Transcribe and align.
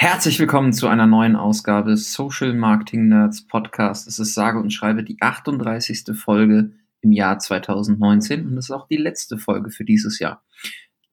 Herzlich 0.00 0.38
willkommen 0.38 0.72
zu 0.72 0.86
einer 0.86 1.08
neuen 1.08 1.34
Ausgabe 1.34 1.96
Social 1.96 2.54
Marketing 2.54 3.08
Nerds 3.08 3.44
Podcast. 3.48 4.06
Es 4.06 4.20
ist 4.20 4.32
sage 4.32 4.60
und 4.60 4.72
schreibe 4.72 5.02
die 5.02 5.20
38. 5.20 6.16
Folge 6.16 6.70
im 7.00 7.10
Jahr 7.10 7.40
2019 7.40 8.46
und 8.46 8.56
es 8.58 8.66
ist 8.66 8.70
auch 8.70 8.86
die 8.86 8.96
letzte 8.96 9.38
Folge 9.38 9.70
für 9.70 9.84
dieses 9.84 10.20
Jahr. 10.20 10.44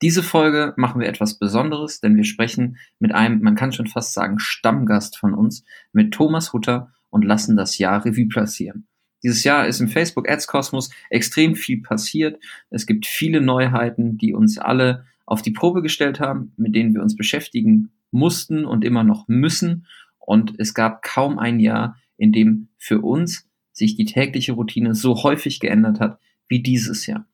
Diese 0.04 0.22
Folge 0.22 0.76
machen 0.78 1.02
wir 1.02 1.08
etwas 1.08 1.40
Besonderes, 1.40 2.00
denn 2.00 2.16
wir 2.16 2.26
sprechen 2.26 2.78
mit 3.00 3.12
einem, 3.12 3.42
man 3.42 3.56
kann 3.56 3.72
schon 3.72 3.88
fast 3.88 4.14
sagen, 4.14 4.38
Stammgast 4.38 5.18
von 5.18 5.34
uns, 5.34 5.66
mit 5.92 6.14
Thomas 6.14 6.54
Hutter 6.54 6.92
und 7.10 7.26
lassen 7.26 7.58
das 7.58 7.80
Jahr 7.80 8.06
Revue 8.06 8.28
passieren. 8.28 8.86
Dieses 9.24 9.44
Jahr 9.44 9.66
ist 9.66 9.80
im 9.80 9.88
Facebook 9.88 10.30
Ads 10.30 10.46
Kosmos 10.46 10.92
extrem 11.10 11.56
viel 11.56 11.82
passiert. 11.82 12.40
Es 12.70 12.86
gibt 12.86 13.08
viele 13.08 13.42
Neuheiten, 13.42 14.20
die 14.20 14.36
uns 14.36 14.60
alle 14.60 15.08
auf 15.26 15.42
die 15.42 15.54
Probe 15.54 15.82
gestellt 15.82 16.20
haben, 16.20 16.54
mit 16.56 16.76
denen 16.76 16.94
wir 16.94 17.02
uns 17.02 17.16
beschäftigen 17.16 17.90
mussten 18.16 18.66
und 18.66 18.84
immer 18.84 19.04
noch 19.04 19.28
müssen. 19.28 19.86
Und 20.18 20.56
es 20.58 20.74
gab 20.74 21.04
kaum 21.04 21.38
ein 21.38 21.60
Jahr, 21.60 21.98
in 22.18 22.32
dem 22.32 22.70
für 22.78 23.02
uns 23.02 23.48
sich 23.72 23.96
die 23.96 24.06
tägliche 24.06 24.54
Routine 24.54 24.96
so 24.96 25.24
häufig 25.24 25.60
geändert 25.60 26.00
hat 26.00 26.20
wie 26.48 26.62
dieses 26.62 27.06
Jahr. 27.06 27.28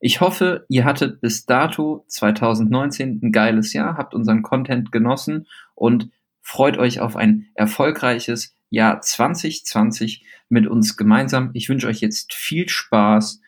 Ich 0.00 0.20
hoffe, 0.20 0.66
ihr 0.68 0.84
hattet 0.84 1.20
bis 1.20 1.46
dato 1.46 2.04
2019 2.08 3.20
ein 3.22 3.32
geiles 3.32 3.72
Jahr, 3.72 3.96
habt 3.96 4.14
unseren 4.14 4.42
Content 4.42 4.92
genossen 4.92 5.46
und 5.74 6.10
freut 6.40 6.78
euch 6.78 7.00
auf 7.00 7.16
ein 7.16 7.48
erfolgreiches 7.54 8.54
Jahr 8.70 9.00
2020 9.00 10.24
mit 10.48 10.66
uns 10.66 10.96
gemeinsam. 10.96 11.50
Ich 11.54 11.68
wünsche 11.68 11.88
euch 11.88 12.00
jetzt 12.00 12.34
viel 12.34 12.68
Spaß 12.68 13.40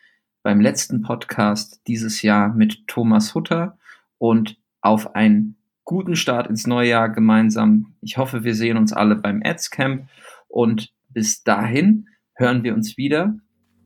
beim 0.43 0.59
letzten 0.59 1.01
Podcast 1.01 1.81
dieses 1.87 2.21
Jahr 2.21 2.53
mit 2.53 2.87
Thomas 2.87 3.35
Hutter 3.35 3.77
und 4.17 4.57
auf 4.81 5.15
ein 5.15 5.55
guten 5.91 6.15
Start 6.15 6.47
ins 6.47 6.65
neue 6.67 6.87
Jahr 6.87 7.09
gemeinsam. 7.09 7.95
Ich 7.99 8.17
hoffe, 8.17 8.45
wir 8.45 8.55
sehen 8.55 8.77
uns 8.77 8.93
alle 8.93 9.17
beim 9.17 9.41
Ads 9.43 9.71
Camp 9.71 10.07
und 10.47 10.93
bis 11.09 11.43
dahin 11.43 12.07
hören 12.35 12.63
wir 12.63 12.73
uns 12.73 12.95
wieder. 12.95 13.35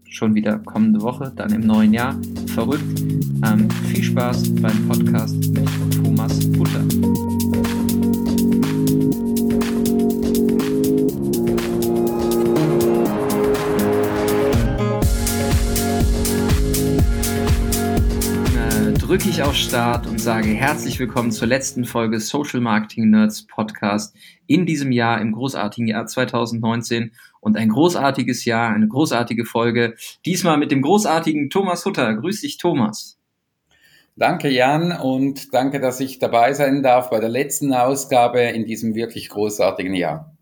Schon 0.07 0.35
wieder 0.35 0.59
kommende 0.59 1.01
Woche, 1.01 1.33
dann 1.35 1.51
im 1.51 1.61
neuen 1.61 1.95
Jahr. 1.95 2.15
Verrückt. 2.53 3.01
Ähm, 3.43 3.71
viel 3.87 4.03
Spaß 4.03 4.53
beim 4.61 4.87
Podcast 4.87 5.35
mit 5.51 5.67
Thomas 5.95 6.47
Butter. 6.51 7.14
Drücke 19.25 19.37
ich 19.37 19.43
auf 19.43 19.55
Start 19.55 20.05
und 20.05 20.21
sage 20.21 20.49
herzlich 20.49 20.99
willkommen 20.99 21.31
zur 21.31 21.47
letzten 21.47 21.85
Folge 21.85 22.19
Social 22.19 22.59
Marketing 22.59 23.09
Nerds 23.09 23.47
Podcast 23.47 24.15
in 24.45 24.67
diesem 24.67 24.91
Jahr, 24.91 25.19
im 25.19 25.31
großartigen 25.31 25.87
Jahr 25.87 26.05
2019 26.05 27.11
und 27.39 27.57
ein 27.57 27.69
großartiges 27.69 28.45
Jahr, 28.45 28.71
eine 28.71 28.87
großartige 28.87 29.45
Folge. 29.45 29.95
Diesmal 30.27 30.57
mit 30.57 30.69
dem 30.69 30.83
großartigen 30.83 31.49
Thomas 31.49 31.83
Hutter. 31.85 32.13
Grüß 32.13 32.41
dich, 32.41 32.59
Thomas. 32.59 33.17
Danke, 34.15 34.47
Jan, 34.47 34.91
und 34.91 35.55
danke, 35.55 35.79
dass 35.79 35.99
ich 36.01 36.19
dabei 36.19 36.53
sein 36.53 36.83
darf 36.83 37.09
bei 37.09 37.19
der 37.19 37.29
letzten 37.29 37.73
Ausgabe 37.73 38.41
in 38.41 38.65
diesem 38.65 38.93
wirklich 38.93 39.29
großartigen 39.29 39.95
Jahr. 39.95 40.34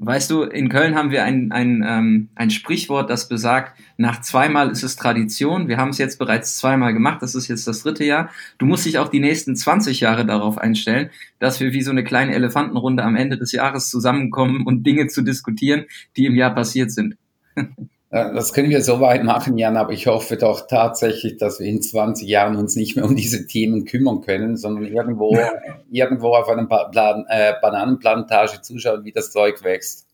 Weißt 0.00 0.30
du, 0.30 0.44
in 0.44 0.68
Köln 0.68 0.94
haben 0.94 1.10
wir 1.10 1.24
ein, 1.24 1.50
ein, 1.50 1.84
ähm, 1.84 2.28
ein 2.36 2.50
Sprichwort, 2.50 3.10
das 3.10 3.28
besagt, 3.28 3.76
nach 3.96 4.20
zweimal 4.20 4.70
ist 4.70 4.84
es 4.84 4.94
Tradition. 4.94 5.66
Wir 5.66 5.76
haben 5.76 5.88
es 5.88 5.98
jetzt 5.98 6.20
bereits 6.20 6.56
zweimal 6.56 6.92
gemacht, 6.92 7.20
das 7.20 7.34
ist 7.34 7.48
jetzt 7.48 7.66
das 7.66 7.82
dritte 7.82 8.04
Jahr. 8.04 8.30
Du 8.58 8.66
musst 8.66 8.86
dich 8.86 8.98
auch 8.98 9.08
die 9.08 9.18
nächsten 9.18 9.56
20 9.56 9.98
Jahre 9.98 10.24
darauf 10.24 10.56
einstellen, 10.56 11.10
dass 11.40 11.58
wir 11.58 11.72
wie 11.72 11.82
so 11.82 11.90
eine 11.90 12.04
kleine 12.04 12.32
Elefantenrunde 12.32 13.02
am 13.02 13.16
Ende 13.16 13.38
des 13.38 13.50
Jahres 13.50 13.90
zusammenkommen 13.90 14.64
und 14.64 14.84
Dinge 14.84 15.08
zu 15.08 15.22
diskutieren, 15.22 15.86
die 16.16 16.26
im 16.26 16.36
Jahr 16.36 16.54
passiert 16.54 16.92
sind. 16.92 17.16
Das 18.10 18.54
können 18.54 18.70
wir 18.70 18.80
so 18.80 19.00
weit 19.00 19.22
machen, 19.22 19.58
Jan, 19.58 19.76
aber 19.76 19.92
ich 19.92 20.06
hoffe 20.06 20.36
doch 20.38 20.66
tatsächlich, 20.66 21.36
dass 21.36 21.60
wir 21.60 21.66
in 21.66 21.82
20 21.82 22.26
Jahren 22.26 22.56
uns 22.56 22.74
nicht 22.74 22.96
mehr 22.96 23.04
um 23.04 23.14
diese 23.14 23.46
Themen 23.46 23.84
kümmern 23.84 24.22
können, 24.22 24.56
sondern 24.56 24.84
irgendwo, 24.86 25.36
irgendwo 25.90 26.34
auf 26.34 26.48
einer 26.48 26.64
Plan, 26.64 27.26
äh, 27.28 27.52
Bananenplantage 27.60 28.62
zuschauen, 28.62 29.04
wie 29.04 29.12
das 29.12 29.30
Zeug 29.30 29.62
wächst. 29.62 30.06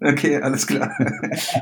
Okay, 0.00 0.40
alles 0.40 0.66
klar. 0.66 0.96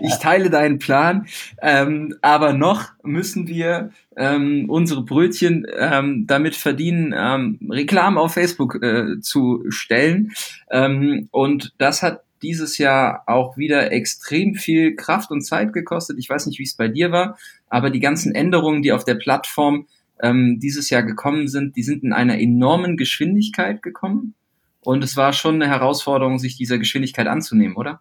Ich 0.01 0.17
teile 0.17 0.49
deinen 0.49 0.79
Plan, 0.79 1.27
ähm, 1.61 2.15
aber 2.23 2.53
noch 2.53 2.87
müssen 3.03 3.47
wir 3.47 3.91
ähm, 4.17 4.71
unsere 4.71 5.03
Brötchen 5.03 5.67
ähm, 5.77 6.27
damit 6.27 6.57
verdienen, 6.57 7.15
ähm, 7.17 7.59
Reklame 7.71 8.21
auf 8.21 8.35
Facebook 8.35 8.83
äh, 8.83 9.21
zu 9.21 9.65
stellen. 9.69 10.33
Ähm, 10.71 11.29
und 11.31 11.75
das 11.79 12.03
hat 12.03 12.23
dieses 12.43 12.79
Jahr 12.79 13.23
auch 13.27 13.57
wieder 13.57 13.93
extrem 13.93 14.55
viel 14.55 14.97
Kraft 14.97 15.31
und 15.31 15.43
Zeit 15.43 15.73
gekostet. 15.73 16.19
Ich 16.19 16.29
weiß 16.29 16.47
nicht, 16.47 16.59
wie 16.59 16.65
es 16.65 16.75
bei 16.75 16.89
dir 16.89 17.13
war, 17.13 17.39
aber 17.69 17.91
die 17.91 18.01
ganzen 18.01 18.35
Änderungen, 18.35 18.83
die 18.83 18.93
auf 18.93 19.05
der 19.05 19.15
Plattform 19.15 19.87
ähm, 20.21 20.59
dieses 20.61 20.91
Jahr 20.91 21.03
gekommen 21.03 21.49
sind, 21.49 21.77
die 21.77 21.83
sind 21.83 22.03
in 22.05 22.13
einer 22.13 22.39
enormen 22.39 22.97
Geschwindigkeit 22.97 23.83
gekommen. 23.83 24.35
Und 24.81 25.05
es 25.05 25.17
war 25.17 25.33
schon 25.33 25.57
eine 25.57 25.69
Herausforderung, 25.69 26.39
sich 26.39 26.57
dieser 26.57 26.79
Geschwindigkeit 26.79 27.29
anzunehmen, 27.29 27.77
oder? 27.77 28.01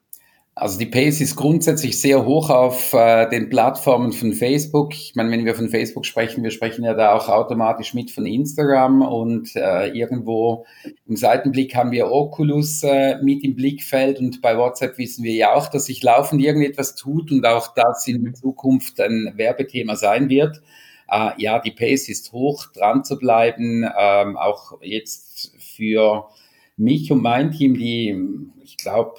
Also 0.54 0.78
die 0.78 0.86
Pace 0.86 1.22
ist 1.22 1.38
grundsätzlich 1.38 2.02
sehr 2.02 2.26
hoch 2.26 2.50
auf 2.50 2.92
äh, 2.92 3.30
den 3.30 3.50
Plattformen 3.50 4.12
von 4.12 4.34
Facebook. 4.34 4.94
Ich 4.94 5.16
meine, 5.16 5.32
wenn 5.32 5.46
wir 5.46 5.56
von 5.56 5.70
Facebook 5.70 6.06
sprechen, 6.06 6.44
wir 6.44 6.52
sprechen 6.52 6.84
ja 6.84 6.94
da 6.94 7.14
auch 7.14 7.30
automatisch 7.30 7.94
mit 7.94 8.12
von 8.12 8.26
Instagram 8.26 9.02
und 9.02 9.56
äh, 9.56 9.88
irgendwo 9.88 10.66
im 11.08 11.16
Seitenblick 11.16 11.74
haben 11.74 11.92
wir 11.92 12.12
Oculus 12.12 12.84
äh, 12.84 13.16
mit 13.24 13.46
im 13.46 13.56
Blickfeld 13.56 14.20
und 14.20 14.42
bei 14.42 14.58
WhatsApp 14.58 14.98
wissen 14.98 15.24
wir 15.24 15.34
ja 15.34 15.54
auch, 15.54 15.70
dass 15.70 15.86
sich 15.86 16.04
laufend 16.04 16.42
irgendetwas 16.42 16.96
tut 16.96 17.32
und 17.32 17.46
auch 17.46 17.74
das 17.74 18.06
in 18.10 18.36
Zukunft 18.36 19.00
ein 19.00 19.32
Werbethema 19.38 19.96
sein 19.96 20.28
wird. 20.28 20.62
Äh, 21.10 21.30
ja, 21.38 21.60
die 21.60 21.72
Pace 21.72 22.10
ist 22.10 22.34
hoch, 22.34 22.66
dran 22.74 23.06
zu 23.06 23.18
bleiben, 23.18 23.86
ähm, 23.98 24.36
auch 24.36 24.82
jetzt 24.82 25.56
für 25.60 26.28
mich 26.76 27.10
und 27.10 27.22
mein 27.22 27.52
Team, 27.52 27.76
die, 27.76 28.18
ich 28.64 28.76
glaube, 28.76 29.16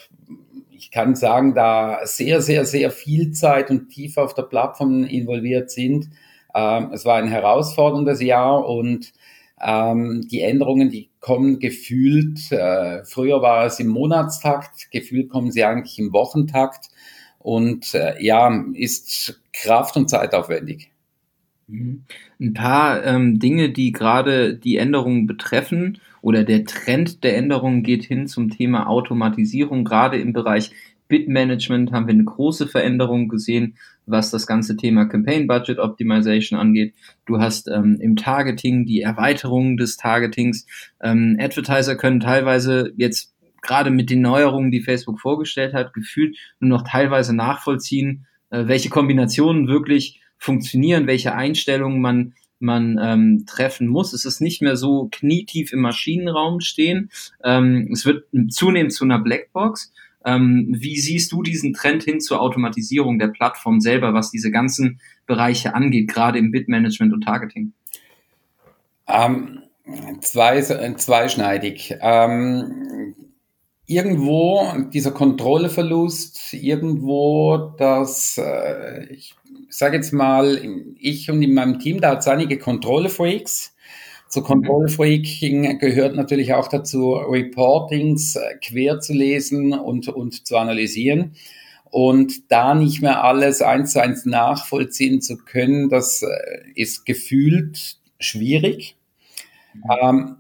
ich 0.82 0.90
kann 0.90 1.14
sagen, 1.14 1.54
da 1.54 2.00
sehr, 2.04 2.42
sehr, 2.42 2.64
sehr 2.64 2.90
viel 2.90 3.30
Zeit 3.30 3.70
und 3.70 3.88
tief 3.88 4.16
auf 4.16 4.34
der 4.34 4.42
Plattform 4.42 5.04
involviert 5.04 5.70
sind. 5.70 6.10
Ähm, 6.56 6.90
es 6.92 7.04
war 7.04 7.18
ein 7.18 7.28
herausforderndes 7.28 8.20
Jahr 8.20 8.68
und 8.68 9.12
ähm, 9.60 10.26
die 10.28 10.40
Änderungen, 10.40 10.90
die 10.90 11.08
kommen 11.20 11.60
gefühlt, 11.60 12.50
äh, 12.50 13.04
früher 13.04 13.40
war 13.42 13.64
es 13.64 13.78
im 13.78 13.86
Monatstakt, 13.86 14.90
gefühlt 14.90 15.30
kommen 15.30 15.52
sie 15.52 15.62
eigentlich 15.62 16.00
im 16.00 16.12
Wochentakt 16.12 16.88
und 17.38 17.94
äh, 17.94 18.20
ja, 18.20 18.52
ist 18.74 19.40
kraft- 19.52 19.96
und 19.96 20.10
zeitaufwendig. 20.10 20.90
Mhm. 21.68 22.02
Ein 22.40 22.54
paar 22.54 23.04
ähm, 23.04 23.38
Dinge, 23.38 23.70
die 23.70 23.92
gerade 23.92 24.56
die 24.56 24.78
Änderungen 24.78 25.28
betreffen 25.28 26.00
oder 26.22 26.44
der 26.44 26.64
Trend 26.64 27.24
der 27.24 27.36
Änderungen 27.36 27.82
geht 27.82 28.04
hin 28.04 28.26
zum 28.26 28.48
Thema 28.48 28.88
Automatisierung. 28.88 29.84
Gerade 29.84 30.18
im 30.18 30.32
Bereich 30.32 30.70
Bitmanagement 31.08 31.92
haben 31.92 32.06
wir 32.06 32.14
eine 32.14 32.24
große 32.24 32.66
Veränderung 32.66 33.28
gesehen, 33.28 33.76
was 34.06 34.30
das 34.30 34.46
ganze 34.46 34.76
Thema 34.78 35.04
Campaign 35.04 35.46
Budget 35.46 35.78
Optimization 35.78 36.58
angeht. 36.58 36.94
Du 37.26 37.38
hast 37.38 37.68
ähm, 37.68 37.98
im 38.00 38.16
Targeting 38.16 38.86
die 38.86 39.02
Erweiterung 39.02 39.76
des 39.76 39.98
Targetings. 39.98 40.66
Ähm, 41.02 41.36
Advertiser 41.38 41.96
können 41.96 42.20
teilweise 42.20 42.94
jetzt 42.96 43.34
gerade 43.60 43.90
mit 43.90 44.08
den 44.08 44.22
Neuerungen, 44.22 44.70
die 44.70 44.80
Facebook 44.80 45.20
vorgestellt 45.20 45.74
hat, 45.74 45.92
gefühlt 45.92 46.36
nur 46.60 46.70
noch 46.78 46.88
teilweise 46.88 47.34
nachvollziehen, 47.34 48.26
äh, 48.50 48.66
welche 48.66 48.88
Kombinationen 48.88 49.68
wirklich 49.68 50.20
funktionieren, 50.38 51.06
welche 51.06 51.34
Einstellungen 51.34 52.00
man 52.00 52.32
man 52.62 52.98
ähm, 53.02 53.44
treffen 53.46 53.88
muss. 53.88 54.12
Es 54.12 54.24
ist 54.24 54.40
nicht 54.40 54.62
mehr 54.62 54.76
so 54.76 55.08
knietief 55.10 55.72
im 55.72 55.80
Maschinenraum 55.80 56.60
stehen. 56.60 57.10
Ähm, 57.44 57.88
es 57.92 58.06
wird 58.06 58.24
zunehmend 58.48 58.92
zu 58.92 59.04
einer 59.04 59.18
Blackbox. 59.18 59.92
Ähm, 60.24 60.68
wie 60.70 60.98
siehst 60.98 61.32
du 61.32 61.42
diesen 61.42 61.72
Trend 61.72 62.04
hin 62.04 62.20
zur 62.20 62.40
Automatisierung 62.40 63.18
der 63.18 63.28
Plattform 63.28 63.80
selber, 63.80 64.14
was 64.14 64.30
diese 64.30 64.50
ganzen 64.50 65.00
Bereiche 65.26 65.74
angeht, 65.74 66.08
gerade 66.08 66.38
im 66.38 66.50
Bitmanagement 66.50 67.12
und 67.12 67.24
Targeting? 67.24 67.72
Ähm, 69.08 69.62
zwei, 70.20 70.60
zweischneidig. 70.60 71.96
Ähm, 72.00 73.14
irgendwo 73.86 74.66
dieser 74.92 75.10
Kontrollverlust, 75.10 76.54
irgendwo 76.54 77.74
das, 77.78 78.38
äh, 78.38 79.06
ich 79.12 79.34
sage 79.68 79.96
jetzt 79.96 80.12
mal, 80.12 80.60
ich 80.98 81.30
und 81.30 81.42
in 81.42 81.54
meinem 81.54 81.78
Team, 81.78 82.00
da 82.00 82.10
hat 82.10 82.20
es 82.20 82.28
einige 82.28 82.58
Kontrollfreaks. 82.58 83.74
Zu 84.28 84.40
mhm. 84.40 84.44
Kontrollfreaking 84.44 85.78
gehört 85.78 86.16
natürlich 86.16 86.54
auch 86.54 86.68
dazu, 86.68 87.12
Reportings 87.12 88.36
äh, 88.36 88.56
quer 88.64 89.00
zu 89.00 89.12
lesen 89.12 89.72
und, 89.72 90.08
und 90.08 90.46
zu 90.46 90.56
analysieren. 90.56 91.34
Und 91.90 92.50
da 92.50 92.74
nicht 92.74 93.02
mehr 93.02 93.22
alles 93.22 93.60
eins 93.60 93.92
zu 93.92 94.00
eins 94.00 94.24
nachvollziehen 94.24 95.20
zu 95.20 95.36
können, 95.36 95.90
das 95.90 96.22
äh, 96.22 96.28
ist 96.74 97.04
gefühlt 97.04 97.98
schwierig. 98.18 98.96
Mhm. 99.74 99.82
Ähm, 100.00 100.36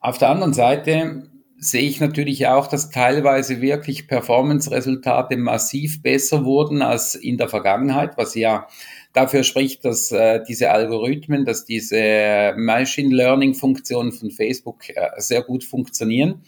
auf 0.00 0.18
der 0.18 0.30
anderen 0.30 0.54
Seite 0.54 1.30
sehe 1.60 1.82
ich 1.82 2.00
natürlich 2.00 2.46
auch, 2.46 2.66
dass 2.66 2.88
teilweise 2.88 3.60
wirklich 3.60 4.08
Performance-Resultate 4.08 5.36
massiv 5.36 6.02
besser 6.02 6.46
wurden 6.46 6.80
als 6.80 7.14
in 7.14 7.36
der 7.36 7.50
Vergangenheit, 7.50 8.16
was 8.16 8.34
ja 8.34 8.66
dafür 9.12 9.44
spricht, 9.44 9.84
dass 9.84 10.10
äh, 10.10 10.40
diese 10.48 10.70
Algorithmen, 10.70 11.44
dass 11.44 11.66
diese 11.66 12.54
Machine 12.56 13.14
Learning-Funktionen 13.14 14.12
von 14.12 14.30
Facebook 14.30 14.88
äh, 14.88 15.10
sehr 15.18 15.42
gut 15.42 15.62
funktionieren. 15.62 16.40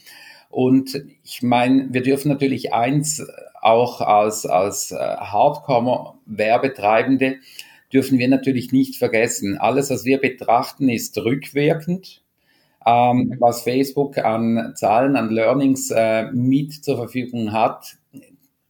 Und 0.48 1.04
ich 1.22 1.42
meine, 1.42 1.88
wir 1.90 2.02
dürfen 2.02 2.30
natürlich 2.30 2.72
eins 2.72 3.22
auch 3.60 4.00
als, 4.00 4.46
als 4.46 4.92
äh, 4.92 4.96
Hardcore-Werbetreibende 4.96 7.36
dürfen 7.92 8.18
wir 8.18 8.28
natürlich 8.28 8.72
nicht 8.72 8.96
vergessen. 8.96 9.58
Alles, 9.58 9.90
was 9.90 10.06
wir 10.06 10.18
betrachten, 10.18 10.88
ist 10.88 11.18
rückwirkend. 11.18 12.21
Ähm, 12.86 13.36
was 13.38 13.62
Facebook 13.62 14.18
an 14.18 14.72
Zahlen, 14.74 15.16
an 15.16 15.30
Learnings 15.30 15.90
äh, 15.90 16.24
mit 16.32 16.84
zur 16.84 16.96
Verfügung 16.96 17.52
hat, 17.52 17.96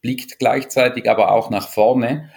blickt 0.00 0.38
gleichzeitig 0.38 1.08
aber 1.08 1.32
auch 1.32 1.50
nach 1.50 1.68
vorne. 1.68 2.28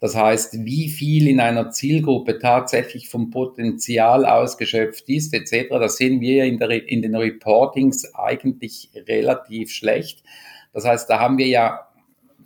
Das 0.00 0.16
heißt, 0.16 0.64
wie 0.64 0.88
viel 0.88 1.28
in 1.28 1.38
einer 1.38 1.70
Zielgruppe 1.70 2.40
tatsächlich 2.40 3.08
vom 3.08 3.30
Potenzial 3.30 4.26
ausgeschöpft 4.26 5.08
ist, 5.08 5.32
etc., 5.32 5.68
das 5.70 5.96
sehen 5.96 6.20
wir 6.20 6.44
in, 6.44 6.60
in 6.60 7.02
den 7.02 7.14
Reportings 7.14 8.12
eigentlich 8.14 8.90
relativ 9.06 9.70
schlecht. 9.70 10.24
Das 10.72 10.84
heißt, 10.84 11.08
da 11.08 11.20
haben 11.20 11.38
wir 11.38 11.46
ja 11.46 11.86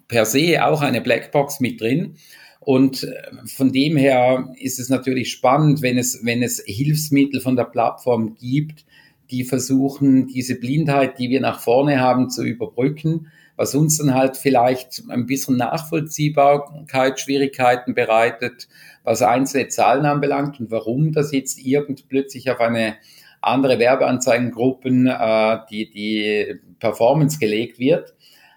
per 0.06 0.26
se 0.26 0.64
auch 0.64 0.82
eine 0.82 1.00
Blackbox 1.00 1.60
mit 1.60 1.80
drin. 1.80 2.16
Und 2.66 3.04
äh, 3.04 3.46
von 3.46 3.70
dem 3.70 3.96
her 3.96 4.52
ist 4.58 4.80
es 4.80 4.88
natürlich 4.88 5.30
spannend, 5.30 5.82
wenn 5.82 5.98
es, 5.98 6.24
wenn 6.24 6.42
es 6.42 6.60
Hilfsmittel 6.66 7.40
von 7.40 7.54
der 7.54 7.62
Plattform 7.62 8.34
gibt, 8.34 8.84
die 9.30 9.44
versuchen, 9.44 10.26
diese 10.26 10.56
Blindheit, 10.58 11.20
die 11.20 11.30
wir 11.30 11.40
nach 11.40 11.60
vorne 11.60 12.00
haben, 12.00 12.28
zu 12.28 12.42
überbrücken, 12.42 13.28
was 13.54 13.76
uns 13.76 13.98
dann 13.98 14.14
halt 14.14 14.36
vielleicht 14.36 15.04
ein 15.08 15.26
bisschen 15.26 15.56
Nachvollziehbarkeit, 15.56 17.20
Schwierigkeiten 17.20 17.94
bereitet, 17.94 18.66
was 19.04 19.22
einzelne 19.22 19.68
Zahlen 19.68 20.04
anbelangt 20.04 20.58
und 20.58 20.72
warum 20.72 21.12
das 21.12 21.30
jetzt 21.30 21.64
irgend 21.64 22.08
plötzlich 22.08 22.50
auf 22.50 22.58
eine 22.58 22.96
andere 23.42 23.78
Werbeanzeigengruppen 23.78 25.06
äh, 25.06 25.58
die, 25.70 25.88
die 25.88 26.56
Performance 26.80 27.38
gelegt 27.38 27.78
wird. 27.78 28.16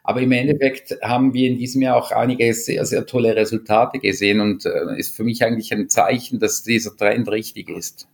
Aber 0.10 0.24
im 0.24 0.32
Endeffekt 0.32 0.98
haben 1.04 1.36
wir 1.36 1.48
in 1.48 1.60
diesem 1.60 1.84
Jahr 1.84 1.96
auch 1.96 2.12
einige 2.12 2.52
sehr, 2.56 2.84
sehr 2.84 3.06
tolle 3.06 3.36
Resultate 3.36 4.00
gesehen 4.00 4.42
und 4.42 4.66
äh, 4.66 4.98
ist 4.98 5.16
für 5.16 5.24
mich 5.24 5.44
eigentlich 5.44 5.72
ein 5.72 5.88
Zeichen, 5.88 6.40
dass 6.40 6.64
dieser 6.64 6.98
Trend 6.98 7.30
richtig 7.30 7.70
ist. 7.70 8.08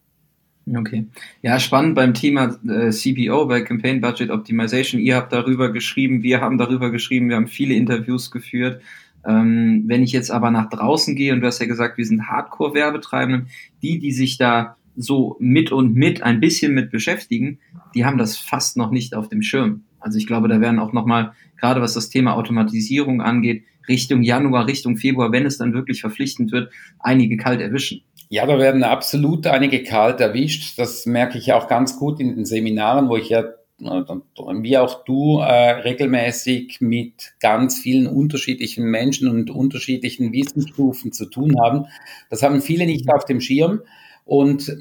Okay. 0.76 1.06
Ja, 1.42 1.58
spannend 1.58 1.96
beim 1.96 2.14
Thema 2.14 2.60
äh, 2.68 2.90
CBO, 2.90 3.46
bei 3.46 3.62
Campaign 3.62 4.02
Budget 4.02 4.30
Optimization. 4.30 5.00
Ihr 5.00 5.16
habt 5.16 5.32
darüber 5.32 5.72
geschrieben, 5.72 6.22
wir 6.22 6.42
haben 6.42 6.58
darüber 6.58 6.92
geschrieben, 6.92 7.30
wir 7.30 7.38
haben 7.38 7.48
viele 7.48 7.76
Interviews 7.76 8.30
geführt. 8.30 8.82
Ähm, 9.26 9.86
wenn 9.88 10.04
ich 10.04 10.12
jetzt 10.12 10.32
aber 10.32 10.52
nach 10.52 10.70
draußen 10.70 11.16
gehe, 11.16 11.32
und 11.32 11.40
du 11.40 11.48
hast 11.48 11.62
ja 11.62 11.66
gesagt, 11.66 11.98
wir 11.98 12.06
sind 12.06 12.28
Hardcore-Werbetreibenden, 12.28 13.48
die, 13.82 14.00
die 14.00 14.12
sich 14.12 14.38
da 14.38 14.76
so 14.98 15.38
mit 15.40 15.72
und 15.72 15.96
mit 15.96 16.24
ein 16.24 16.42
bisschen 16.42 16.74
mit 16.74 16.92
beschäftigen, 16.92 17.60
die 17.94 18.04
haben 18.04 18.18
das 18.18 18.36
fast 18.36 18.76
noch 18.76 18.92
nicht 18.92 19.16
auf 19.16 19.30
dem 19.30 19.42
Schirm. 19.42 19.86
Also 20.06 20.20
ich 20.20 20.28
glaube, 20.28 20.48
da 20.48 20.62
werden 20.62 20.78
auch 20.78 20.94
nochmal, 20.94 21.34
gerade 21.60 21.82
was 21.82 21.94
das 21.94 22.10
Thema 22.10 22.36
Automatisierung 22.36 23.22
angeht, 23.22 23.64
Richtung 23.88 24.24
Januar, 24.24 24.68
Richtung 24.68 24.98
Februar, 24.98 25.32
wenn 25.32 25.46
es 25.46 25.58
dann 25.58 25.74
wirklich 25.74 26.02
verpflichtend 26.02 26.52
wird, 26.52 26.72
einige 27.00 27.38
kalt 27.38 27.62
erwischen. 27.62 28.02
Ja, 28.30 28.46
da 28.46 28.58
werden 28.58 28.84
absolut 28.84 29.46
einige 29.48 29.84
kalt 29.84 30.20
erwischt. 30.20 30.80
Das 30.80 31.06
merke 31.06 31.38
ich 31.38 31.54
auch 31.54 31.68
ganz 31.68 31.98
gut 31.98 32.20
in 32.20 32.36
den 32.36 32.46
Seminaren, 32.46 33.08
wo 33.10 33.18
ich 33.18 33.30
ja 33.30 33.44
wie 33.78 34.78
auch 34.78 35.04
du 35.04 35.40
äh, 35.40 35.72
regelmäßig 35.82 36.78
mit 36.80 37.34
ganz 37.42 37.78
vielen 37.78 38.08
unterschiedlichen 38.08 38.86
Menschen 38.86 39.28
und 39.28 39.50
unterschiedlichen 39.50 40.32
Wissensstufen 40.32 41.12
zu 41.12 41.26
tun 41.26 41.56
haben. 41.62 41.86
Das 42.30 42.42
haben 42.42 42.62
viele 42.62 42.86
nicht 42.86 43.10
auf 43.14 43.26
dem 43.26 43.42
Schirm. 43.42 43.82
Und 44.24 44.76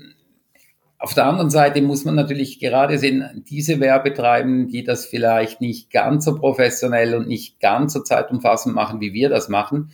auf 1.05 1.13
der 1.13 1.27
anderen 1.27 1.51
Seite 1.51 1.83
muss 1.83 2.07
man 2.07 2.15
natürlich 2.15 2.59
gerade 2.61 2.97
sehen, 2.97 3.45
diese 3.51 3.79
Werbetreibenden, 3.79 4.69
die 4.69 4.85
das 4.85 5.05
vielleicht 5.05 5.61
nicht 5.61 5.91
ganz 5.91 6.25
so 6.25 6.35
professionell 6.35 7.15
und 7.15 7.29
nicht 7.29 7.61
ganz 7.61 7.93
so 7.93 8.01
zeitumfassend 8.01 8.75
machen, 8.75 9.03
wie 9.03 9.13
wir 9.13 9.29
das 9.29 9.51
machen, 9.51 9.91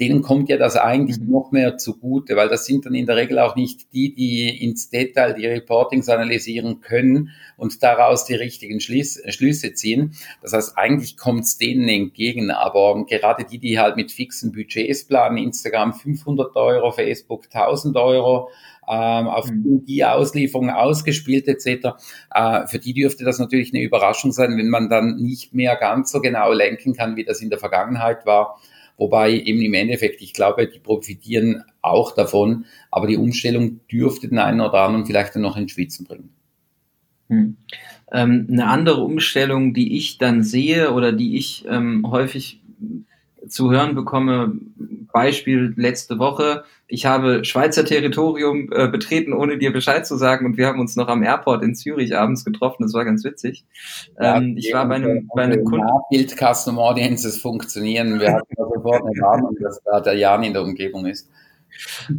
denen 0.00 0.20
kommt 0.20 0.50
ja 0.50 0.58
das 0.58 0.76
eigentlich 0.76 1.18
mhm. 1.18 1.30
noch 1.30 1.50
mehr 1.50 1.78
zugute, 1.78 2.36
weil 2.36 2.50
das 2.50 2.66
sind 2.66 2.84
dann 2.84 2.94
in 2.94 3.06
der 3.06 3.16
Regel 3.16 3.38
auch 3.38 3.56
nicht 3.56 3.94
die, 3.94 4.12
die 4.12 4.62
ins 4.62 4.90
Detail 4.90 5.32
die 5.32 5.46
Reportings 5.46 6.10
analysieren 6.10 6.82
können 6.82 7.30
und 7.56 7.82
daraus 7.82 8.26
die 8.26 8.34
richtigen 8.34 8.80
Schlüs 8.80 9.18
Schlüsse 9.28 9.72
ziehen. 9.72 10.12
Das 10.42 10.52
heißt, 10.52 10.76
eigentlich 10.76 11.16
kommt 11.16 11.44
es 11.44 11.56
denen 11.56 11.88
entgegen, 11.88 12.50
aber 12.50 13.06
gerade 13.06 13.44
die, 13.44 13.58
die 13.58 13.78
halt 13.78 13.96
mit 13.96 14.12
fixen 14.12 14.52
Budgets 14.52 15.06
planen, 15.06 15.38
Instagram 15.38 15.94
500 15.94 16.54
Euro, 16.54 16.92
Facebook 16.92 17.46
1000 17.50 17.96
Euro, 17.96 18.50
auf 18.94 19.50
mhm. 19.50 19.84
die 19.86 20.04
Auslieferung 20.04 20.70
ausgespielt 20.70 21.46
etc. 21.48 21.90
Äh, 22.34 22.66
für 22.66 22.78
die 22.78 22.94
dürfte 22.94 23.24
das 23.24 23.38
natürlich 23.38 23.72
eine 23.72 23.82
Überraschung 23.82 24.32
sein, 24.32 24.56
wenn 24.56 24.68
man 24.68 24.88
dann 24.88 25.16
nicht 25.16 25.54
mehr 25.54 25.76
ganz 25.76 26.10
so 26.10 26.20
genau 26.20 26.52
lenken 26.52 26.94
kann, 26.94 27.16
wie 27.16 27.24
das 27.24 27.40
in 27.40 27.50
der 27.50 27.58
Vergangenheit 27.58 28.26
war. 28.26 28.60
Wobei 28.96 29.32
eben 29.32 29.62
im 29.62 29.74
Endeffekt, 29.74 30.20
ich 30.20 30.34
glaube, 30.34 30.66
die 30.66 30.78
profitieren 30.78 31.62
auch 31.80 32.14
davon, 32.14 32.66
aber 32.90 33.06
die 33.06 33.16
Umstellung 33.16 33.80
dürfte 33.90 34.28
den 34.28 34.38
einen 34.38 34.60
oder 34.60 34.82
anderen 34.82 35.06
vielleicht 35.06 35.34
dann 35.34 35.42
noch 35.42 35.56
ins 35.56 35.72
Schwitzen 35.72 36.06
bringen. 36.06 36.30
Hm. 37.28 37.56
Ähm, 38.12 38.48
eine 38.50 38.66
andere 38.66 39.02
Umstellung, 39.02 39.72
die 39.72 39.96
ich 39.96 40.18
dann 40.18 40.42
sehe 40.42 40.92
oder 40.92 41.12
die 41.12 41.38
ich 41.38 41.64
ähm, 41.68 42.10
häufig 42.10 42.60
zu 43.48 43.70
hören 43.70 43.94
bekomme, 43.94 44.52
Beispiel 45.12 45.74
letzte 45.76 46.18
Woche, 46.18 46.64
ich 46.86 47.06
habe 47.06 47.44
Schweizer 47.44 47.84
Territorium 47.84 48.70
äh, 48.72 48.88
betreten, 48.88 49.32
ohne 49.32 49.58
dir 49.58 49.72
Bescheid 49.72 50.06
zu 50.06 50.16
sagen 50.16 50.46
und 50.46 50.56
wir 50.56 50.66
haben 50.66 50.80
uns 50.80 50.96
noch 50.96 51.08
am 51.08 51.22
Airport 51.22 51.62
in 51.62 51.74
Zürich 51.74 52.16
abends 52.16 52.44
getroffen, 52.44 52.82
das 52.82 52.94
war 52.94 53.04
ganz 53.04 53.24
witzig. 53.24 53.64
Ähm, 54.18 54.56
ja, 54.56 54.58
ich 54.58 54.74
war 54.74 54.86
bei 54.86 54.96
einem, 54.96 55.28
bei 55.34 55.42
einem 55.44 55.64
Kunden... 55.64 55.86
Bild 56.10 56.36
Custom 56.36 56.78
Audiences 56.78 57.40
funktionieren, 57.40 58.20
wir 58.20 58.32
hatten 58.34 58.54
sofort 58.56 59.02
eine 59.02 59.20
Warnung, 59.20 59.56
dass 59.60 59.80
da 59.84 60.00
der 60.00 60.14
Jan 60.14 60.42
in 60.42 60.52
der 60.52 60.62
Umgebung 60.62 61.06
ist. 61.06 61.28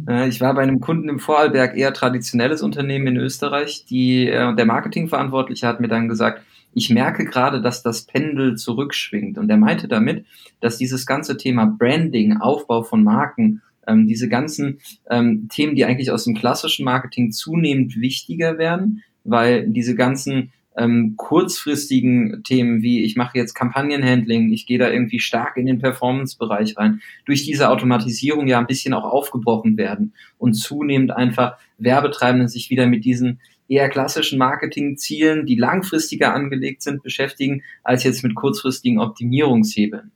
Äh, 0.08 0.28
ich 0.28 0.40
war 0.40 0.54
bei 0.54 0.62
einem 0.62 0.80
Kunden 0.80 1.08
im 1.08 1.18
Vorarlberg, 1.18 1.76
eher 1.76 1.92
traditionelles 1.92 2.62
Unternehmen 2.62 3.06
in 3.08 3.16
Österreich, 3.16 3.84
die, 3.88 4.28
äh, 4.28 4.54
der 4.54 4.64
Marketingverantwortliche 4.64 5.66
hat 5.66 5.80
mir 5.80 5.88
dann 5.88 6.08
gesagt, 6.08 6.42
ich 6.74 6.90
merke 6.90 7.24
gerade, 7.24 7.60
dass 7.60 7.82
das 7.82 8.02
Pendel 8.02 8.56
zurückschwingt. 8.56 9.38
Und 9.38 9.50
er 9.50 9.56
meinte 9.56 9.88
damit, 9.88 10.24
dass 10.60 10.78
dieses 10.78 11.06
ganze 11.06 11.36
Thema 11.36 11.66
Branding, 11.66 12.38
Aufbau 12.38 12.82
von 12.82 13.04
Marken, 13.04 13.62
ähm, 13.86 14.06
diese 14.06 14.28
ganzen 14.28 14.78
ähm, 15.10 15.48
Themen, 15.50 15.74
die 15.74 15.84
eigentlich 15.84 16.10
aus 16.10 16.24
dem 16.24 16.34
klassischen 16.34 16.84
Marketing 16.84 17.32
zunehmend 17.32 18.00
wichtiger 18.00 18.58
werden, 18.58 19.02
weil 19.24 19.68
diese 19.68 19.94
ganzen 19.94 20.52
ähm, 20.76 21.14
kurzfristigen 21.16 22.42
Themen 22.44 22.82
wie 22.82 23.04
ich 23.04 23.16
mache 23.16 23.36
jetzt 23.36 23.54
Kampagnenhandling, 23.54 24.52
ich 24.52 24.66
gehe 24.66 24.78
da 24.78 24.90
irgendwie 24.90 25.18
stark 25.18 25.56
in 25.56 25.66
den 25.66 25.78
Performance-Bereich 25.80 26.76
rein, 26.78 27.02
durch 27.26 27.44
diese 27.44 27.68
Automatisierung 27.68 28.46
ja 28.46 28.58
ein 28.58 28.66
bisschen 28.66 28.94
auch 28.94 29.04
aufgebrochen 29.04 29.76
werden 29.76 30.14
und 30.38 30.54
zunehmend 30.54 31.10
einfach 31.10 31.58
Werbetreibenden 31.78 32.48
sich 32.48 32.70
wieder 32.70 32.86
mit 32.86 33.04
diesen 33.04 33.40
eher 33.68 33.88
klassischen 33.88 34.38
Marketingzielen, 34.38 35.46
die 35.46 35.56
langfristiger 35.56 36.34
angelegt 36.34 36.82
sind, 36.82 37.02
beschäftigen, 37.02 37.62
als 37.82 38.04
jetzt 38.04 38.22
mit 38.22 38.34
kurzfristigen 38.34 38.98
Optimierungshebeln. 38.98 40.10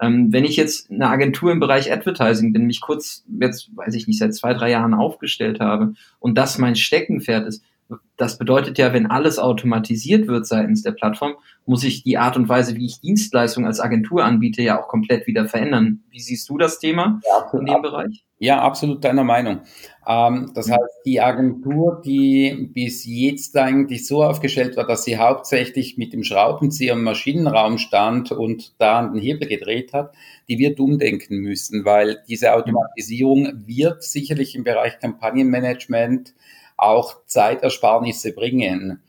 Ähm, 0.00 0.32
wenn 0.32 0.44
ich 0.44 0.56
jetzt 0.56 0.90
eine 0.90 1.08
Agentur 1.08 1.52
im 1.52 1.60
Bereich 1.60 1.90
Advertising 1.90 2.52
bin, 2.52 2.66
mich 2.66 2.80
kurz, 2.80 3.24
jetzt 3.40 3.70
weiß 3.74 3.94
ich 3.94 4.06
nicht, 4.06 4.18
seit 4.18 4.34
zwei, 4.34 4.52
drei 4.52 4.70
Jahren 4.70 4.92
aufgestellt 4.92 5.60
habe 5.60 5.94
und 6.18 6.36
das 6.36 6.58
mein 6.58 6.76
Steckenpferd 6.76 7.46
ist, 7.46 7.62
das 8.16 8.38
bedeutet 8.38 8.78
ja, 8.78 8.92
wenn 8.92 9.06
alles 9.06 9.38
automatisiert 9.38 10.26
wird 10.26 10.46
seitens 10.46 10.82
der 10.82 10.92
Plattform, 10.92 11.34
muss 11.66 11.84
ich 11.84 12.02
die 12.02 12.18
Art 12.18 12.36
und 12.36 12.48
Weise, 12.48 12.76
wie 12.76 12.86
ich 12.86 13.00
Dienstleistungen 13.00 13.66
als 13.66 13.80
Agentur 13.80 14.24
anbiete, 14.24 14.62
ja 14.62 14.80
auch 14.80 14.88
komplett 14.88 15.26
wieder 15.26 15.46
verändern. 15.46 16.02
Wie 16.10 16.20
siehst 16.20 16.48
du 16.48 16.58
das 16.58 16.78
Thema 16.78 17.20
ja, 17.24 17.58
in 17.58 17.66
dem 17.66 17.82
Bereich? 17.82 18.24
Ja, 18.38 18.60
absolut 18.60 19.02
deiner 19.02 19.24
Meinung. 19.24 19.60
Ähm, 20.06 20.52
das 20.54 20.70
heißt, 20.70 21.00
die 21.06 21.20
Agentur, 21.20 22.02
die 22.04 22.70
bis 22.72 23.04
jetzt 23.06 23.56
eigentlich 23.56 24.06
so 24.06 24.22
aufgestellt 24.22 24.76
war, 24.76 24.86
dass 24.86 25.04
sie 25.04 25.16
hauptsächlich 25.16 25.96
mit 25.96 26.12
dem 26.12 26.22
Schraubenzieher 26.22 26.94
im 26.94 27.02
Maschinenraum 27.02 27.78
stand 27.78 28.32
und 28.32 28.74
da 28.78 28.98
an 28.98 29.14
den 29.14 29.22
Hebel 29.22 29.48
gedreht 29.48 29.92
hat, 29.94 30.14
die 30.48 30.58
wird 30.58 30.80
umdenken 30.80 31.38
müssen, 31.38 31.84
weil 31.84 32.22
diese 32.28 32.54
Automatisierung 32.54 33.66
wird 33.66 34.02
sicherlich 34.02 34.54
im 34.54 34.64
Bereich 34.64 34.98
Kampagnenmanagement 34.98 36.34
auch 36.76 37.24
Zeitersparnisse 37.26 38.32
bringen. 38.32 39.02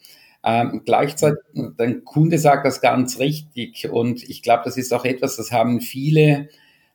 Ähm, 0.43 0.83
gleichzeitig, 0.85 1.39
der 1.53 1.99
Kunde 2.01 2.37
sagt 2.37 2.65
das 2.65 2.79
ganz 2.79 3.19
richtig 3.19 3.89
und 3.89 4.23
ich 4.29 4.41
glaube, 4.41 4.63
das 4.65 4.77
ist 4.77 4.93
auch 4.93 5.03
etwas, 5.03 5.35
das 5.35 5.51
haben 5.51 5.81
viele 5.81 6.49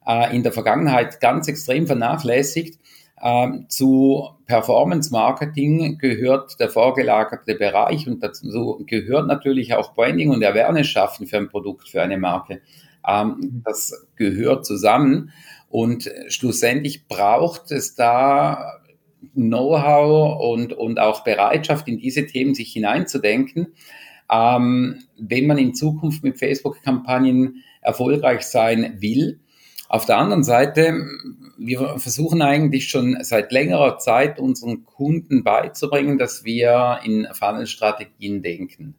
äh, 0.07 0.35
in 0.35 0.43
der 0.43 0.52
Vergangenheit 0.52 1.21
ganz 1.21 1.49
extrem 1.49 1.87
vernachlässigt. 1.87 2.79
Ähm, 3.25 3.67
zu 3.69 4.31
Performance 4.47 5.12
Marketing 5.12 5.99
gehört 5.99 6.59
der 6.59 6.71
vorgelagerte 6.71 7.55
Bereich 7.55 8.09
und 8.09 8.23
dazu 8.23 8.83
gehört 8.87 9.29
natürlich 9.29 9.75
auch 9.75 9.95
Branding 9.95 10.31
und 10.31 10.45
Awareness 10.45 10.88
schaffen 10.88 11.26
für 11.26 11.37
ein 11.37 11.49
Produkt, 11.49 11.88
für 11.88 12.02
eine 12.02 12.19
Marke. 12.19 12.62
Ähm, 13.07 13.62
das 13.64 14.07
gehört 14.17 14.67
zusammen 14.67 15.33
und 15.69 16.11
schlussendlich 16.29 17.07
braucht 17.07 17.71
es 17.71 17.95
da 17.95 18.82
Know-how 19.35 20.41
und, 20.41 20.73
und 20.73 20.99
auch 20.99 21.25
Bereitschaft, 21.25 21.88
in 21.88 21.99
diese 21.99 22.26
Themen 22.26 22.55
sich 22.55 22.73
hineinzudenken. 22.73 23.75
Ähm, 24.31 25.02
wenn 25.19 25.47
man 25.47 25.59
in 25.59 25.75
Zukunft 25.75 26.23
mit 26.23 26.38
Facebook-Kampagnen 26.38 27.62
erfolgreich 27.83 28.43
sein 28.43 28.97
will. 29.00 29.41
Auf 29.88 30.07
der 30.07 30.17
anderen 30.17 30.43
Seite, 30.43 31.05
wir 31.59 31.99
versuchen 31.99 32.41
eigentlich 32.41 32.88
schon 32.88 33.19
seit 33.21 33.52
längerer 33.52 33.99
Zeit 33.99 34.38
unseren 34.38 34.87
Kunden 34.87 35.45
beizubringen, 35.45 36.17
dass 36.17 36.45
wir 36.45 37.00
in 37.05 37.26
Funnel-Strategien 37.33 38.43
denken. 38.43 38.95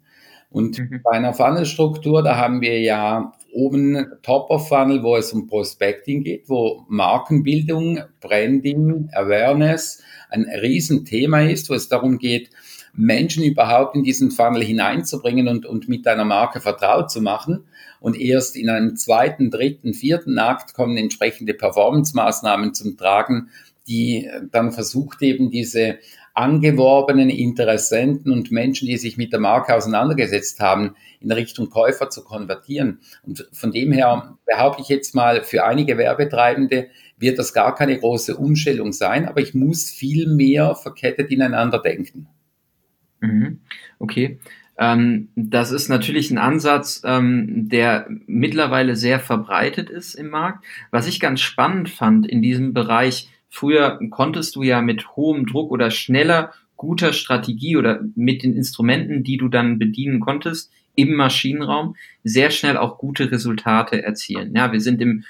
Und 0.51 0.77
mhm. 0.77 1.01
bei 1.03 1.12
einer 1.12 1.34
Funnel-Struktur, 1.34 2.22
da 2.22 2.38
haben 2.38 2.62
wir 2.62 2.80
ja 2.80 3.34
oben 3.53 4.07
Top 4.22 4.50
of 4.50 4.67
Funnel, 4.67 5.03
wo 5.03 5.15
es 5.15 5.31
um 5.31 5.48
Prospecting 5.48 6.24
geht, 6.24 6.50
wo 6.50 6.86
Markenbildung, 6.88 8.00
Branding, 8.19 9.10
Awareness 9.13 10.01
ein 10.29 10.45
Riesenthema 10.45 11.41
ist, 11.41 11.69
wo 11.69 11.74
es 11.74 11.88
darum 11.88 12.17
geht, 12.17 12.50
Menschen 12.95 13.43
überhaupt 13.43 13.95
in 13.95 14.03
diesen 14.03 14.31
Funnel 14.31 14.63
hineinzubringen 14.63 15.48
und, 15.48 15.65
und 15.65 15.89
mit 15.89 16.05
deiner 16.05 16.25
Marke 16.25 16.62
vertraut 16.62 17.10
zu 17.10 17.22
machen. 17.22 17.65
Und 18.00 18.19
erst 18.19 18.55
in 18.55 18.69
einem 18.69 18.95
zweiten, 18.95 19.50
dritten, 19.50 19.93
vierten 19.93 20.38
Akt 20.38 20.74
kommen 20.74 20.98
entsprechende 20.98 21.53
Performance-Maßnahmen 21.53 22.74
zum 22.74 22.98
Tragen, 22.98 23.50
die 23.88 24.29
dann 24.51 24.72
versucht 24.72 25.22
eben 25.22 25.50
diese 25.50 25.98
angeworbenen 26.34 27.30
Interessenten 27.30 28.32
und 28.32 28.52
Menschen, 28.52 28.88
die 28.88 28.98
sich 28.98 29.18
mit 29.18 29.32
der 29.32 29.40
Marke 29.40 29.75
auseinandergesetzt 29.75 30.60
haben, 30.60 30.96
in 31.20 31.32
Richtung 31.32 31.70
Käufer 31.70 32.10
zu 32.10 32.24
konvertieren. 32.24 33.00
Und 33.24 33.48
von 33.52 33.72
dem 33.72 33.92
her 33.92 34.38
behaupte 34.46 34.82
ich 34.82 34.90
jetzt 34.90 35.13
mal, 35.13 35.44
für 35.44 35.63
einige 35.63 35.98
Werbetreibende 35.98 36.88
wird 37.18 37.38
das 37.40 37.54
gar 37.54 37.75
keine 37.75 37.98
große 37.98 38.36
Umstellung 38.36 38.94
sein, 38.94 39.28
aber 39.28 39.42
ich 39.42 39.54
muss 39.54 39.90
viel 39.90 40.28
mehr 40.28 40.75
verkettet 40.75 41.32
ineinander 41.32 41.80
denken. 41.80 42.28
Mhm. 43.22 43.60
Okay. 44.00 44.40
Ähm, 44.78 45.30
das 45.36 45.72
ist 45.72 45.88
natürlich 45.88 46.32
ein 46.32 46.40
Ansatz, 46.40 47.02
ähm, 47.06 47.70
der 47.70 48.08
mittlerweile 48.25 48.96
sehr 48.96 49.20
verbreitet 49.20 49.90
ist 49.90 50.16
im 50.16 50.30
Markt. 50.30 50.66
Was 50.90 51.08
ich 51.08 51.20
ganz 51.20 51.42
spannend 51.42 51.90
fand 51.90 52.28
in 52.28 52.42
diesem 52.42 52.74
Bereich, 52.74 53.30
früher 53.53 54.00
konntest 54.10 54.55
du 54.55 54.63
ja 54.63 54.81
mit 54.81 55.15
hohem 55.15 55.45
Druck 55.45 55.72
oder 55.72 55.91
schneller 55.91 56.53
guter 56.75 57.13
Strategie 57.13 57.77
oder 57.77 58.01
mit 58.15 58.41
den 58.41 58.55
Instrumenten, 58.55 59.24
die 59.24 59.38
du 59.38 59.48
dann 59.48 59.77
bedienen 59.77 60.19
konntest, 60.19 60.72
im 60.95 61.13
Maschinenraum 61.13 61.95
sehr 62.24 62.50
schnell 62.50 62.77
auch 62.77 62.98
gute 62.98 63.31
Resultate 63.31 64.03
erzielen. 64.03 64.55
Ja, 64.55 64.72
wir 64.72 64.81
sind 64.81 65.01
im, 65.01 65.24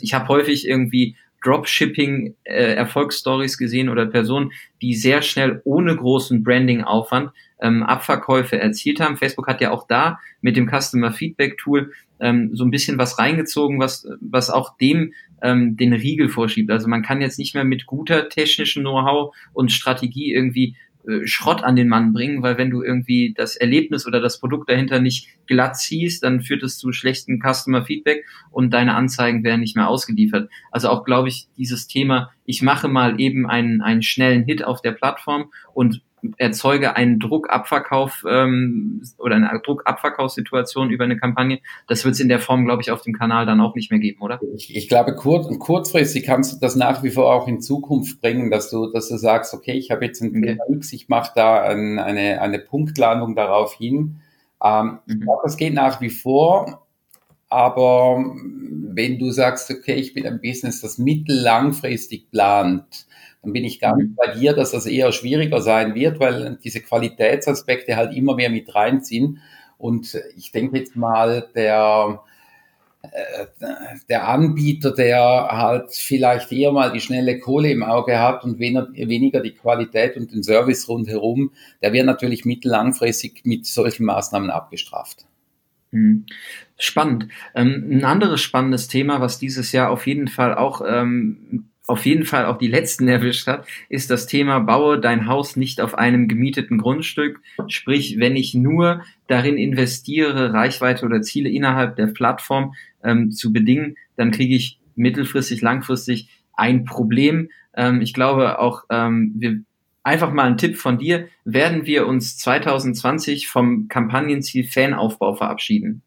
ich 0.00 0.14
habe 0.14 0.28
häufig 0.28 0.66
irgendwie 0.66 1.16
Dropshipping 1.44 2.34
äh, 2.44 2.74
Erfolgsstories 2.74 3.58
gesehen 3.58 3.90
oder 3.90 4.06
Personen, 4.06 4.52
die 4.80 4.94
sehr 4.94 5.20
schnell 5.20 5.60
ohne 5.64 5.94
großen 5.94 6.42
Branding-Aufwand 6.42 7.30
ähm, 7.60 7.82
Abverkäufe 7.82 8.58
erzielt 8.58 9.00
haben. 9.00 9.18
Facebook 9.18 9.46
hat 9.48 9.60
ja 9.60 9.70
auch 9.70 9.86
da 9.86 10.18
mit 10.40 10.56
dem 10.56 10.68
Customer 10.68 11.12
Feedback 11.12 11.58
Tool 11.58 11.92
ähm, 12.20 12.50
so 12.54 12.64
ein 12.64 12.70
bisschen 12.70 12.98
was 12.98 13.18
reingezogen, 13.18 13.78
was, 13.78 14.08
was 14.20 14.50
auch 14.50 14.76
dem 14.78 15.12
ähm, 15.42 15.76
den 15.76 15.92
Riegel 15.92 16.28
vorschiebt. 16.28 16.70
Also 16.70 16.88
man 16.88 17.02
kann 17.02 17.20
jetzt 17.20 17.38
nicht 17.38 17.54
mehr 17.54 17.64
mit 17.64 17.86
guter 17.86 18.28
technischen 18.28 18.82
Know-how 18.82 19.34
und 19.52 19.72
Strategie 19.72 20.32
irgendwie 20.32 20.76
äh, 21.06 21.26
Schrott 21.26 21.62
an 21.62 21.76
den 21.76 21.88
Mann 21.88 22.12
bringen, 22.12 22.42
weil 22.42 22.58
wenn 22.58 22.70
du 22.70 22.82
irgendwie 22.82 23.32
das 23.36 23.56
Erlebnis 23.56 24.06
oder 24.06 24.20
das 24.20 24.40
Produkt 24.40 24.68
dahinter 24.68 25.00
nicht 25.00 25.28
glatt 25.46 25.76
ziehst, 25.76 26.24
dann 26.24 26.40
führt 26.40 26.62
es 26.62 26.78
zu 26.78 26.92
schlechten 26.92 27.40
Customer 27.40 27.84
Feedback 27.84 28.24
und 28.50 28.72
deine 28.72 28.94
Anzeigen 28.94 29.44
werden 29.44 29.60
nicht 29.60 29.76
mehr 29.76 29.88
ausgeliefert. 29.88 30.50
Also 30.72 30.88
auch, 30.88 31.04
glaube 31.04 31.28
ich, 31.28 31.48
dieses 31.56 31.86
Thema, 31.86 32.30
ich 32.44 32.62
mache 32.62 32.88
mal 32.88 33.20
eben 33.20 33.46
einen, 33.48 33.82
einen 33.82 34.02
schnellen 34.02 34.44
Hit 34.44 34.64
auf 34.64 34.82
der 34.82 34.92
Plattform 34.92 35.52
und 35.74 36.02
erzeuge 36.38 36.96
einen 36.96 37.18
Druckabverkauf 37.18 38.24
ähm, 38.28 39.02
oder 39.18 39.36
eine 39.36 39.60
Druckabverkaufssituation 39.64 40.90
über 40.90 41.04
eine 41.04 41.16
Kampagne. 41.16 41.60
Das 41.88 42.04
wird 42.04 42.14
es 42.14 42.20
in 42.20 42.28
der 42.28 42.40
Form, 42.40 42.64
glaube 42.64 42.82
ich, 42.82 42.90
auf 42.90 43.02
dem 43.02 43.14
Kanal 43.14 43.46
dann 43.46 43.60
auch 43.60 43.74
nicht 43.74 43.90
mehr 43.90 44.00
geben, 44.00 44.22
oder? 44.22 44.40
Ich, 44.54 44.74
ich 44.74 44.88
glaube, 44.88 45.14
kurz, 45.14 45.46
kurzfristig 45.58 46.24
kannst 46.24 46.54
du 46.54 46.60
das 46.60 46.76
nach 46.76 47.02
wie 47.02 47.10
vor 47.10 47.32
auch 47.32 47.48
in 47.48 47.60
Zukunft 47.60 48.20
bringen, 48.20 48.50
dass 48.50 48.70
du, 48.70 48.90
dass 48.92 49.08
du 49.08 49.16
sagst, 49.16 49.54
okay, 49.54 49.72
ich 49.72 49.90
habe 49.90 50.04
jetzt 50.04 50.20
ein 50.22 50.36
okay. 50.36 50.58
X, 50.70 50.92
ich 50.92 51.08
mache 51.08 51.32
da 51.34 51.62
ein, 51.62 51.98
eine, 51.98 52.40
eine 52.40 52.58
Punktlandung 52.58 53.34
darauf 53.34 53.74
hin. 53.74 54.20
Ähm, 54.62 54.98
mhm. 55.06 55.14
Ich 55.14 55.20
glaube, 55.20 55.40
das 55.44 55.56
geht 55.56 55.74
nach 55.74 56.00
wie 56.00 56.10
vor. 56.10 56.86
Aber 57.48 58.24
wenn 58.96 59.18
du 59.18 59.30
sagst, 59.30 59.70
okay, 59.70 59.94
ich 59.94 60.14
bin 60.14 60.26
ein 60.26 60.40
Business, 60.40 60.80
das 60.80 60.98
mittellangfristig 60.98 62.30
plant, 62.30 63.06
dann 63.46 63.52
bin 63.52 63.64
ich 63.64 63.78
ganz 63.78 64.02
mhm. 64.02 64.16
bei 64.16 64.34
dir, 64.34 64.54
dass 64.54 64.72
das 64.72 64.86
eher 64.86 65.12
schwieriger 65.12 65.60
sein 65.60 65.94
wird, 65.94 66.18
weil 66.18 66.58
diese 66.64 66.80
Qualitätsaspekte 66.80 67.94
halt 67.94 68.12
immer 68.12 68.34
mehr 68.34 68.50
mit 68.50 68.74
reinziehen. 68.74 69.38
Und 69.78 70.20
ich 70.36 70.50
denke 70.50 70.78
jetzt 70.78 70.96
mal, 70.96 71.48
der, 71.54 72.22
äh, 73.02 73.46
der 74.08 74.26
Anbieter, 74.26 74.92
der 74.92 75.20
halt 75.20 75.92
vielleicht 75.92 76.50
eher 76.50 76.72
mal 76.72 76.90
die 76.90 77.00
schnelle 77.00 77.38
Kohle 77.38 77.70
im 77.70 77.84
Auge 77.84 78.18
hat 78.18 78.42
und 78.42 78.58
weniger 78.58 79.40
die 79.40 79.54
Qualität 79.54 80.16
und 80.16 80.32
den 80.32 80.42
Service 80.42 80.88
rundherum, 80.88 81.52
der 81.82 81.92
wird 81.92 82.06
natürlich 82.06 82.44
mittellangfristig 82.44 83.42
mit 83.44 83.64
solchen 83.64 84.06
Maßnahmen 84.06 84.50
abgestraft. 84.50 85.24
Mhm. 85.92 86.26
Spannend. 86.78 87.28
Ähm, 87.54 87.86
ein 87.90 88.04
anderes 88.04 88.40
spannendes 88.40 88.88
Thema, 88.88 89.20
was 89.20 89.38
dieses 89.38 89.70
Jahr 89.70 89.90
auf 89.90 90.08
jeden 90.08 90.26
Fall 90.26 90.56
auch 90.56 90.82
ähm, 90.84 91.70
auf 91.88 92.06
jeden 92.06 92.24
Fall 92.24 92.46
auch 92.46 92.58
die 92.58 92.68
letzten 92.68 93.08
erwischt 93.08 93.46
hat, 93.46 93.66
ist 93.88 94.10
das 94.10 94.26
Thema 94.26 94.58
baue 94.60 95.00
dein 95.00 95.26
Haus 95.26 95.56
nicht 95.56 95.80
auf 95.80 95.96
einem 95.96 96.28
gemieteten 96.28 96.78
Grundstück. 96.78 97.40
Sprich, 97.68 98.18
wenn 98.18 98.36
ich 98.36 98.54
nur 98.54 99.02
darin 99.28 99.56
investiere, 99.56 100.52
Reichweite 100.52 101.06
oder 101.06 101.22
Ziele 101.22 101.48
innerhalb 101.48 101.96
der 101.96 102.08
Plattform 102.08 102.74
ähm, 103.02 103.30
zu 103.30 103.52
bedingen, 103.52 103.96
dann 104.16 104.30
kriege 104.30 104.54
ich 104.54 104.78
mittelfristig, 104.94 105.60
langfristig 105.60 106.28
ein 106.54 106.84
Problem. 106.84 107.50
Ähm, 107.74 108.00
ich 108.00 108.14
glaube 108.14 108.58
auch, 108.58 108.84
ähm, 108.90 109.32
wir 109.36 109.60
einfach 110.02 110.32
mal 110.32 110.44
ein 110.44 110.56
Tipp 110.56 110.76
von 110.76 110.98
dir, 110.98 111.28
werden 111.44 111.84
wir 111.84 112.06
uns 112.06 112.38
2020 112.38 113.48
vom 113.48 113.88
Kampagnenziel 113.88 114.64
Fanaufbau 114.64 115.34
verabschieden? 115.34 116.02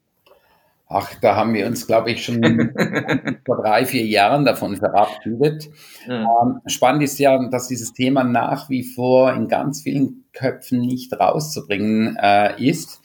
Ach, 0.92 1.14
da 1.22 1.36
haben 1.36 1.54
wir 1.54 1.68
uns, 1.68 1.86
glaube 1.86 2.10
ich, 2.10 2.26
schon 2.26 2.42
vor 3.46 3.62
drei, 3.62 3.86
vier 3.86 4.08
Jahren 4.08 4.44
davon 4.44 4.76
verabschiedet. 4.76 5.70
Ja. 6.08 6.26
Ähm, 6.42 6.62
spannend 6.66 7.04
ist 7.04 7.20
ja, 7.20 7.48
dass 7.50 7.68
dieses 7.68 7.94
Thema 7.94 8.24
nach 8.24 8.72
wie 8.72 8.82
vor 8.84 9.32
in 9.34 9.48
ganz 9.48 9.84
vielen 9.84 10.26
Köpfen 10.34 10.82
nicht 10.82 11.14
rauszubringen 11.14 12.18
äh, 12.20 12.60
ist. 12.60 13.02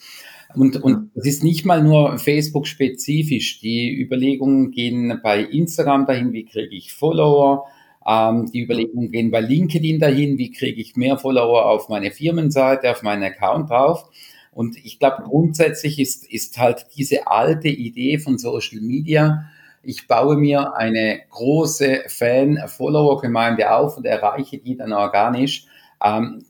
Und, 0.55 0.83
und 0.83 1.11
es 1.15 1.27
ist 1.27 1.45
nicht 1.45 1.67
mal 1.67 1.83
nur 1.83 2.17
Facebook-spezifisch. 2.17 3.61
Die 3.61 3.95
Überlegungen 4.01 4.71
gehen 4.71 5.21
bei 5.23 5.41
Instagram 5.41 6.07
dahin, 6.07 6.33
wie 6.33 6.47
kriege 6.47 6.75
ich 6.75 6.95
Follower. 6.95 7.67
Ähm, 8.07 8.51
die 8.51 8.63
Überlegungen 8.63 9.11
gehen 9.11 9.31
bei 9.31 9.41
LinkedIn 9.41 10.01
dahin, 10.01 10.39
wie 10.39 10.53
kriege 10.53 10.81
ich 10.81 10.97
mehr 10.97 11.19
Follower 11.19 11.67
auf 11.67 11.91
meine 11.91 12.11
Firmenseite, 12.11 12.91
auf 12.91 13.03
meinen 13.03 13.25
Account 13.25 13.69
drauf. 13.69 14.09
Und 14.55 14.77
ich 14.85 14.99
glaube, 14.99 15.25
grundsätzlich 15.25 15.99
ist, 15.99 16.31
ist 16.31 16.59
halt 16.59 16.87
diese 16.97 17.27
alte 17.27 17.69
Idee 17.69 18.19
von 18.19 18.39
Social 18.39 18.81
Media, 18.81 19.47
ich 19.87 20.07
baue 20.07 20.37
mir 20.37 20.75
eine 20.77 21.21
große 21.31 22.05
Fan-Follower-Gemeinde 22.07 23.71
auf 23.71 23.99
und 23.99 24.07
erreiche 24.07 24.59
die 24.59 24.77
dann 24.77 24.93
organisch. 24.93 25.67
Ähm, 26.03 26.43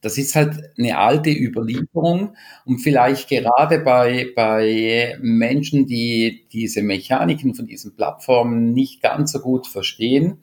das 0.00 0.18
ist 0.18 0.34
halt 0.34 0.56
eine 0.76 0.98
alte 0.98 1.30
Überlieferung 1.30 2.34
und 2.64 2.78
vielleicht 2.78 3.28
gerade 3.28 3.78
bei, 3.78 4.32
bei 4.34 5.16
Menschen, 5.20 5.86
die 5.86 6.46
diese 6.52 6.82
Mechaniken 6.82 7.54
von 7.54 7.66
diesen 7.66 7.94
Plattformen 7.94 8.72
nicht 8.72 9.00
ganz 9.00 9.32
so 9.32 9.38
gut 9.38 9.68
verstehen 9.68 10.38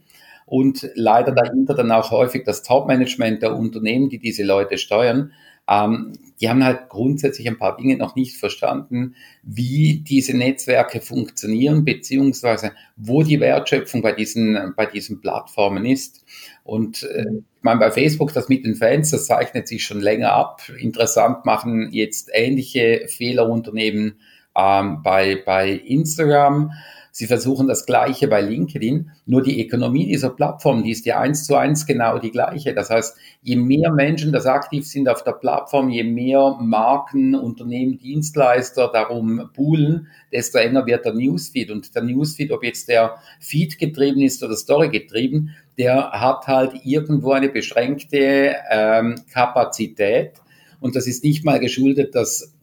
und 0.45 0.89
leider 0.95 1.33
dahinter 1.33 1.73
dann 1.73 1.91
auch 1.91 2.09
häufig 2.11 2.45
das 2.45 2.63
Top-Management 2.63 3.41
der 3.41 3.55
Unternehmen, 3.55 4.09
die 4.09 4.19
diese 4.19 4.43
Leute 4.43 4.77
steuern, 4.77 5.33
ähm, 5.69 6.13
die 6.41 6.49
haben 6.49 6.63
halt 6.63 6.89
grundsätzlich 6.89 7.47
ein 7.47 7.57
paar 7.57 7.75
Dinge 7.75 7.97
noch 7.97 8.15
nicht 8.15 8.37
verstanden, 8.37 9.15
wie 9.43 9.99
diese 10.07 10.35
Netzwerke 10.35 11.01
funktionieren, 11.01 11.83
beziehungsweise 11.83 12.71
wo 12.95 13.23
die 13.23 13.39
Wertschöpfung 13.39 14.01
bei 14.01 14.13
diesen, 14.13 14.73
bei 14.75 14.85
diesen 14.85 15.19
Plattformen 15.19 15.85
ist. 15.85 16.23
Und 16.63 17.03
äh, 17.03 17.25
ich 17.57 17.63
meine, 17.63 17.79
bei 17.79 17.91
Facebook, 17.91 18.33
das 18.33 18.47
mit 18.47 18.65
den 18.65 18.75
Fans, 18.75 19.11
das 19.11 19.25
zeichnet 19.25 19.67
sich 19.67 19.83
schon 19.83 19.99
länger 19.99 20.31
ab. 20.31 20.61
Interessant 20.77 21.45
machen 21.45 21.89
jetzt 21.91 22.29
ähnliche 22.33 23.05
Fehlerunternehmen 23.07 24.19
ähm, 24.55 25.03
bei, 25.03 25.43
bei 25.45 25.71
Instagram. 25.71 26.71
Sie 27.11 27.27
versuchen 27.27 27.67
das 27.67 27.85
Gleiche 27.85 28.27
bei 28.27 28.41
LinkedIn, 28.41 29.11
nur 29.25 29.41
die 29.41 29.65
Ökonomie 29.65 30.05
dieser 30.05 30.29
Plattform, 30.29 30.83
die 30.83 30.91
ist 30.91 31.05
ja 31.05 31.19
eins 31.19 31.45
zu 31.45 31.55
eins 31.55 31.85
genau 31.85 32.19
die 32.19 32.31
gleiche. 32.31 32.73
Das 32.73 32.89
heißt, 32.89 33.17
je 33.41 33.55
mehr 33.55 33.91
Menschen 33.91 34.31
das 34.31 34.45
aktiv 34.45 34.85
sind 34.85 35.09
auf 35.09 35.23
der 35.23 35.33
Plattform, 35.33 35.89
je 35.89 36.03
mehr 36.03 36.57
Marken, 36.61 37.35
Unternehmen, 37.35 37.97
Dienstleister 37.97 38.89
darum 38.91 39.49
buhlen, 39.55 40.07
desto 40.31 40.59
enger 40.59 40.85
wird 40.85 41.05
der 41.05 41.13
Newsfeed. 41.13 41.71
Und 41.71 41.93
der 41.95 42.03
Newsfeed, 42.03 42.51
ob 42.51 42.63
jetzt 42.63 42.89
der 42.89 43.17
Feed 43.39 43.77
getrieben 43.79 44.21
ist 44.21 44.43
oder 44.43 44.55
Story 44.55 44.89
getrieben, 44.89 45.55
der 45.77 46.11
hat 46.11 46.47
halt 46.47 46.73
irgendwo 46.83 47.31
eine 47.31 47.49
beschränkte 47.49 48.55
ähm, 48.69 49.15
Kapazität. 49.31 50.33
Und 50.79 50.95
das 50.95 51.07
ist 51.07 51.23
nicht 51.23 51.43
mal 51.43 51.59
geschuldet, 51.59 52.15
dass 52.15 52.53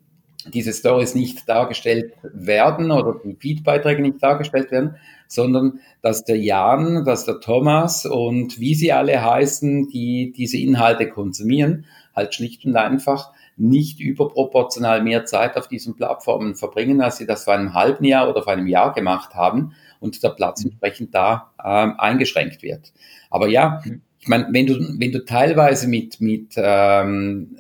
diese 0.53 0.73
Stories 0.73 1.15
nicht 1.15 1.49
dargestellt 1.49 2.13
werden 2.23 2.91
oder 2.91 3.21
die 3.25 3.35
Feedbeiträge 3.35 4.03
nicht 4.03 4.23
dargestellt 4.23 4.71
werden, 4.71 4.97
sondern 5.29 5.81
dass 6.03 6.25
der 6.25 6.39
Jan, 6.39 7.05
dass 7.05 7.25
der 7.25 7.41
Thomas 7.41 8.07
und 8.07 8.61
wie 8.61 8.75
sie 8.75 8.93
alle 8.93 9.23
heißen, 9.23 9.89
die 9.89 10.33
diese 10.37 10.59
Inhalte 10.59 11.09
konsumieren, 11.09 11.87
halt 12.15 12.35
schlicht 12.35 12.65
und 12.65 12.77
einfach 12.77 13.33
nicht 13.57 14.01
überproportional 14.01 15.03
mehr 15.03 15.25
Zeit 15.25 15.57
auf 15.57 15.67
diesen 15.69 15.97
Plattformen 15.97 16.55
verbringen, 16.55 17.01
als 17.01 17.17
sie 17.17 17.27
das 17.27 17.45
vor 17.45 17.55
einem 17.55 17.75
halben 17.75 18.05
Jahr 18.05 18.29
oder 18.29 18.43
vor 18.43 18.53
einem 18.53 18.67
Jahr 18.67 18.93
gemacht 18.93 19.35
haben 19.35 19.73
und 19.99 20.23
der 20.23 20.31
Platz 20.31 20.63
entsprechend 20.65 21.15
da 21.15 21.53
ähm, 21.65 21.95
eingeschränkt 21.99 22.63
wird. 22.63 22.93
Aber 23.31 23.49
ja, 23.49 23.83
ich 24.19 24.29
meine, 24.29 24.49
wenn 24.51 24.67
du, 24.67 24.75
wenn 24.99 25.13
du 25.13 25.25
teilweise 25.25 25.89
mit, 25.89 26.21
mit 26.21 26.55
ähm, 26.57 27.57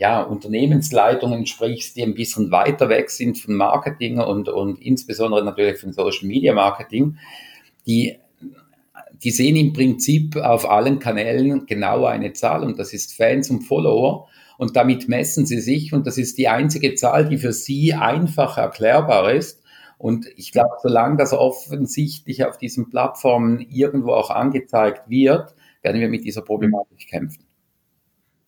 ja, 0.00 0.22
Unternehmensleitungen 0.22 1.44
sprichst, 1.44 1.94
die 1.94 2.02
ein 2.02 2.14
bisschen 2.14 2.50
weiter 2.50 2.88
weg 2.88 3.10
sind 3.10 3.36
von 3.36 3.54
Marketing 3.54 4.18
und, 4.18 4.48
und 4.48 4.80
insbesondere 4.80 5.44
natürlich 5.44 5.78
von 5.78 5.92
Social 5.92 6.26
Media 6.26 6.54
Marketing, 6.54 7.18
die, 7.86 8.16
die 9.22 9.30
sehen 9.30 9.56
im 9.56 9.74
Prinzip 9.74 10.36
auf 10.36 10.68
allen 10.68 11.00
Kanälen 11.00 11.66
genau 11.66 12.06
eine 12.06 12.32
Zahl 12.32 12.64
und 12.64 12.78
das 12.78 12.94
ist 12.94 13.14
Fans 13.14 13.50
und 13.50 13.64
Follower 13.64 14.26
und 14.56 14.74
damit 14.74 15.06
messen 15.10 15.44
sie 15.44 15.60
sich 15.60 15.92
und 15.92 16.06
das 16.06 16.16
ist 16.16 16.38
die 16.38 16.48
einzige 16.48 16.94
Zahl, 16.94 17.28
die 17.28 17.36
für 17.36 17.52
sie 17.52 17.92
einfach 17.92 18.56
erklärbar 18.56 19.34
ist. 19.34 19.62
Und 19.98 20.26
ich 20.36 20.50
glaube, 20.50 20.76
solange 20.82 21.18
das 21.18 21.34
offensichtlich 21.34 22.46
auf 22.46 22.56
diesen 22.56 22.88
Plattformen 22.88 23.60
irgendwo 23.60 24.12
auch 24.12 24.30
angezeigt 24.30 25.10
wird, 25.10 25.54
werden 25.82 26.00
wir 26.00 26.08
mit 26.08 26.24
dieser 26.24 26.40
Problematik 26.40 27.06
kämpfen. 27.06 27.49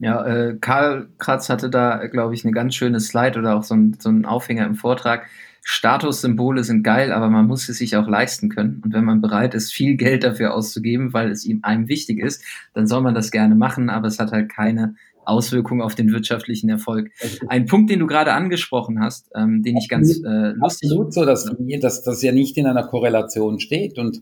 Ja, 0.02 0.26
äh, 0.26 0.56
Karl 0.60 1.06
Kratz 1.18 1.48
hatte 1.48 1.70
da, 1.70 2.04
glaube 2.08 2.34
ich, 2.34 2.44
eine 2.44 2.52
ganz 2.52 2.74
schöne 2.74 2.98
Slide 2.98 3.38
oder 3.38 3.56
auch 3.56 3.62
so 3.62 3.76
ein, 3.76 3.96
so 4.00 4.08
ein 4.08 4.24
Aufhänger 4.24 4.66
im 4.66 4.74
Vortrag. 4.74 5.28
Statussymbole 5.62 6.64
sind 6.64 6.82
geil, 6.82 7.12
aber 7.12 7.30
man 7.30 7.46
muss 7.46 7.68
es 7.68 7.78
sich 7.78 7.96
auch 7.96 8.08
leisten 8.08 8.48
können. 8.48 8.82
Und 8.84 8.92
wenn 8.92 9.04
man 9.04 9.20
bereit 9.20 9.54
ist, 9.54 9.72
viel 9.72 9.94
Geld 9.94 10.24
dafür 10.24 10.54
auszugeben, 10.54 11.12
weil 11.12 11.30
es 11.30 11.44
ihm 11.44 11.60
einem 11.62 11.86
wichtig 11.86 12.18
ist, 12.18 12.42
dann 12.74 12.88
soll 12.88 13.00
man 13.00 13.14
das 13.14 13.30
gerne 13.30 13.54
machen, 13.54 13.90
aber 13.90 14.08
es 14.08 14.18
hat 14.18 14.32
halt 14.32 14.50
keine 14.50 14.96
Auswirkungen 15.24 15.82
auf 15.82 15.94
den 15.94 16.10
wirtschaftlichen 16.10 16.68
Erfolg. 16.68 17.12
Ein 17.46 17.66
Punkt, 17.66 17.88
den 17.88 18.00
du 18.00 18.08
gerade 18.08 18.32
angesprochen 18.32 18.98
hast, 19.00 19.30
ähm, 19.36 19.62
den 19.62 19.76
ich 19.76 19.88
ganz 19.88 20.20
äh, 20.24 20.50
lustig. 20.56 20.90
Absolut 20.90 21.14
so, 21.14 21.24
dass, 21.24 21.48
dass 21.80 22.02
das 22.02 22.22
ja 22.22 22.32
nicht 22.32 22.56
in 22.56 22.66
einer 22.66 22.82
Korrelation 22.82 23.60
steht 23.60 23.98
und 23.98 24.20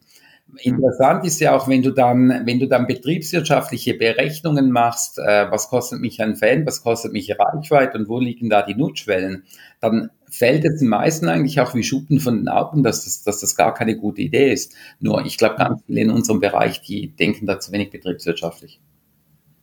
Interessant 0.58 1.24
ist 1.24 1.40
ja 1.40 1.56
auch, 1.56 1.68
wenn 1.68 1.82
du 1.82 1.90
dann, 1.90 2.42
wenn 2.44 2.58
du 2.58 2.66
dann 2.66 2.86
betriebswirtschaftliche 2.86 3.94
Berechnungen 3.94 4.70
machst, 4.70 5.18
äh, 5.18 5.50
was 5.50 5.68
kostet 5.68 6.00
mich 6.00 6.20
ein 6.20 6.36
Fan, 6.36 6.66
was 6.66 6.82
kostet 6.82 7.12
mich 7.12 7.34
Reichweite 7.38 7.98
und 7.98 8.08
wo 8.08 8.18
liegen 8.18 8.50
da 8.50 8.62
die 8.62 8.74
Nutzschwellen, 8.74 9.44
dann 9.80 10.10
fällt 10.30 10.64
es 10.64 10.80
den 10.80 10.88
meisten 10.88 11.28
eigentlich 11.28 11.60
auch 11.60 11.74
wie 11.74 11.82
Schuppen 11.82 12.20
von 12.20 12.36
den 12.38 12.48
Augen, 12.48 12.82
dass 12.82 13.04
das, 13.04 13.22
dass 13.22 13.40
das 13.40 13.56
gar 13.56 13.74
keine 13.74 13.96
gute 13.96 14.22
Idee 14.22 14.52
ist. 14.52 14.74
Nur 15.00 15.24
ich 15.24 15.38
glaube, 15.38 15.56
ganz 15.56 15.82
viele 15.86 16.00
in 16.00 16.10
unserem 16.10 16.40
Bereich, 16.40 16.80
die 16.82 17.08
denken 17.08 17.46
da 17.46 17.58
zu 17.60 17.72
wenig 17.72 17.90
betriebswirtschaftlich. 17.90 18.80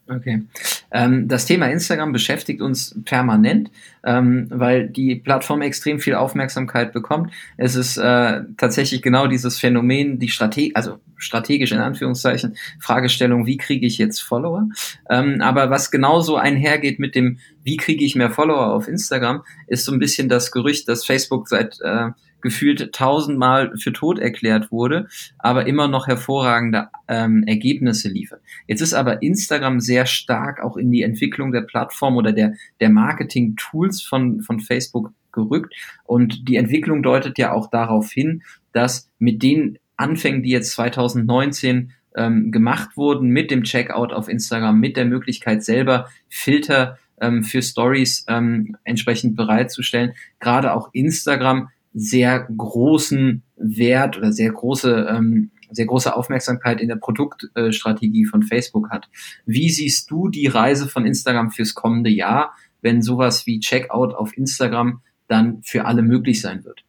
Okay. 0.10 0.44
Ähm, 0.92 1.28
das 1.28 1.46
Thema 1.46 1.68
Instagram 1.68 2.14
beschäftigt 2.14 2.62
uns 2.62 2.96
permanent, 3.04 3.70
ähm, 4.06 4.48
weil 4.50 4.88
die 4.88 5.16
Plattform 5.16 5.62
extrem 5.62 6.00
viel 6.00 6.16
Aufmerksamkeit 6.16 6.94
bekommt. 6.94 7.34
Es 7.58 7.76
ist 7.76 7.98
äh, 7.98 8.42
tatsächlich 8.58 9.02
genau 9.02 9.28
dieses 9.28 9.60
Phänomen, 9.60 10.17
die 10.17 10.30
Strate 10.30 10.72
also 10.76 11.00
strategisch 11.17 11.72
in 11.72 11.80
Anführungszeichen 11.80 12.56
Fragestellung, 12.80 13.46
wie 13.46 13.58
kriege 13.58 13.86
ich 13.86 13.98
jetzt 13.98 14.22
Follower? 14.22 14.70
Ähm, 15.10 15.41
aber 15.41 15.70
was 15.70 15.91
genauso 15.91 16.38
einhergeht 16.38 17.00
mit 17.00 17.15
dem, 17.15 17.39
wie 17.63 17.78
kriege 17.78 18.06
ich 18.06 18.15
mehr 18.15 18.32
Follower 18.32 18.74
auf 18.74 18.88
Instagram, 18.88 19.43
ist 19.67 19.84
so 19.84 19.91
ein 19.91 20.00
bisschen 20.00 20.30
das 20.30 20.52
Gerücht, 20.52 20.88
dass 20.88 21.06
Facebook 21.06 21.50
seit 21.50 21.80
äh, 21.82 22.10
gefühlt 22.41 22.93
tausendmal 22.93 23.73
für 23.78 23.93
tot 23.93 24.19
erklärt 24.19 24.71
wurde, 24.71 25.08
aber 25.38 25.67
immer 25.67 25.88
noch 25.88 26.08
hervorragende 26.08 26.89
ähm, 27.08 27.43
Ergebnisse 27.45 28.10
liefert. 28.10 28.41
Jetzt 28.67 28.82
ist 28.82 28.93
aber 28.93 29.21
Instagram 29.21 29.80
sehr 29.80 30.06
stark 30.06 30.62
auch 30.62 30.78
in 30.78 30.91
die 30.91 31.02
Entwicklung 31.02 31.52
der 31.52 31.62
Plattform 31.62 32.17
oder 32.17 32.32
der, 32.32 32.54
der 32.80 32.89
Marketing-Tools 32.89 34.02
von, 34.02 34.41
von 34.41 34.60
Facebook 34.60 35.12
gerückt 35.32 35.73
und 36.04 36.47
die 36.47 36.56
Entwicklung 36.56 37.04
deutet 37.04 37.38
ja 37.38 37.52
auch 37.52 37.69
darauf 37.69 38.12
hin, 38.12 38.43
dass 38.71 39.10
mit 39.19 39.43
den 39.43 39.78
Anfängen, 39.95 40.43
die 40.43 40.52
jetzt 40.52 40.71
2019 40.71 41.91
ähm, 42.15 42.52
gemacht 42.52 42.97
wurden, 42.97 43.30
mit 43.30 43.52
dem 43.52 43.63
Checkout 43.63 44.13
auf 44.13 44.28
Instagram, 44.28 44.80
mit 44.80 44.97
der 44.97 45.06
Möglichkeit 45.06 45.63
selber 45.63 46.08
Filter 46.30 46.97
ähm, 47.21 47.43
für 47.43 47.62
Stories 47.62 48.26
ähm, 48.28 48.78
entsprechend 48.84 49.36
bereitzustellen, 49.36 50.13
gerade 50.39 50.73
auch 50.73 50.89
Instagram 50.93 51.69
sehr 52.00 52.48
großen 52.56 53.42
Wert 53.56 54.18
oder 54.18 54.32
sehr 54.32 54.52
große, 54.52 55.08
ähm, 55.10 55.50
sehr 55.72 55.88
große 55.88 56.16
Aufmerksamkeit 56.16 56.80
in 56.80 56.90
der 56.90 56.96
Produktstrategie 56.96 58.26
von 58.26 58.44
Facebook 58.44 58.92
hat. 58.92 59.10
Wie 59.48 59.70
siehst 59.70 60.12
du 60.12 60.30
die 60.30 60.46
Reise 60.46 60.88
von 60.88 61.08
Instagram 61.08 61.50
fürs 61.50 61.74
kommende 61.74 62.12
Jahr, 62.12 62.54
wenn 62.82 63.02
sowas 63.02 63.48
wie 63.48 63.60
Checkout 63.60 64.14
auf 64.14 64.38
Instagram 64.38 65.02
dann 65.28 65.62
für 65.64 65.86
alle 65.86 66.04
möglich 66.04 66.40
sein 66.40 66.64
wird? 66.64 66.84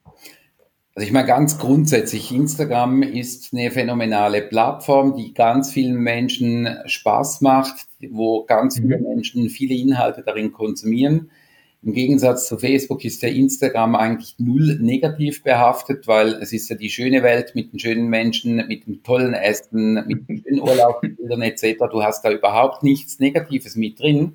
Also 0.95 1.07
ich 1.07 1.13
meine 1.13 1.27
ganz 1.27 1.59
grundsätzlich, 1.59 2.35
Instagram 2.35 3.03
ist 3.03 3.55
eine 3.55 3.71
phänomenale 3.71 4.43
Plattform, 4.43 5.17
die 5.17 5.33
ganz 5.33 5.71
vielen 5.71 5.97
Menschen 5.97 6.69
Spaß 6.85 7.41
macht, 7.41 7.87
wo 8.11 8.45
ganz 8.45 8.77
viele 8.77 8.99
mhm. 8.99 9.05
Menschen 9.05 9.49
viele 9.49 9.75
Inhalte 9.75 10.23
darin 10.23 10.53
konsumieren. 10.53 11.31
Im 11.83 11.93
Gegensatz 11.93 12.49
zu 12.49 12.59
Facebook 12.59 13.05
ist 13.05 13.23
der 13.23 13.33
Instagram 13.33 13.95
eigentlich 13.95 14.35
null 14.39 14.79
negativ 14.81 15.45
behaftet, 15.45 16.09
weil 16.09 16.35
es 16.35 16.53
ist 16.53 16.69
ja 16.69 16.77
die 16.77 16.91
schöne 16.91 17.23
Welt 17.23 17.55
mit 17.55 17.73
den 17.73 17.79
schönen 17.79 18.09
Menschen, 18.09 18.57
mit 18.67 18.87
dem 18.87 19.05
tollen 19.05 19.33
Essen, 19.33 19.95
mit 20.07 20.29
den 20.29 20.43
schönen 20.43 20.61
Urlaubsbildern 20.61 21.43
etc. 21.43 21.85
Du 21.91 22.03
hast 22.03 22.25
da 22.25 22.33
überhaupt 22.33 22.83
nichts 22.83 23.21
Negatives 23.21 23.77
mit 23.77 24.01
drin. 24.01 24.33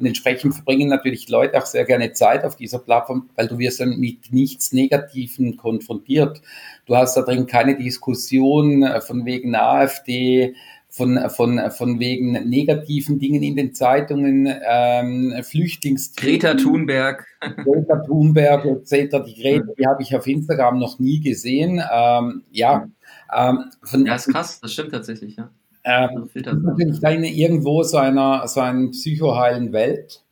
Und 0.00 0.06
entsprechend 0.06 0.54
verbringen 0.54 0.88
natürlich 0.88 1.28
Leute 1.28 1.58
auch 1.58 1.66
sehr 1.66 1.84
gerne 1.84 2.12
Zeit 2.12 2.42
auf 2.42 2.56
dieser 2.56 2.78
Plattform, 2.78 3.28
weil 3.36 3.46
du 3.46 3.58
wirst 3.58 3.80
dann 3.80 4.00
mit 4.00 4.32
nichts 4.32 4.72
Negativen 4.72 5.58
konfrontiert. 5.58 6.40
Du 6.86 6.96
hast 6.96 7.16
da 7.16 7.22
drin 7.22 7.46
keine 7.46 7.76
Diskussion 7.76 8.84
von 9.06 9.26
wegen 9.26 9.54
AfD, 9.54 10.54
von, 10.90 11.18
von, 11.30 11.60
von 11.70 12.00
wegen 12.00 12.32
negativen 12.48 13.18
Dingen 13.18 13.42
in 13.42 13.56
den 13.56 13.74
Zeitungen, 13.74 14.52
ähm, 14.68 15.34
Flüchtlings... 15.42 16.14
Greta 16.16 16.54
Thunberg. 16.54 17.26
Greta 17.40 18.02
Thunberg 18.06 18.64
etc. 18.64 19.24
Die 19.26 19.40
Greta, 19.40 19.72
die 19.78 19.86
habe 19.86 20.02
ich 20.02 20.14
auf 20.16 20.26
Instagram 20.26 20.78
noch 20.78 20.98
nie 20.98 21.20
gesehen. 21.20 21.82
Ähm, 21.92 22.42
ja, 22.50 22.88
ähm, 23.34 23.64
von, 23.82 24.04
ja, 24.04 24.16
ist 24.16 24.28
krass, 24.28 24.60
das 24.60 24.72
stimmt 24.72 24.90
tatsächlich, 24.90 25.36
ja. 25.36 25.50
Ähm, 25.82 26.28
natürlich 26.62 27.00
da 27.00 27.10
irgendwo 27.10 27.82
so 27.82 27.96
einer, 27.96 28.46
so 28.48 28.60
einer 28.60 28.90
psychoheilen 28.90 29.72
Welt. 29.72 30.22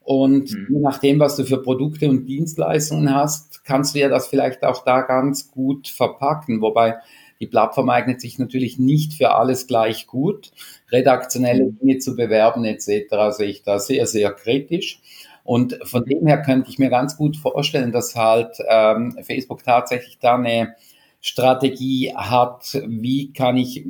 Und 0.00 0.52
mhm. 0.52 0.66
je 0.70 0.80
nachdem, 0.80 1.18
was 1.18 1.36
du 1.36 1.44
für 1.44 1.60
Produkte 1.60 2.08
und 2.08 2.26
Dienstleistungen 2.26 3.12
hast, 3.12 3.64
kannst 3.64 3.94
du 3.94 3.98
ja 3.98 4.08
das 4.08 4.28
vielleicht 4.28 4.62
auch 4.62 4.84
da 4.84 5.02
ganz 5.02 5.50
gut 5.50 5.88
verpacken. 5.88 6.60
Wobei 6.60 6.96
die 7.40 7.46
Plattform 7.46 7.90
eignet 7.90 8.20
sich 8.20 8.38
natürlich 8.38 8.78
nicht 8.78 9.14
für 9.14 9.34
alles 9.34 9.66
gleich 9.66 10.06
gut. 10.06 10.52
Redaktionelle. 10.90 11.72
Dinge 11.72 11.98
zu 11.98 12.16
bewerben 12.16 12.64
etc. 12.64 13.36
sehe 13.36 13.48
ich 13.48 13.62
da 13.62 13.78
sehr, 13.78 14.06
sehr 14.06 14.32
kritisch. 14.32 15.00
Und 15.44 15.78
von 15.84 16.04
dem 16.04 16.26
her 16.26 16.42
könnte 16.42 16.70
ich 16.70 16.78
mir 16.78 16.90
ganz 16.90 17.16
gut 17.16 17.36
vorstellen, 17.36 17.92
dass 17.92 18.16
halt 18.16 18.56
ähm, 18.68 19.16
Facebook 19.22 19.62
tatsächlich 19.62 20.18
da 20.20 20.34
eine 20.34 20.74
Strategie 21.20 22.12
hat, 22.14 22.80
wie 22.86 23.32
kann 23.32 23.56
ich 23.56 23.84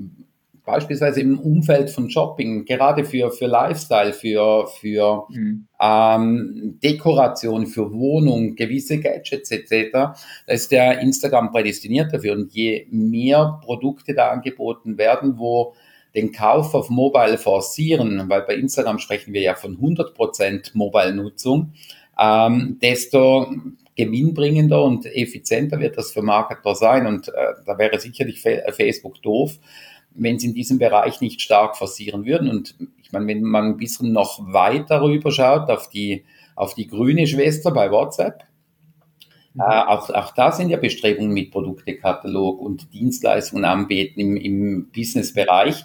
beispielsweise 0.66 1.20
im 1.20 1.38
Umfeld 1.38 1.90
von 1.90 2.10
Shopping, 2.10 2.64
gerade 2.64 3.04
für, 3.04 3.30
für 3.30 3.46
Lifestyle, 3.46 4.12
für, 4.12 4.66
für 4.66 5.26
mhm. 5.30 5.68
ähm, 5.80 6.78
Dekoration, 6.82 7.66
für 7.66 7.92
Wohnung, 7.92 8.56
gewisse 8.56 9.00
Gadgets 9.00 9.52
etc., 9.52 9.92
da 9.92 10.14
ist 10.46 10.72
der 10.72 10.98
Instagram 11.00 11.52
prädestiniert 11.52 12.12
dafür. 12.12 12.34
Und 12.34 12.52
je 12.52 12.86
mehr 12.90 13.60
Produkte 13.64 14.12
da 14.12 14.30
angeboten 14.30 14.98
werden, 14.98 15.38
wo 15.38 15.74
den 16.14 16.32
Kauf 16.32 16.74
auf 16.74 16.90
Mobile 16.90 17.38
forcieren, 17.38 18.28
weil 18.28 18.42
bei 18.42 18.56
Instagram 18.56 18.98
sprechen 18.98 19.32
wir 19.32 19.42
ja 19.42 19.54
von 19.54 19.78
100% 19.78 20.70
Mobile-Nutzung, 20.74 21.74
ähm, 22.18 22.78
desto 22.82 23.46
gewinnbringender 23.96 24.82
und 24.82 25.06
effizienter 25.06 25.78
wird 25.78 25.96
das 25.96 26.12
für 26.12 26.22
Marketer 26.22 26.74
sein. 26.74 27.06
Und 27.06 27.28
äh, 27.28 27.32
da 27.64 27.78
wäre 27.78 28.00
sicherlich 28.00 28.40
Facebook 28.40 29.22
doof, 29.22 29.58
wenn 30.16 30.38
sie 30.38 30.48
in 30.48 30.54
diesem 30.54 30.78
Bereich 30.78 31.20
nicht 31.20 31.40
stark 31.40 31.76
forcieren 31.76 32.24
würden. 32.24 32.48
Und 32.48 32.74
ich 33.02 33.12
meine, 33.12 33.26
wenn 33.26 33.42
man 33.42 33.64
ein 33.64 33.76
bisschen 33.76 34.12
noch 34.12 34.40
weiter 34.52 35.02
rüber 35.02 35.30
schaut 35.30 35.70
auf 35.70 35.88
die, 35.88 36.24
auf 36.54 36.74
die 36.74 36.86
grüne 36.86 37.26
Schwester 37.26 37.70
bei 37.70 37.90
WhatsApp, 37.90 38.44
mhm. 39.54 39.60
äh, 39.60 39.64
auch, 39.64 40.10
auch 40.10 40.32
da 40.32 40.52
sind 40.52 40.70
ja 40.70 40.78
Bestrebungen 40.78 41.32
mit 41.32 41.50
Produktekatalog 41.50 42.60
und 42.60 42.92
Dienstleistungen 42.92 43.64
anbieten 43.64 44.20
im, 44.20 44.36
im 44.36 44.90
Businessbereich. 44.94 45.84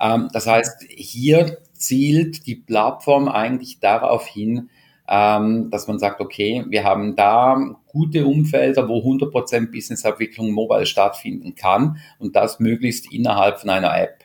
Ähm, 0.00 0.28
das 0.32 0.46
heißt, 0.46 0.86
hier 0.88 1.58
zielt 1.72 2.46
die 2.46 2.56
Plattform 2.56 3.28
eigentlich 3.28 3.80
darauf 3.80 4.26
hin, 4.26 4.70
ähm, 5.08 5.70
dass 5.70 5.88
man 5.88 5.98
sagt, 5.98 6.20
okay, 6.20 6.64
wir 6.68 6.84
haben 6.84 7.16
da 7.16 7.76
gute 7.98 8.26
Umfelder, 8.26 8.88
wo 8.88 9.00
100% 9.00 9.72
Businessabwicklung 9.72 10.52
mobile 10.52 10.86
stattfinden 10.86 11.56
kann 11.56 11.98
und 12.20 12.36
das 12.36 12.60
möglichst 12.60 13.12
innerhalb 13.12 13.58
von 13.58 13.70
einer 13.70 13.98
App. 13.98 14.24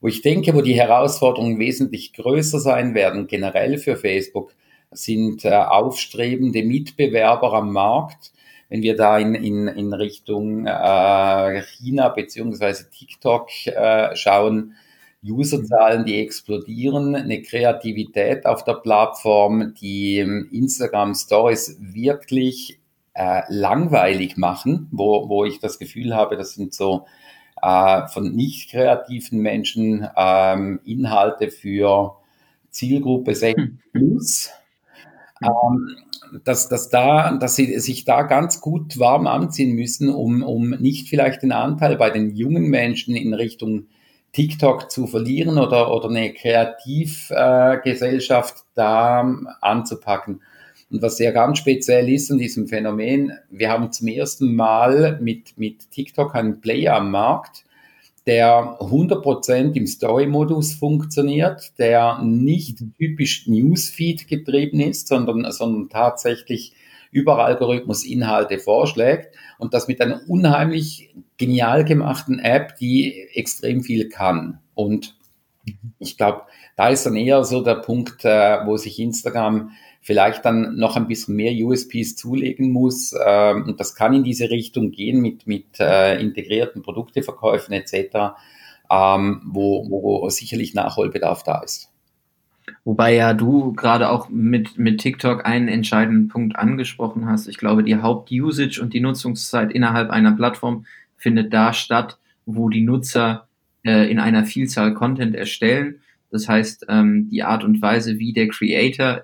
Wo 0.00 0.08
ich 0.08 0.22
denke, 0.22 0.54
wo 0.54 0.62
die 0.62 0.74
Herausforderungen 0.74 1.58
wesentlich 1.58 2.14
größer 2.14 2.60
sein 2.60 2.94
werden, 2.94 3.26
generell 3.26 3.76
für 3.76 3.96
Facebook, 3.96 4.54
sind 4.90 5.44
äh, 5.44 5.50
aufstrebende 5.50 6.62
Mitbewerber 6.62 7.52
am 7.52 7.72
Markt. 7.72 8.32
Wenn 8.70 8.82
wir 8.82 8.96
da 8.96 9.18
in, 9.18 9.34
in, 9.34 9.68
in 9.68 9.92
Richtung 9.92 10.66
äh, 10.66 11.62
China 11.62 12.08
beziehungsweise 12.08 12.88
TikTok 12.90 13.50
äh, 13.66 14.16
schauen, 14.16 14.74
Userzahlen, 15.22 16.04
die 16.04 16.20
explodieren, 16.20 17.14
eine 17.14 17.42
Kreativität 17.42 18.46
auf 18.46 18.64
der 18.64 18.74
Plattform, 18.74 19.74
die 19.74 20.18
ähm, 20.18 20.48
Instagram 20.52 21.14
Stories 21.14 21.78
wirklich 21.80 22.78
äh, 23.14 23.42
langweilig 23.48 24.36
machen, 24.36 24.88
wo, 24.90 25.28
wo 25.28 25.44
ich 25.44 25.60
das 25.60 25.78
Gefühl 25.78 26.14
habe, 26.14 26.36
das 26.36 26.54
sind 26.54 26.74
so 26.74 27.06
äh, 27.62 28.06
von 28.08 28.34
nicht 28.34 28.70
kreativen 28.70 29.40
Menschen 29.40 30.06
ähm, 30.16 30.80
Inhalte 30.84 31.50
für 31.50 32.16
Zielgruppe 32.70 33.34
6 33.34 33.56
hm. 33.56 33.78
plus. 33.92 34.50
Ähm, 35.42 35.96
dass, 36.44 36.68
dass, 36.68 36.88
da, 36.88 37.36
dass 37.36 37.54
sie 37.54 37.78
sich 37.78 38.04
da 38.04 38.22
ganz 38.22 38.60
gut 38.60 38.98
warm 38.98 39.26
anziehen 39.26 39.74
müssen, 39.74 40.08
um, 40.08 40.42
um 40.42 40.70
nicht 40.70 41.08
vielleicht 41.08 41.42
den 41.42 41.52
Anteil 41.52 41.96
bei 41.96 42.10
den 42.10 42.34
jungen 42.34 42.68
Menschen 42.68 43.14
in 43.14 43.34
Richtung 43.34 43.86
TikTok 44.32 44.90
zu 44.90 45.06
verlieren 45.06 45.58
oder, 45.58 45.94
oder 45.94 46.08
eine 46.08 46.32
Kreativgesellschaft 46.32 48.56
äh, 48.56 48.62
da 48.74 49.20
anzupacken. 49.60 50.40
Und 50.90 51.02
was 51.02 51.16
sehr 51.16 51.32
ganz 51.32 51.58
speziell 51.58 52.08
ist 52.12 52.30
an 52.30 52.38
diesem 52.38 52.66
Phänomen, 52.66 53.32
wir 53.50 53.70
haben 53.70 53.90
zum 53.92 54.08
ersten 54.08 54.54
Mal 54.54 55.18
mit, 55.20 55.56
mit 55.58 55.90
TikTok 55.90 56.34
einen 56.34 56.60
Player 56.60 56.96
am 56.96 57.10
Markt, 57.10 57.64
der 58.26 58.78
100% 58.80 59.74
im 59.74 59.86
Story-Modus 59.86 60.74
funktioniert, 60.74 61.78
der 61.78 62.20
nicht 62.22 62.78
typisch 62.96 63.46
Newsfeed 63.46 64.28
getrieben 64.28 64.80
ist, 64.80 65.08
sondern, 65.08 65.50
sondern 65.52 65.90
tatsächlich 65.90 66.72
über 67.10 67.44
Algorithmus 67.44 68.04
Inhalte 68.04 68.58
vorschlägt 68.58 69.36
und 69.58 69.74
das 69.74 69.88
mit 69.88 70.00
einer 70.00 70.22
unheimlich 70.26 71.14
genial 71.36 71.84
gemachten 71.84 72.38
App, 72.38 72.76
die 72.76 73.28
extrem 73.34 73.82
viel 73.82 74.08
kann. 74.08 74.58
Und 74.74 75.16
ich 75.98 76.16
glaube, 76.16 76.42
da 76.76 76.88
ist 76.88 77.06
dann 77.06 77.16
eher 77.16 77.44
so 77.44 77.62
der 77.62 77.76
Punkt, 77.76 78.24
äh, 78.24 78.58
wo 78.66 78.76
sich 78.76 78.98
Instagram 78.98 79.70
vielleicht 80.04 80.44
dann 80.44 80.76
noch 80.76 80.96
ein 80.96 81.08
bisschen 81.08 81.34
mehr 81.34 81.52
USPs 81.64 82.14
zulegen 82.14 82.70
muss. 82.70 83.14
Ähm, 83.26 83.64
und 83.64 83.80
das 83.80 83.94
kann 83.94 84.12
in 84.12 84.22
diese 84.22 84.50
Richtung 84.50 84.90
gehen 84.90 85.20
mit, 85.20 85.46
mit 85.46 85.80
äh, 85.80 86.20
integrierten 86.20 86.82
Produkteverkäufen 86.82 87.72
etc., 87.72 88.36
ähm, 88.90 89.40
wo, 89.46 89.88
wo 89.88 90.28
sicherlich 90.28 90.74
Nachholbedarf 90.74 91.42
da 91.42 91.62
ist. 91.62 91.90
Wobei 92.84 93.14
ja 93.14 93.32
du 93.32 93.72
gerade 93.72 94.10
auch 94.10 94.28
mit, 94.28 94.78
mit 94.78 95.00
TikTok 95.00 95.46
einen 95.46 95.68
entscheidenden 95.68 96.28
Punkt 96.28 96.56
angesprochen 96.56 97.26
hast. 97.26 97.48
Ich 97.48 97.56
glaube, 97.56 97.82
die 97.82 97.96
Hauptusage 97.96 98.82
und 98.82 98.92
die 98.92 99.00
Nutzungszeit 99.00 99.72
innerhalb 99.72 100.10
einer 100.10 100.32
Plattform 100.32 100.84
findet 101.16 101.54
da 101.54 101.72
statt, 101.72 102.18
wo 102.44 102.68
die 102.68 102.82
Nutzer 102.82 103.48
äh, 103.84 104.10
in 104.10 104.18
einer 104.18 104.44
Vielzahl 104.44 104.92
Content 104.92 105.34
erstellen. 105.34 106.00
Das 106.30 106.46
heißt, 106.46 106.86
ähm, 106.90 107.30
die 107.30 107.42
Art 107.42 107.64
und 107.64 107.80
Weise, 107.80 108.18
wie 108.18 108.34
der 108.34 108.48
Creator 108.48 109.22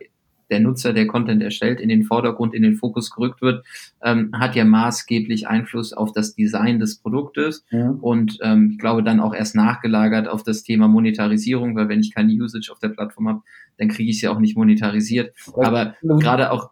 der 0.50 0.60
Nutzer, 0.60 0.92
der 0.92 1.06
Content 1.06 1.42
erstellt, 1.42 1.80
in 1.80 1.88
den 1.88 2.02
Vordergrund, 2.02 2.54
in 2.54 2.62
den 2.62 2.76
Fokus 2.76 3.10
gerückt 3.10 3.40
wird, 3.42 3.64
ähm, 4.02 4.30
hat 4.34 4.56
ja 4.56 4.64
maßgeblich 4.64 5.48
Einfluss 5.48 5.92
auf 5.92 6.12
das 6.12 6.34
Design 6.34 6.78
des 6.78 6.98
Produktes 6.98 7.64
ja. 7.70 7.90
und 8.00 8.38
ähm, 8.42 8.70
ich 8.72 8.78
glaube 8.78 9.02
dann 9.02 9.20
auch 9.20 9.34
erst 9.34 9.54
nachgelagert 9.54 10.28
auf 10.28 10.42
das 10.42 10.62
Thema 10.62 10.88
Monetarisierung, 10.88 11.76
weil 11.76 11.88
wenn 11.88 12.00
ich 12.00 12.14
keine 12.14 12.32
Usage 12.32 12.70
auf 12.72 12.78
der 12.78 12.88
Plattform 12.88 13.28
habe, 13.28 13.42
dann 13.78 13.88
kriege 13.88 14.10
ich 14.10 14.16
es 14.16 14.22
ja 14.22 14.30
auch 14.30 14.40
nicht 14.40 14.56
monetarisiert. 14.56 15.34
Aber 15.54 15.94
gerade 16.02 16.50
auch 16.50 16.70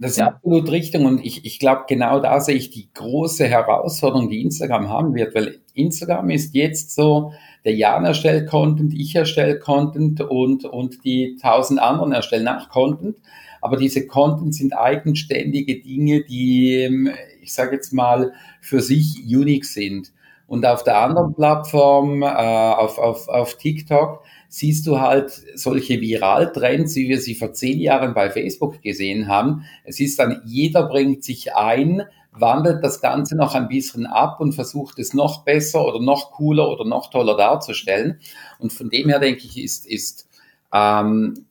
das 0.00 0.12
ist 0.12 0.18
ja. 0.18 0.28
absolut 0.28 0.70
Richtung 0.70 1.06
und 1.06 1.24
ich, 1.24 1.44
ich 1.44 1.58
glaube, 1.58 1.84
genau 1.88 2.20
da 2.20 2.40
sehe 2.40 2.54
ich 2.54 2.70
die 2.70 2.88
große 2.94 3.46
Herausforderung, 3.46 4.28
die 4.28 4.42
Instagram 4.42 4.88
haben 4.88 5.14
wird, 5.14 5.34
weil 5.34 5.60
Instagram 5.74 6.30
ist 6.30 6.54
jetzt 6.54 6.94
so, 6.94 7.32
der 7.64 7.74
Jan 7.74 8.04
erstellt 8.04 8.48
Content, 8.48 8.94
ich 8.94 9.14
erstelle 9.14 9.58
Content 9.58 10.20
und, 10.20 10.64
und 10.64 11.04
die 11.04 11.36
tausend 11.40 11.80
anderen 11.80 12.12
erstellen 12.12 12.44
nach 12.44 12.68
Content. 12.68 13.16
Aber 13.60 13.76
diese 13.76 14.06
Content 14.06 14.54
sind 14.54 14.72
eigenständige 14.72 15.80
Dinge, 15.80 16.22
die, 16.22 16.74
ähm, 16.74 17.10
ich 17.42 17.52
sage 17.52 17.74
jetzt 17.74 17.92
mal, 17.92 18.32
für 18.60 18.80
sich 18.80 19.24
unique 19.26 19.64
sind. 19.64 20.12
Und 20.46 20.64
auf 20.64 20.84
der 20.84 20.98
anderen 20.98 21.34
Plattform, 21.34 22.22
äh, 22.22 22.26
auf, 22.26 22.98
auf, 22.98 23.28
auf 23.28 23.56
TikTok, 23.56 24.22
siehst 24.48 24.86
du 24.86 25.00
halt 25.00 25.30
solche 25.54 26.00
Viraltrends, 26.00 26.96
wie 26.96 27.08
wir 27.08 27.20
sie 27.20 27.34
vor 27.34 27.52
zehn 27.52 27.78
Jahren 27.78 28.14
bei 28.14 28.30
Facebook 28.30 28.80
gesehen 28.82 29.28
haben. 29.28 29.64
Es 29.84 30.00
ist 30.00 30.18
dann, 30.18 30.42
jeder 30.46 30.88
bringt 30.88 31.22
sich 31.22 31.54
ein, 31.54 32.02
wandelt 32.32 32.82
das 32.82 33.00
Ganze 33.00 33.36
noch 33.36 33.54
ein 33.54 33.68
bisschen 33.68 34.06
ab 34.06 34.40
und 34.40 34.52
versucht 34.52 34.98
es 34.98 35.12
noch 35.12 35.44
besser 35.44 35.84
oder 35.84 36.00
noch 36.00 36.32
cooler 36.32 36.68
oder 36.70 36.84
noch 36.84 37.10
toller 37.10 37.36
darzustellen. 37.36 38.20
Und 38.58 38.72
von 38.72 38.88
dem 38.90 39.08
her 39.08 39.18
denke 39.18 39.44
ich, 39.44 39.62
ist, 39.62 39.86
ist 39.86 40.28
ähm, 40.72 41.46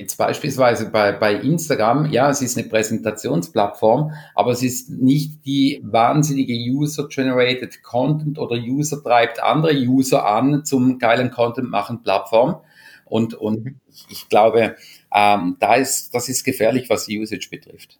jetzt 0.00 0.16
beispielsweise 0.16 0.90
bei, 0.90 1.12
bei 1.12 1.34
Instagram, 1.34 2.10
ja, 2.10 2.30
es 2.30 2.40
ist 2.40 2.56
eine 2.56 2.66
Präsentationsplattform, 2.68 4.12
aber 4.34 4.52
es 4.52 4.62
ist 4.62 4.90
nicht 4.90 5.44
die 5.44 5.80
wahnsinnige 5.84 6.54
User-Generated 6.54 7.82
Content 7.82 8.38
oder 8.38 8.56
User 8.56 9.02
treibt 9.02 9.42
andere 9.42 9.74
User 9.74 10.26
an 10.26 10.64
zum 10.64 10.98
geilen 10.98 11.30
Content 11.30 11.70
machen 11.70 12.02
Plattform. 12.02 12.56
Und, 13.04 13.34
und 13.34 13.64
mhm. 13.64 13.76
ich, 13.92 14.06
ich 14.08 14.28
glaube, 14.28 14.76
ähm, 15.14 15.56
da 15.60 15.74
ist, 15.74 16.14
das 16.14 16.28
ist 16.28 16.44
gefährlich, 16.44 16.88
was 16.88 17.08
Usage 17.08 17.48
betrifft. 17.50 17.98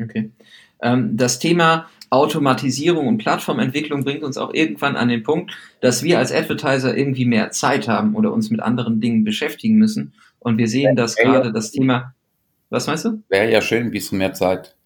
Okay. 0.00 0.32
Ähm, 0.82 1.16
das 1.16 1.38
Thema 1.38 1.88
Automatisierung 2.10 3.06
und 3.06 3.18
Plattformentwicklung 3.18 4.04
bringt 4.04 4.22
uns 4.22 4.36
auch 4.36 4.52
irgendwann 4.52 4.96
an 4.96 5.08
den 5.08 5.22
Punkt, 5.22 5.52
dass 5.80 6.02
wir 6.02 6.18
als 6.18 6.30
Advertiser 6.30 6.94
irgendwie 6.94 7.24
mehr 7.24 7.52
Zeit 7.52 7.88
haben 7.88 8.14
oder 8.16 8.32
uns 8.34 8.50
mit 8.50 8.60
anderen 8.60 9.00
Dingen 9.00 9.24
beschäftigen 9.24 9.76
müssen. 9.76 10.12
Und 10.42 10.58
wir 10.58 10.68
sehen, 10.68 10.96
dass 10.96 11.16
gerade 11.16 11.52
das 11.52 11.70
Thema, 11.70 12.14
was 12.70 12.86
meinst 12.86 13.04
du? 13.04 13.22
Wäre 13.28 13.50
ja 13.50 13.60
schön, 13.60 13.84
ein 13.84 13.90
bisschen 13.90 14.18
mehr 14.18 14.34
Zeit. 14.34 14.76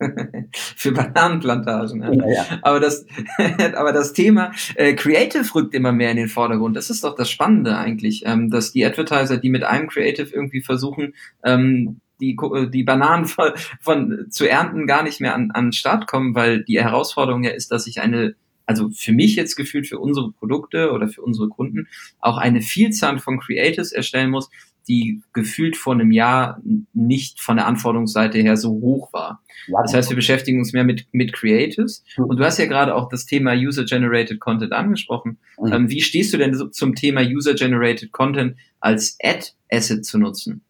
für 0.76 0.92
Bananenplantagen. 0.92 2.02
Ja. 2.02 2.12
Ja, 2.12 2.28
ja. 2.28 2.58
Aber, 2.62 2.80
das, 2.80 3.06
aber 3.74 3.92
das 3.92 4.12
Thema 4.12 4.52
äh, 4.76 4.94
Creative 4.94 5.54
rückt 5.54 5.74
immer 5.74 5.92
mehr 5.92 6.10
in 6.10 6.16
den 6.16 6.28
Vordergrund. 6.28 6.76
Das 6.76 6.90
ist 6.90 7.02
doch 7.04 7.14
das 7.14 7.30
Spannende 7.30 7.76
eigentlich, 7.76 8.24
ähm, 8.24 8.50
dass 8.50 8.72
die 8.72 8.84
Advertiser, 8.84 9.38
die 9.38 9.50
mit 9.50 9.64
einem 9.64 9.88
Creative 9.88 10.32
irgendwie 10.32 10.62
versuchen, 10.62 11.14
ähm, 11.42 12.00
die, 12.20 12.36
äh, 12.36 12.68
die 12.68 12.84
Bananen 12.84 13.24
von, 13.26 13.52
von 13.80 14.26
zu 14.30 14.48
ernten, 14.48 14.86
gar 14.86 15.02
nicht 15.02 15.20
mehr 15.20 15.34
an, 15.34 15.50
an 15.50 15.66
den 15.66 15.72
Start 15.72 16.06
kommen, 16.06 16.34
weil 16.34 16.62
die 16.62 16.80
Herausforderung 16.80 17.42
ja 17.42 17.50
ist, 17.50 17.72
dass 17.72 17.86
ich 17.86 18.00
eine 18.00 18.34
also 18.68 18.90
für 18.90 19.12
mich 19.12 19.34
jetzt 19.34 19.56
gefühlt 19.56 19.86
für 19.86 19.98
unsere 19.98 20.30
Produkte 20.30 20.92
oder 20.92 21.08
für 21.08 21.22
unsere 21.22 21.48
Kunden 21.48 21.88
auch 22.20 22.36
eine 22.36 22.60
Vielzahl 22.60 23.18
von 23.18 23.40
Creatives 23.40 23.92
erstellen 23.92 24.28
muss, 24.30 24.50
die 24.88 25.22
gefühlt 25.32 25.76
vor 25.76 25.94
einem 25.94 26.10
Jahr 26.10 26.60
nicht 26.92 27.40
von 27.40 27.56
der 27.56 27.66
Anforderungsseite 27.66 28.38
her 28.38 28.56
so 28.56 28.70
hoch 28.70 29.12
war. 29.12 29.42
Das 29.82 29.94
heißt, 29.94 30.10
wir 30.10 30.16
beschäftigen 30.16 30.58
uns 30.58 30.72
mehr 30.72 30.84
mit, 30.84 31.06
mit 31.12 31.32
Creatives. 31.32 32.02
Hm. 32.14 32.24
Und 32.24 32.38
du 32.38 32.44
hast 32.44 32.58
ja 32.58 32.66
gerade 32.66 32.94
auch 32.94 33.08
das 33.08 33.26
Thema 33.26 33.52
User-Generated 33.52 34.40
Content 34.40 34.72
angesprochen. 34.72 35.38
Mhm. 35.60 35.72
Ähm, 35.72 35.90
wie 35.90 36.00
stehst 36.00 36.32
du 36.32 36.38
denn 36.38 36.54
zum 36.72 36.94
Thema 36.94 37.20
User-Generated 37.20 38.12
Content 38.12 38.56
als 38.80 39.18
Ad-Asset 39.22 40.04
zu 40.04 40.18
nutzen? 40.18 40.62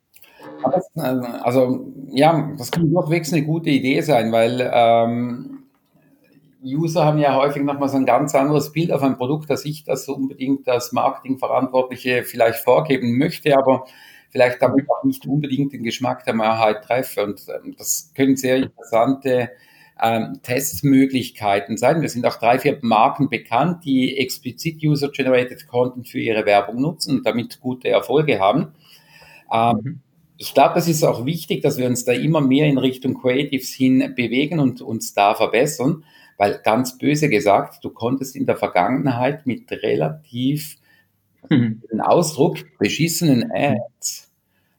Also, 0.96 1.92
ja, 2.10 2.52
das 2.58 2.70
kann 2.70 2.90
durchwegs 2.90 3.32
eine 3.32 3.44
gute 3.44 3.70
Idee 3.70 4.00
sein, 4.00 4.32
weil 4.32 4.68
ähm, 4.72 5.57
User 6.76 7.04
haben 7.04 7.18
ja 7.18 7.34
häufig 7.36 7.62
nochmal 7.62 7.88
so 7.88 7.96
ein 7.96 8.06
ganz 8.06 8.34
anderes 8.34 8.72
Bild 8.72 8.92
auf 8.92 9.02
ein 9.02 9.16
Produkt, 9.16 9.50
dass 9.50 9.64
ich 9.64 9.84
das 9.84 10.08
unbedingt 10.08 10.68
als 10.68 10.92
Marketingverantwortliche 10.92 12.24
vielleicht 12.24 12.60
vorgeben 12.60 13.16
möchte, 13.18 13.56
aber 13.56 13.86
vielleicht 14.30 14.62
aber 14.62 14.76
auch 14.88 15.04
nicht 15.04 15.26
unbedingt 15.26 15.72
den 15.72 15.82
Geschmack 15.82 16.24
der 16.24 16.34
Mehrheit 16.34 16.84
treffe. 16.84 17.24
Und 17.24 17.46
ähm, 17.48 17.74
das 17.76 18.12
können 18.14 18.36
sehr 18.36 18.56
interessante 18.56 19.50
ähm, 20.00 20.40
Testmöglichkeiten 20.42 21.76
sein. 21.76 22.00
Wir 22.00 22.08
sind 22.08 22.26
auch 22.26 22.36
drei, 22.36 22.58
vier 22.58 22.78
Marken 22.82 23.28
bekannt, 23.28 23.84
die 23.84 24.16
explizit 24.18 24.82
User-Generated 24.82 25.66
Content 25.66 26.08
für 26.08 26.20
ihre 26.20 26.46
Werbung 26.46 26.80
nutzen 26.80 27.18
und 27.18 27.26
damit 27.26 27.60
gute 27.60 27.88
Erfolge 27.88 28.38
haben. 28.38 28.74
Ähm, 29.52 29.80
mhm. 29.82 30.00
Ich 30.40 30.54
glaube, 30.54 30.74
das 30.76 30.86
ist 30.86 31.02
auch 31.02 31.26
wichtig, 31.26 31.62
dass 31.62 31.78
wir 31.78 31.86
uns 31.86 32.04
da 32.04 32.12
immer 32.12 32.40
mehr 32.40 32.68
in 32.68 32.78
Richtung 32.78 33.20
Creatives 33.20 33.70
hin 33.70 34.12
bewegen 34.14 34.60
und 34.60 34.80
uns 34.80 35.12
da 35.12 35.34
verbessern, 35.34 36.04
weil 36.38 36.60
ganz 36.64 36.96
böse 36.96 37.28
gesagt, 37.28 37.84
du 37.84 37.90
konntest 37.90 38.34
in 38.34 38.46
der 38.46 38.56
Vergangenheit 38.56 39.46
mit 39.46 39.70
relativ 39.70 40.76
mhm. 41.50 41.82
den 41.92 42.00
Ausdruck 42.00 42.56
beschissenen 42.78 43.50
Ads 43.52 44.30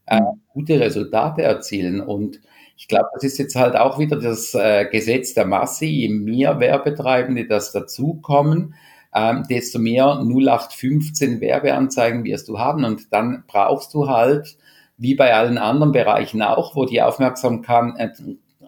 äh, 0.08 0.22
gute 0.54 0.80
Resultate 0.80 1.44
erzielen 1.44 2.02
und 2.02 2.40
ich 2.80 2.88
glaube, 2.88 3.10
das 3.14 3.26
ist 3.26 3.38
jetzt 3.38 3.58
halt 3.58 3.76
auch 3.76 4.00
wieder 4.00 4.18
das 4.18 4.56
äh, 4.56 4.86
Gesetz 4.90 5.34
der 5.34 5.46
Masse. 5.46 5.84
Je 5.86 6.08
mehr 6.08 6.62
Werbetreibende 6.62 7.46
das 7.46 7.74
dazukommen, 7.74 8.74
ähm, 9.14 9.44
desto 9.50 9.80
mehr 9.80 10.06
0815 10.22 11.42
Werbeanzeigen 11.42 12.24
wirst 12.24 12.48
du 12.48 12.58
haben. 12.58 12.86
Und 12.86 13.12
dann 13.12 13.44
brauchst 13.48 13.94
du 13.94 14.08
halt, 14.08 14.58
wie 14.96 15.14
bei 15.14 15.34
allen 15.34 15.58
anderen 15.58 15.92
Bereichen 15.92 16.42
auch, 16.42 16.74
wo 16.78 16.86
die 16.86 17.02
Aufmerksamkeit, 17.02 18.14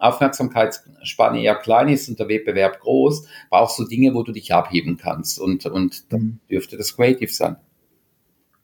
Aufmerksamkeitsspanne 0.01 1.41
eher 1.41 1.55
klein 1.55 1.89
ist 1.89 2.09
und 2.09 2.19
der 2.19 2.27
Wettbewerb 2.27 2.79
groß, 2.79 3.27
brauchst 3.49 3.79
du 3.79 3.85
Dinge, 3.85 4.13
wo 4.13 4.23
du 4.23 4.31
dich 4.31 4.53
abheben 4.53 4.97
kannst. 4.97 5.39
Und, 5.39 5.65
und 5.65 6.11
dann 6.11 6.21
mhm. 6.21 6.39
dürfte 6.49 6.77
das 6.77 6.95
Creative 6.95 7.31
sein. 7.31 7.57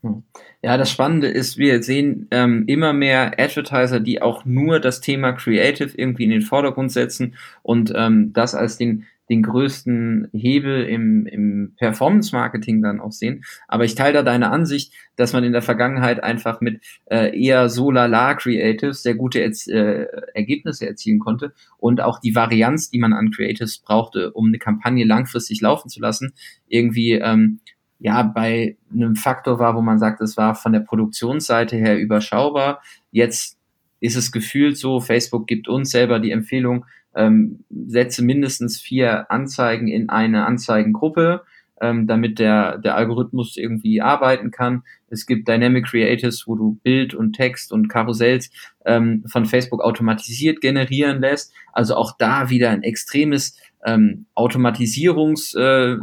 Hm. 0.03 0.23
Ja, 0.61 0.77
das 0.77 0.91
Spannende 0.91 1.27
ist, 1.27 1.57
wir 1.57 1.81
sehen 1.81 2.27
ähm, 2.31 2.65
immer 2.67 2.93
mehr 2.93 3.39
Advertiser, 3.39 3.99
die 3.99 4.21
auch 4.21 4.45
nur 4.45 4.79
das 4.79 5.01
Thema 5.01 5.33
Creative 5.33 5.91
irgendwie 5.95 6.23
in 6.23 6.29
den 6.29 6.41
Vordergrund 6.41 6.91
setzen 6.91 7.35
und 7.63 7.93
ähm, 7.95 8.31
das 8.33 8.53
als 8.53 8.77
den, 8.77 9.05
den 9.29 9.43
größten 9.43 10.29
Hebel 10.31 10.85
im, 10.85 11.25
im 11.25 11.73
Performance-Marketing 11.77 12.81
dann 12.81 12.99
auch 12.99 13.11
sehen. 13.11 13.43
Aber 13.67 13.83
ich 13.83 13.95
teile 13.95 14.13
da 14.13 14.23
deine 14.23 14.51
Ansicht, 14.51 14.93
dass 15.15 15.33
man 15.33 15.43
in 15.43 15.51
der 15.51 15.61
Vergangenheit 15.61 16.23
einfach 16.23 16.61
mit 16.61 16.81
äh, 17.05 17.37
eher 17.37 17.69
so 17.69 17.91
lala 17.91 18.35
Creatives 18.35 19.03
sehr 19.03 19.15
gute 19.15 19.39
Erz 19.39 19.67
äh, 19.67 20.05
Ergebnisse 20.33 20.87
erzielen 20.87 21.19
konnte 21.19 21.53
und 21.77 22.01
auch 22.01 22.19
die 22.19 22.35
Varianz, 22.35 22.89
die 22.89 22.99
man 22.99 23.13
an 23.13 23.31
Creatives 23.31 23.79
brauchte, 23.79 24.31
um 24.31 24.47
eine 24.47 24.59
Kampagne 24.59 25.05
langfristig 25.05 25.61
laufen 25.61 25.89
zu 25.89 25.99
lassen, 25.99 26.33
irgendwie 26.67 27.13
ähm, 27.13 27.59
ja 27.99 28.23
bei 28.23 28.77
einem 28.93 29.15
Faktor 29.15 29.59
war, 29.59 29.75
wo 29.75 29.81
man 29.81 29.99
sagt, 29.99 30.21
es 30.21 30.37
war 30.37 30.55
von 30.55 30.73
der 30.73 30.81
Produktionsseite 30.81 31.75
her 31.75 31.99
überschaubar. 31.99 32.81
Jetzt 33.11 33.57
ist 33.99 34.15
es 34.15 34.31
gefühlt 34.31 34.77
so, 34.77 34.99
Facebook 34.99 35.47
gibt 35.47 35.67
uns 35.67 35.89
selber 35.89 36.19
die 36.19 36.31
Empfehlung, 36.31 36.85
ähm, 37.17 37.63
setze 37.69 38.23
mindestens 38.23 38.79
vier 38.79 39.29
Anzeigen 39.31 39.87
in 39.87 40.09
eine 40.09 40.45
Anzeigengruppe, 40.45 41.41
ähm, 41.81 42.07
damit 42.07 42.39
der, 42.39 42.77
der 42.77 42.95
Algorithmus 42.95 43.57
irgendwie 43.57 44.01
arbeiten 44.01 44.51
kann. 44.51 44.83
Es 45.09 45.25
gibt 45.25 45.47
Dynamic 45.47 45.87
Creatives, 45.87 46.47
wo 46.47 46.55
du 46.55 46.79
Bild 46.83 47.13
und 47.13 47.33
Text 47.33 47.71
und 47.71 47.89
Karussells 47.89 48.49
ähm, 48.85 49.23
von 49.27 49.45
Facebook 49.45 49.81
automatisiert 49.81 50.61
generieren 50.61 51.19
lässt. 51.19 51.53
Also 51.73 51.95
auch 51.95 52.13
da 52.17 52.49
wieder 52.49 52.69
ein 52.69 52.83
extremes 52.83 53.57
ähm, 53.85 54.25
Automatisierungs, 54.35 55.53
äh, 55.55 55.97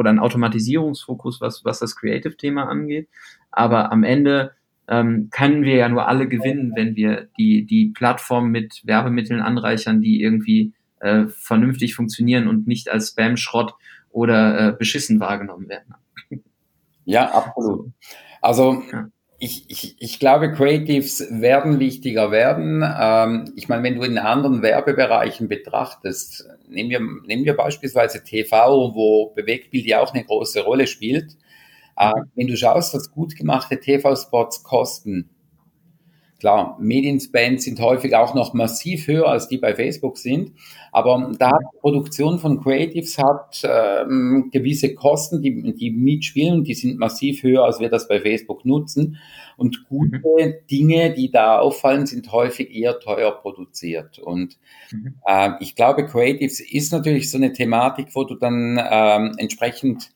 oder 0.00 0.10
ein 0.10 0.18
Automatisierungsfokus, 0.18 1.40
was, 1.42 1.64
was 1.64 1.78
das 1.78 1.94
Creative-Thema 1.94 2.64
angeht. 2.68 3.08
Aber 3.50 3.92
am 3.92 4.02
Ende 4.02 4.52
ähm, 4.90 5.28
können 5.30 5.62
wir 5.62 5.76
ja 5.76 5.88
nur 5.88 6.08
alle 6.08 6.28
gewinnen, 6.28 6.72
wenn 6.74 6.96
wir 6.96 7.28
die, 7.38 7.64
die 7.64 7.92
Plattform 7.94 8.50
mit 8.50 8.82
Werbemitteln 8.84 9.40
anreichern, 9.40 10.02
die 10.02 10.20
irgendwie 10.20 10.72
äh, 11.00 11.26
vernünftig 11.28 11.94
funktionieren 11.94 12.48
und 12.48 12.66
nicht 12.66 12.90
als 12.90 13.08
Spam-Schrott 13.08 13.74
oder 14.10 14.68
äh, 14.68 14.72
beschissen 14.72 15.20
wahrgenommen 15.20 15.68
werden. 15.68 15.94
Ja, 17.06 17.30
absolut. 17.30 17.92
Also 18.42 18.82
ja 18.92 19.08
ich, 19.40 19.64
ich, 19.68 19.96
ich 19.98 20.20
glaube, 20.20 20.52
Creatives 20.52 21.26
werden 21.30 21.80
wichtiger 21.80 22.30
werden. 22.30 22.84
Ähm, 22.86 23.50
ich 23.56 23.68
meine, 23.68 23.82
wenn 23.82 23.94
du 23.94 24.02
in 24.02 24.18
anderen 24.18 24.60
Werbebereichen 24.60 25.48
betrachtest, 25.48 26.46
nehmen 26.68 26.90
wir, 26.90 27.00
nehmen 27.26 27.46
wir 27.46 27.56
beispielsweise 27.56 28.22
TV, 28.22 28.94
wo 28.94 29.32
Bewegtbild 29.34 29.86
ja 29.86 30.00
auch 30.00 30.12
eine 30.12 30.24
große 30.24 30.62
Rolle 30.62 30.86
spielt. 30.86 31.38
Äh, 32.00 32.12
wenn 32.34 32.46
du 32.46 32.56
schaust, 32.56 32.94
was 32.94 33.10
gut 33.10 33.36
gemachte 33.36 33.78
TV-Spots 33.78 34.62
kosten, 34.64 35.28
Klar, 36.40 36.78
Medienspends 36.80 37.64
sind 37.64 37.78
häufig 37.80 38.16
auch 38.16 38.34
noch 38.34 38.54
massiv 38.54 39.06
höher 39.06 39.28
als 39.28 39.48
die 39.48 39.58
bei 39.58 39.74
Facebook 39.74 40.16
sind, 40.16 40.52
aber 40.90 41.30
da 41.38 41.48
hat 41.48 41.60
die 41.74 41.78
Produktion 41.80 42.38
von 42.38 42.62
Creatives 42.62 43.18
hat 43.18 43.60
ähm, 43.62 44.48
gewisse 44.50 44.94
Kosten, 44.94 45.42
die, 45.42 45.74
die 45.74 45.90
mitspielen, 45.90 46.64
die 46.64 46.72
sind 46.72 46.98
massiv 46.98 47.42
höher, 47.42 47.64
als 47.64 47.78
wir 47.78 47.90
das 47.90 48.08
bei 48.08 48.20
Facebook 48.20 48.64
nutzen. 48.64 49.18
Und 49.58 49.86
gute 49.86 50.16
mhm. 50.16 50.54
Dinge, 50.70 51.12
die 51.12 51.30
da 51.30 51.58
auffallen, 51.58 52.06
sind 52.06 52.32
häufig 52.32 52.74
eher 52.74 52.98
teuer 53.00 53.32
produziert. 53.32 54.18
Und 54.18 54.56
mhm. 54.90 55.16
äh, 55.26 55.50
ich 55.60 55.76
glaube, 55.76 56.06
Creatives 56.06 56.60
ist 56.60 56.90
natürlich 56.90 57.30
so 57.30 57.36
eine 57.36 57.52
Thematik, 57.52 58.06
wo 58.14 58.24
du 58.24 58.34
dann 58.34 58.80
ähm, 58.90 59.34
entsprechend 59.36 60.10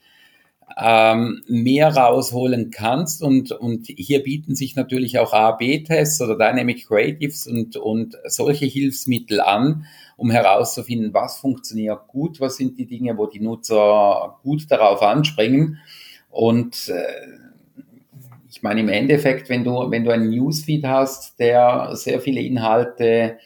ähm, 0.77 1.43
mehr 1.47 1.95
rausholen 1.95 2.71
kannst. 2.71 3.23
Und, 3.23 3.53
und 3.53 3.87
hier 3.87 4.23
bieten 4.23 4.55
sich 4.55 4.77
natürlich 4.77 5.19
auch 5.19 5.33
A-B-Tests 5.33 6.21
oder 6.21 6.37
Dynamic 6.37 6.87
Creatives 6.87 7.47
und, 7.47 7.77
und 7.77 8.17
solche 8.27 8.67
Hilfsmittel 8.67 9.41
an, 9.41 9.87
um 10.17 10.31
herauszufinden, 10.31 11.15
was 11.15 11.39
funktioniert 11.39 12.07
gut, 12.09 12.41
was 12.41 12.57
sind 12.57 12.79
die 12.79 12.87
Dinge, 12.87 13.17
wo 13.17 13.27
die 13.27 13.41
Nutzer 13.41 14.39
gut 14.43 14.71
darauf 14.71 15.03
anspringen. 15.03 15.79
Und 16.31 16.89
äh, 16.89 17.05
ich 18.51 18.63
meine, 18.63 18.81
im 18.81 18.89
Endeffekt, 18.89 19.49
wenn 19.49 19.65
du, 19.65 19.91
wenn 19.91 20.05
du 20.05 20.13
einen 20.13 20.31
Newsfeed 20.31 20.85
hast, 20.85 21.39
der 21.39 21.91
sehr 21.95 22.21
viele 22.21 22.41
Inhalte 22.41 23.39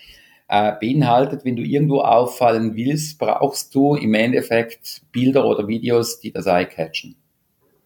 äh, 0.49 0.73
beinhaltet, 0.81 1.45
wenn 1.45 1.57
du 1.57 1.63
irgendwo 1.63 2.01
auffallen 2.01 2.75
willst, 2.75 3.19
brauchst 3.19 3.75
du 3.75 3.95
im 3.95 4.15
Endeffekt 4.15 5.03
Bilder 5.13 5.47
oder 5.47 5.69
Videos, 5.69 6.21
die 6.21 6.33
das 6.33 6.47
Eye 6.47 6.65
catchen. 6.65 7.17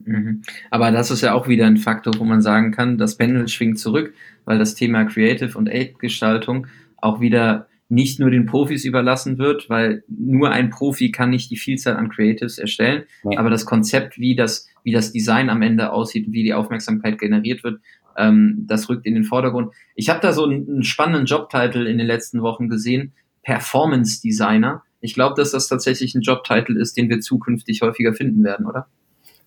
Mhm. 0.04 0.42
Aber 0.70 0.90
das 0.90 1.10
ist 1.10 1.22
ja 1.22 1.34
auch 1.34 1.48
wieder 1.48 1.66
ein 1.66 1.76
Faktor, 1.76 2.14
wo 2.18 2.24
man 2.24 2.40
sagen 2.40 2.70
kann, 2.72 2.98
das 2.98 3.16
Pendel 3.16 3.48
schwingt 3.48 3.78
zurück, 3.78 4.14
weil 4.44 4.58
das 4.58 4.74
Thema 4.74 5.04
Creative 5.04 5.56
und 5.56 5.68
Aid-Gestaltung 5.68 6.66
auch 6.96 7.20
wieder 7.20 7.66
nicht 7.88 8.18
nur 8.18 8.30
den 8.30 8.46
Profis 8.46 8.86
überlassen 8.86 9.36
wird, 9.36 9.68
weil 9.68 10.02
nur 10.08 10.50
ein 10.50 10.70
Profi 10.70 11.10
kann 11.10 11.28
nicht 11.28 11.50
die 11.50 11.58
Vielzahl 11.58 11.96
an 11.96 12.08
Creatives 12.08 12.58
erstellen, 12.58 13.02
ja. 13.22 13.38
aber 13.38 13.50
das 13.50 13.66
Konzept, 13.66 14.18
wie 14.18 14.34
das, 14.34 14.66
wie 14.82 14.92
das 14.92 15.12
Design 15.12 15.50
am 15.50 15.60
Ende 15.60 15.92
aussieht, 15.92 16.26
wie 16.30 16.42
die 16.42 16.54
Aufmerksamkeit 16.54 17.18
generiert 17.18 17.64
wird, 17.64 17.80
ähm, 18.16 18.64
das 18.66 18.88
rückt 18.88 19.06
in 19.06 19.14
den 19.14 19.24
Vordergrund. 19.24 19.72
Ich 19.94 20.08
habe 20.08 20.20
da 20.20 20.32
so 20.32 20.44
einen, 20.44 20.68
einen 20.68 20.84
spannenden 20.84 21.26
Jobtitel 21.26 21.86
in 21.86 21.98
den 21.98 22.06
letzten 22.06 22.42
Wochen 22.42 22.68
gesehen, 22.68 23.12
Performance 23.42 24.20
Designer. 24.20 24.82
Ich 25.00 25.14
glaube, 25.14 25.34
dass 25.36 25.50
das 25.50 25.68
tatsächlich 25.68 26.14
ein 26.14 26.22
Jobtitel 26.22 26.76
ist, 26.76 26.96
den 26.96 27.08
wir 27.08 27.20
zukünftig 27.20 27.82
häufiger 27.82 28.14
finden 28.14 28.44
werden, 28.44 28.66
oder? 28.66 28.86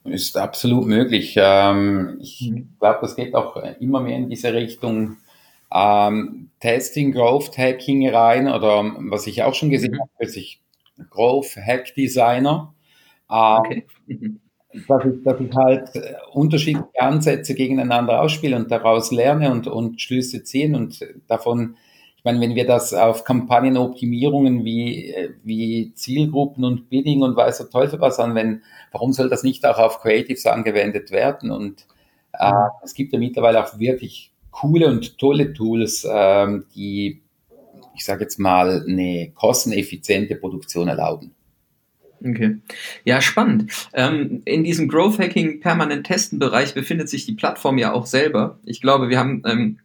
Ist 0.04 0.38
absolut 0.38 0.86
möglich. 0.86 1.36
Ähm, 1.38 2.20
ich 2.22 2.52
mhm. 2.52 2.70
glaube, 2.80 3.00
das 3.02 3.16
geht 3.16 3.34
auch 3.34 3.56
immer 3.80 4.02
mehr 4.02 4.18
in 4.18 4.30
diese 4.30 4.54
Richtung 4.54 5.18
ähm, 5.74 6.52
Testing, 6.60 7.12
Growth 7.12 7.58
Hacking 7.58 8.08
rein 8.10 8.48
oder 8.48 8.84
was 9.10 9.26
ich 9.28 9.44
auch 9.44 9.56
schon 9.56 9.72
gesehen 9.72 9.94
mhm. 9.94 10.02
habe, 10.02 10.12
plötzlich 10.18 10.62
Growth 11.10 11.56
Hack 11.58 11.94
Designer. 11.96 12.74
Ähm, 13.32 13.58
okay. 13.60 13.86
Dass 14.88 15.06
ich, 15.06 15.24
dass 15.24 15.40
ich 15.40 15.56
halt 15.56 15.90
unterschiedliche 16.34 17.00
Ansätze 17.00 17.56
gegeneinander 17.56 18.22
ausspiele 18.22 18.56
und 18.56 18.70
daraus 18.72 19.12
lerne 19.12 19.52
und, 19.52 19.68
und 19.68 20.02
Schlüsse 20.02 20.44
ziehen 20.44 20.76
und 20.76 21.00
davon, 21.28 21.78
ich 22.18 22.24
meine, 22.24 22.42
wenn 22.42 22.56
wir 22.56 22.66
das 22.66 22.94
auf 22.94 23.24
Kampagnenoptimierungen 23.24 24.66
wie, 24.66 25.14
wie 25.44 25.94
Zielgruppen 25.94 26.64
und 26.64 26.90
Bidding 26.90 27.22
und 27.22 27.36
weiß 27.36 27.60
der 27.60 27.70
Teufel 27.70 28.02
was 28.02 28.20
anwenden, 28.20 28.64
warum 28.92 29.14
soll 29.14 29.30
das 29.30 29.44
nicht 29.44 29.66
auch 29.66 29.78
auf 29.78 30.02
Creatives 30.02 30.46
angewendet 30.46 31.12
werden? 31.12 31.52
Und 31.52 31.86
äh, 32.34 32.52
es 32.84 32.94
gibt 32.94 33.14
ja 33.14 33.20
mittlerweile 33.20 33.64
auch 33.64 33.80
wirklich 33.80 34.32
coole 34.52 34.88
und 34.88 35.18
tolle 35.18 35.54
Tools, 35.54 36.08
ähm, 36.10 36.66
die, 36.74 37.22
ich 37.94 38.06
sage 38.06 38.24
jetzt 38.24 38.40
mal, 38.40 38.86
eine 38.88 39.32
kosteneffiziente 39.36 40.36
Produktion 40.36 40.88
erlauben. 40.88 41.36
Okay. 42.28 42.58
Ja, 43.04 43.22
spannend. 43.22 43.72
Ähm, 43.94 44.42
in 44.46 44.64
diesem 44.64 44.88
Growth 44.88 45.20
Hacking 45.20 45.60
permanent 45.60 46.08
testen 46.08 46.40
Bereich 46.40 46.74
befindet 46.74 47.08
sich 47.08 47.26
die 47.26 47.34
Plattform 47.36 47.78
ja 47.78 47.94
auch 47.94 48.08
selber. 48.08 48.60
Ich 48.66 48.82
glaube, 48.82 49.10
wir 49.10 49.20
haben 49.20 49.44
ähm, 49.46 49.80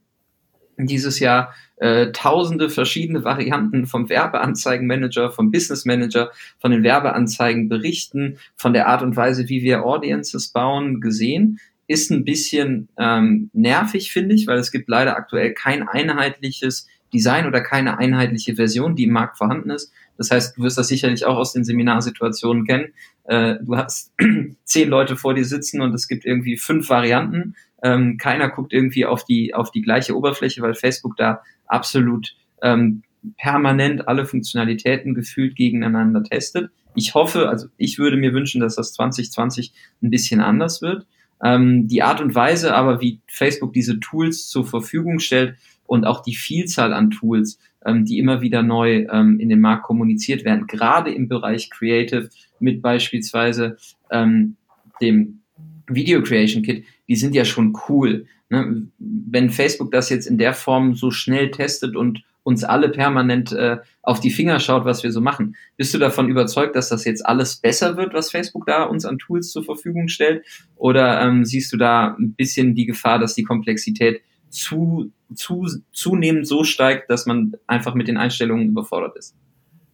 dieses 0.78 1.20
Jahr 1.20 1.54
äh, 1.76 2.12
tausende 2.12 2.70
verschiedene 2.70 3.24
Varianten 3.24 3.86
vom 3.86 4.08
Werbeanzeigenmanager, 4.08 5.30
vom 5.30 5.50
Business 5.50 5.84
Manager, 5.84 6.30
von 6.58 6.70
den 6.70 6.82
Werbeanzeigen 6.82 7.68
berichten, 7.68 8.38
von 8.56 8.72
der 8.72 8.86
Art 8.86 9.02
und 9.02 9.16
Weise, 9.16 9.48
wie 9.50 9.62
wir 9.62 9.84
Audiences 9.84 10.48
bauen, 10.48 11.02
gesehen. 11.02 11.60
ist 11.86 12.10
ein 12.10 12.24
bisschen 12.24 12.88
ähm, 12.98 13.50
nervig, 13.52 14.12
finde 14.12 14.34
ich, 14.34 14.46
weil 14.46 14.58
es 14.58 14.70
gibt 14.72 14.88
leider 14.88 15.16
aktuell 15.16 15.52
kein 15.52 15.86
einheitliches 15.86 16.86
Design 17.12 17.46
oder 17.46 17.60
keine 17.60 17.98
einheitliche 17.98 18.54
Version, 18.54 18.94
die 18.94 19.04
im 19.04 19.10
Markt 19.10 19.36
vorhanden 19.36 19.70
ist. 19.70 19.92
Das 20.20 20.30
heißt, 20.30 20.58
du 20.58 20.62
wirst 20.64 20.76
das 20.76 20.88
sicherlich 20.88 21.24
auch 21.24 21.38
aus 21.38 21.54
den 21.54 21.64
Seminarsituationen 21.64 22.66
kennen. 22.66 22.92
Äh, 23.24 23.54
du 23.62 23.74
hast 23.78 24.12
zehn 24.64 24.90
Leute 24.90 25.16
vor 25.16 25.32
dir 25.32 25.46
sitzen 25.46 25.80
und 25.80 25.94
es 25.94 26.08
gibt 26.08 26.26
irgendwie 26.26 26.58
fünf 26.58 26.90
Varianten. 26.90 27.54
Ähm, 27.82 28.18
keiner 28.18 28.50
guckt 28.50 28.74
irgendwie 28.74 29.06
auf 29.06 29.24
die, 29.24 29.54
auf 29.54 29.70
die 29.70 29.80
gleiche 29.80 30.14
Oberfläche, 30.14 30.60
weil 30.60 30.74
Facebook 30.74 31.16
da 31.16 31.40
absolut 31.64 32.36
ähm, 32.60 33.02
permanent 33.38 34.08
alle 34.08 34.26
Funktionalitäten 34.26 35.14
gefühlt 35.14 35.56
gegeneinander 35.56 36.22
testet. 36.22 36.70
Ich 36.94 37.14
hoffe, 37.14 37.48
also 37.48 37.68
ich 37.78 37.98
würde 37.98 38.18
mir 38.18 38.34
wünschen, 38.34 38.60
dass 38.60 38.76
das 38.76 38.92
2020 38.92 39.72
ein 40.02 40.10
bisschen 40.10 40.42
anders 40.42 40.82
wird. 40.82 41.06
Ähm, 41.42 41.88
die 41.88 42.02
Art 42.02 42.20
und 42.20 42.34
Weise 42.34 42.74
aber, 42.74 43.00
wie 43.00 43.20
Facebook 43.26 43.72
diese 43.72 43.98
Tools 44.00 44.48
zur 44.48 44.66
Verfügung 44.66 45.18
stellt 45.18 45.56
und 45.86 46.04
auch 46.04 46.22
die 46.22 46.34
Vielzahl 46.34 46.92
an 46.92 47.10
Tools, 47.10 47.58
ähm, 47.84 48.04
die 48.04 48.18
immer 48.18 48.40
wieder 48.40 48.62
neu 48.62 49.06
ähm, 49.10 49.40
in 49.40 49.48
den 49.48 49.60
Markt 49.60 49.84
kommuniziert 49.84 50.44
werden, 50.44 50.66
gerade 50.66 51.12
im 51.12 51.28
Bereich 51.28 51.70
Creative 51.70 52.28
mit 52.58 52.82
beispielsweise 52.82 53.76
ähm, 54.10 54.56
dem 55.00 55.40
Video 55.88 56.22
Creation 56.22 56.62
Kit, 56.62 56.84
die 57.08 57.16
sind 57.16 57.34
ja 57.34 57.44
schon 57.44 57.76
cool. 57.88 58.26
Ne? 58.48 58.86
Wenn 58.98 59.50
Facebook 59.50 59.90
das 59.90 60.10
jetzt 60.10 60.26
in 60.26 60.38
der 60.38 60.54
Form 60.54 60.94
so 60.94 61.10
schnell 61.10 61.50
testet 61.50 61.96
und 61.96 62.22
uns 62.42 62.64
alle 62.64 62.88
permanent 62.88 63.52
äh, 63.52 63.78
auf 64.02 64.20
die 64.20 64.30
Finger 64.30 64.60
schaut, 64.60 64.84
was 64.84 65.02
wir 65.02 65.12
so 65.12 65.20
machen. 65.20 65.56
Bist 65.76 65.92
du 65.92 65.98
davon 65.98 66.28
überzeugt, 66.28 66.74
dass 66.74 66.88
das 66.88 67.04
jetzt 67.04 67.24
alles 67.24 67.56
besser 67.56 67.96
wird, 67.96 68.14
was 68.14 68.30
Facebook 68.30 68.66
da 68.66 68.84
uns 68.84 69.04
an 69.04 69.18
Tools 69.18 69.50
zur 69.50 69.64
Verfügung 69.64 70.08
stellt? 70.08 70.44
Oder 70.76 71.20
ähm, 71.20 71.44
siehst 71.44 71.72
du 71.72 71.76
da 71.76 72.16
ein 72.18 72.34
bisschen 72.34 72.74
die 72.74 72.86
Gefahr, 72.86 73.18
dass 73.18 73.34
die 73.34 73.44
Komplexität 73.44 74.22
zu, 74.50 75.10
zu, 75.34 75.66
zunehmend 75.92 76.46
so 76.46 76.64
steigt, 76.64 77.10
dass 77.10 77.26
man 77.26 77.54
einfach 77.66 77.94
mit 77.94 78.08
den 78.08 78.16
Einstellungen 78.16 78.68
überfordert 78.68 79.16
ist? 79.16 79.34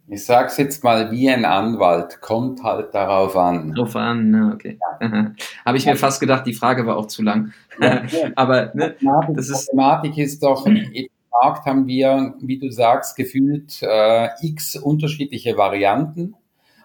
Ich 0.08 0.24
sag's 0.24 0.56
jetzt 0.56 0.84
mal 0.84 1.10
wie 1.10 1.28
ein 1.28 1.44
Anwalt, 1.44 2.20
kommt 2.20 2.62
halt 2.62 2.94
darauf 2.94 3.36
an. 3.36 3.74
Darauf 3.74 3.96
an, 3.96 4.30
ne, 4.30 4.52
okay. 4.54 4.78
Ja. 5.00 5.32
Habe 5.64 5.76
ich 5.76 5.84
mir 5.84 5.96
fast 5.96 6.20
gedacht, 6.20 6.46
die 6.46 6.54
Frage 6.54 6.86
war 6.86 6.96
auch 6.96 7.06
zu 7.06 7.22
lang. 7.22 7.52
Ja. 7.80 8.02
Aber 8.36 8.70
ne, 8.74 8.96
das 9.34 9.48
ist 9.48 9.66
Thematik 9.66 10.16
ist 10.16 10.42
doch, 10.42 10.66
Markt 11.42 11.66
haben 11.66 11.86
wir, 11.86 12.34
wie 12.40 12.58
du 12.58 12.70
sagst, 12.70 13.16
gefühlt 13.16 13.82
äh, 13.82 14.28
x 14.42 14.76
unterschiedliche 14.76 15.56
Varianten 15.56 16.34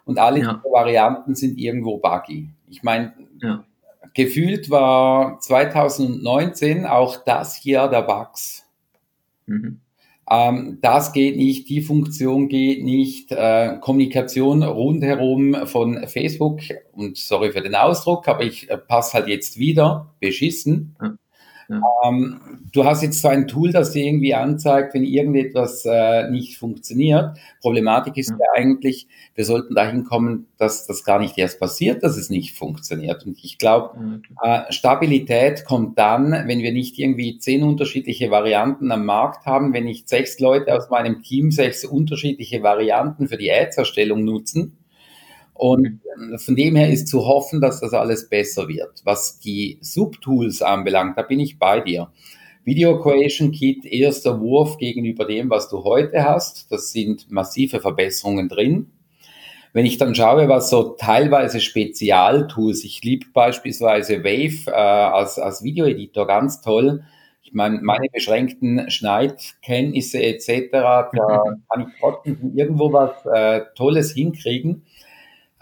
und 0.05 0.19
alle 0.19 0.39
ja. 0.39 0.61
Varianten 0.63 1.35
sind 1.35 1.57
irgendwo 1.57 1.97
buggy. 1.97 2.49
Ich 2.67 2.83
meine, 2.83 3.13
ja. 3.41 3.63
Gefühlt 4.13 4.69
war 4.69 5.39
2019 5.39 6.85
auch 6.85 7.23
das 7.23 7.63
Jahr 7.63 7.89
der 7.89 8.01
Bugs. 8.03 8.65
Mhm. 9.45 9.81
Ähm, 10.29 10.77
das 10.81 11.11
geht 11.11 11.35
nicht, 11.35 11.67
die 11.67 11.81
Funktion 11.81 12.47
geht 12.47 12.83
nicht, 12.83 13.31
äh, 13.31 13.77
Kommunikation 13.81 14.63
rundherum 14.63 15.67
von 15.67 16.07
Facebook 16.07 16.61
und 16.93 17.17
sorry 17.17 17.51
für 17.51 17.61
den 17.61 17.75
Ausdruck, 17.75 18.27
aber 18.27 18.43
ich 18.43 18.69
äh, 18.69 18.77
passe 18.77 19.13
halt 19.13 19.27
jetzt 19.27 19.57
wieder, 19.57 20.13
beschissen. 20.19 20.95
Ja. 21.01 21.17
Ja. 21.71 22.09
Ähm, 22.09 22.41
du 22.73 22.83
hast 22.83 23.01
jetzt 23.01 23.21
so 23.21 23.29
ein 23.29 23.47
Tool, 23.47 23.71
das 23.71 23.91
dir 23.91 24.05
irgendwie 24.05 24.33
anzeigt, 24.33 24.93
wenn 24.93 25.03
irgendetwas 25.03 25.85
äh, 25.85 26.29
nicht 26.29 26.57
funktioniert. 26.57 27.37
Problematik 27.61 28.17
ist 28.17 28.31
ja. 28.31 28.37
ja 28.37 28.45
eigentlich, 28.61 29.07
wir 29.35 29.45
sollten 29.45 29.73
dahin 29.73 30.03
kommen, 30.03 30.47
dass 30.57 30.85
das 30.85 31.03
gar 31.03 31.19
nicht 31.19 31.37
erst 31.37 31.59
passiert, 31.59 32.03
dass 32.03 32.17
es 32.17 32.29
nicht 32.29 32.57
funktioniert. 32.57 33.25
Und 33.25 33.37
ich 33.43 33.57
glaube, 33.57 34.21
ja, 34.43 34.67
äh, 34.67 34.71
Stabilität 34.73 35.63
kommt 35.65 35.97
dann, 35.97 36.31
wenn 36.31 36.59
wir 36.59 36.73
nicht 36.73 36.99
irgendwie 36.99 37.37
zehn 37.37 37.63
unterschiedliche 37.63 38.31
Varianten 38.31 38.91
am 38.91 39.05
Markt 39.05 39.45
haben, 39.45 39.73
wenn 39.73 39.85
nicht 39.85 40.09
sechs 40.09 40.39
Leute 40.39 40.75
aus 40.75 40.89
meinem 40.89 41.23
Team 41.23 41.51
sechs 41.51 41.85
unterschiedliche 41.85 42.63
Varianten 42.63 43.27
für 43.27 43.37
die 43.37 43.51
Ads-Erstellung 43.51 44.25
nutzen 44.25 44.77
und 45.53 46.01
ähm, 46.15 46.37
von 46.39 46.55
dem 46.55 46.75
her 46.75 46.89
ist 46.89 47.07
zu 47.07 47.25
hoffen, 47.25 47.61
dass 47.61 47.79
das 47.79 47.93
alles 47.93 48.29
besser 48.29 48.67
wird. 48.67 49.01
Was 49.03 49.39
die 49.39 49.77
Subtools 49.81 50.61
anbelangt, 50.61 51.17
da 51.17 51.21
bin 51.21 51.39
ich 51.39 51.59
bei 51.59 51.79
dir. 51.79 52.11
Video 52.63 52.99
Creation 52.99 53.51
Kit, 53.51 53.85
erster 53.85 54.39
Wurf 54.39 54.77
gegenüber 54.77 55.25
dem, 55.25 55.49
was 55.49 55.69
du 55.69 55.83
heute 55.83 56.23
hast. 56.23 56.71
Das 56.71 56.91
sind 56.91 57.31
massive 57.31 57.79
Verbesserungen 57.79 58.49
drin. 58.49 58.91
Wenn 59.73 59.85
ich 59.85 59.97
dann 59.97 60.13
schaue, 60.13 60.49
was 60.49 60.69
so 60.69 60.95
teilweise 60.99 61.59
Spezialtools, 61.59 62.83
ich 62.83 63.01
liebe 63.03 63.27
beispielsweise 63.33 64.23
Wave 64.23 64.69
äh, 64.69 64.71
als, 64.71 65.39
als 65.39 65.63
Videoeditor 65.63 66.27
ganz 66.27 66.61
toll. 66.61 67.03
Ich 67.41 67.53
meine, 67.53 67.81
meine 67.81 68.07
beschränkten 68.11 68.89
Schneidkenntnisse 68.91 70.21
etc., 70.21 70.71
da 70.71 71.09
kann 71.69 71.87
ich 71.87 71.99
trotzdem 71.99 72.53
irgendwo 72.55 72.93
was 72.93 73.25
äh, 73.25 73.65
Tolles 73.75 74.11
hinkriegen. 74.11 74.83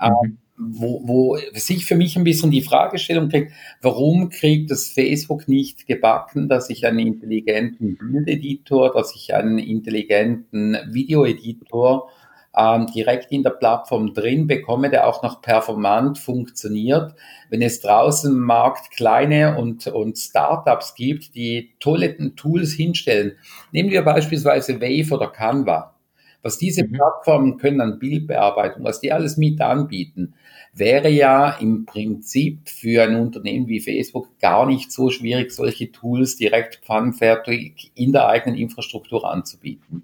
Mhm. 0.01 0.37
Wo, 0.61 1.01
wo 1.05 1.37
sich 1.53 1.85
für 1.85 1.95
mich 1.95 2.17
ein 2.17 2.25
bisschen 2.25 2.51
die 2.51 2.61
Fragestellung 2.61 3.29
kriegt, 3.29 3.53
warum 3.81 4.27
kriegt 4.29 4.69
das 4.69 4.89
Facebook 4.89 5.47
nicht 5.47 5.87
gebacken, 5.87 6.49
dass 6.49 6.69
ich 6.69 6.85
einen 6.85 6.99
intelligenten 6.99 7.97
Bildeditor, 7.97 8.91
dass 8.91 9.15
ich 9.15 9.33
einen 9.33 9.57
intelligenten 9.57 10.77
Videoeditor 10.91 12.09
ähm, 12.57 12.87
direkt 12.87 13.31
in 13.31 13.43
der 13.43 13.51
Plattform 13.51 14.13
drin 14.13 14.47
bekomme, 14.47 14.89
der 14.89 15.07
auch 15.07 15.23
noch 15.23 15.41
performant 15.41 16.17
funktioniert. 16.17 17.13
Wenn 17.49 17.61
es 17.61 17.81
draußen 17.81 18.31
im 18.31 18.41
Markt 18.41 18.91
kleine 18.91 19.57
und, 19.57 19.87
und 19.87 20.17
Startups 20.17 20.95
gibt, 20.95 21.35
die 21.35 21.71
tolle 21.79 22.35
Tools 22.35 22.73
hinstellen, 22.73 23.37
nehmen 23.71 23.91
wir 23.91 24.01
beispielsweise 24.01 24.81
Wave 24.81 25.13
oder 25.13 25.27
Canva. 25.27 25.95
Was 26.41 26.57
diese 26.57 26.83
mhm. 26.83 26.93
Plattformen 26.93 27.57
können 27.57 27.81
an 27.81 27.99
Bildbearbeitung, 27.99 28.83
was 28.83 29.01
die 29.01 29.11
alles 29.11 29.37
mit 29.37 29.59
anbieten, 29.61 30.33
wäre 30.73 31.09
ja 31.09 31.51
im 31.51 31.85
Prinzip 31.85 32.69
für 32.69 33.03
ein 33.03 33.15
Unternehmen 33.15 33.67
wie 33.67 33.79
Facebook 33.79 34.39
gar 34.39 34.65
nicht 34.65 34.91
so 34.91 35.09
schwierig, 35.09 35.51
solche 35.51 35.91
Tools 35.91 36.37
direkt 36.37 36.77
pfannenfertig 36.85 37.91
in 37.95 38.11
der 38.11 38.27
eigenen 38.27 38.57
Infrastruktur 38.57 39.29
anzubieten. 39.29 40.03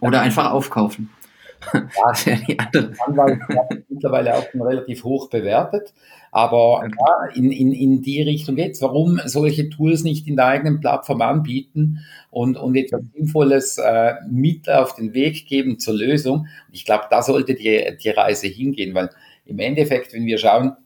Oder 0.00 0.20
einfach 0.20 0.50
aufkaufen. 0.50 1.10
Ja, 1.72 2.34
die. 2.46 2.58
Anwalt 3.06 3.38
mittlerweile 3.88 4.34
auch 4.34 4.50
schon 4.50 4.62
relativ 4.62 5.04
hoch 5.04 5.28
bewertet. 5.30 5.92
Aber 6.30 6.78
okay. 6.78 6.90
ja, 6.98 7.34
in, 7.34 7.52
in, 7.52 7.72
in 7.72 8.02
die 8.02 8.22
Richtung 8.22 8.56
geht's. 8.56 8.80
Warum 8.80 9.20
solche 9.26 9.68
Tools 9.68 10.02
nicht 10.02 10.26
in 10.26 10.36
der 10.36 10.46
eigenen 10.46 10.80
Plattform 10.80 11.20
anbieten 11.20 12.00
und, 12.30 12.56
und 12.56 12.74
etwas 12.74 13.02
Sinnvolles 13.14 13.78
äh, 13.78 14.14
mit 14.30 14.68
auf 14.68 14.94
den 14.94 15.12
Weg 15.12 15.46
geben 15.46 15.78
zur 15.78 15.94
Lösung? 15.94 16.46
Ich 16.70 16.86
glaube, 16.86 17.04
da 17.10 17.22
sollte 17.22 17.54
die, 17.54 17.96
die 18.02 18.10
Reise 18.10 18.46
hingehen, 18.46 18.94
weil 18.94 19.10
im 19.44 19.58
Endeffekt, 19.58 20.14
wenn 20.14 20.24
wir 20.24 20.38
schauen, 20.38 20.76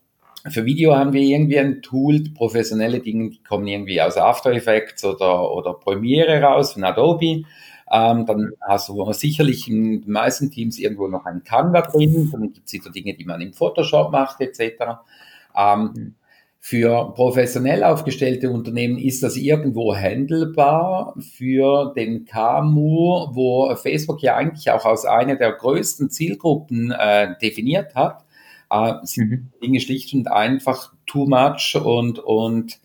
für 0.48 0.64
Video 0.64 0.94
haben 0.94 1.12
wir 1.12 1.22
irgendwie 1.22 1.58
ein 1.58 1.82
Tool, 1.82 2.22
professionelle 2.34 3.00
Dinge, 3.00 3.30
die 3.30 3.42
kommen 3.42 3.66
irgendwie 3.66 4.00
aus 4.00 4.16
After 4.16 4.52
Effects 4.52 5.04
oder, 5.04 5.52
oder 5.52 5.74
Premiere 5.74 6.40
raus 6.40 6.72
von 6.72 6.84
Adobe. 6.84 7.42
Ähm, 7.90 8.26
dann 8.26 8.52
hast 8.60 8.88
du 8.88 9.12
sicherlich 9.12 9.68
in 9.68 10.02
den 10.02 10.12
meisten 10.12 10.50
Teams 10.50 10.78
irgendwo 10.78 11.06
noch 11.06 11.24
ein 11.24 11.44
Canva 11.44 11.82
drin, 11.82 12.30
dann 12.32 12.52
gibt 12.52 12.66
es 12.66 12.72
sicher 12.72 12.90
Dinge, 12.90 13.14
die 13.14 13.24
man 13.24 13.40
im 13.40 13.52
Photoshop 13.52 14.10
macht, 14.10 14.40
etc. 14.40 15.00
Ähm, 15.56 15.92
mhm. 15.94 16.14
Für 16.58 17.12
professionell 17.14 17.84
aufgestellte 17.84 18.50
Unternehmen 18.50 18.98
ist 18.98 19.22
das 19.22 19.36
irgendwo 19.36 19.94
handelbar. 19.94 21.14
Für 21.36 21.92
den 21.94 22.24
KMU, 22.24 23.28
wo 23.32 23.72
Facebook 23.76 24.20
ja 24.20 24.34
eigentlich 24.34 24.68
auch 24.72 24.84
als 24.84 25.04
eine 25.04 25.36
der 25.36 25.52
größten 25.52 26.10
Zielgruppen 26.10 26.90
äh, 26.90 27.36
definiert 27.40 27.94
hat, 27.94 28.24
äh, 28.68 28.94
sind 29.04 29.30
mhm. 29.30 29.52
Dinge 29.62 29.78
schlicht 29.78 30.12
und 30.12 30.26
einfach 30.26 30.92
too 31.06 31.26
much 31.26 31.76
und, 31.80 32.18
und 32.18 32.80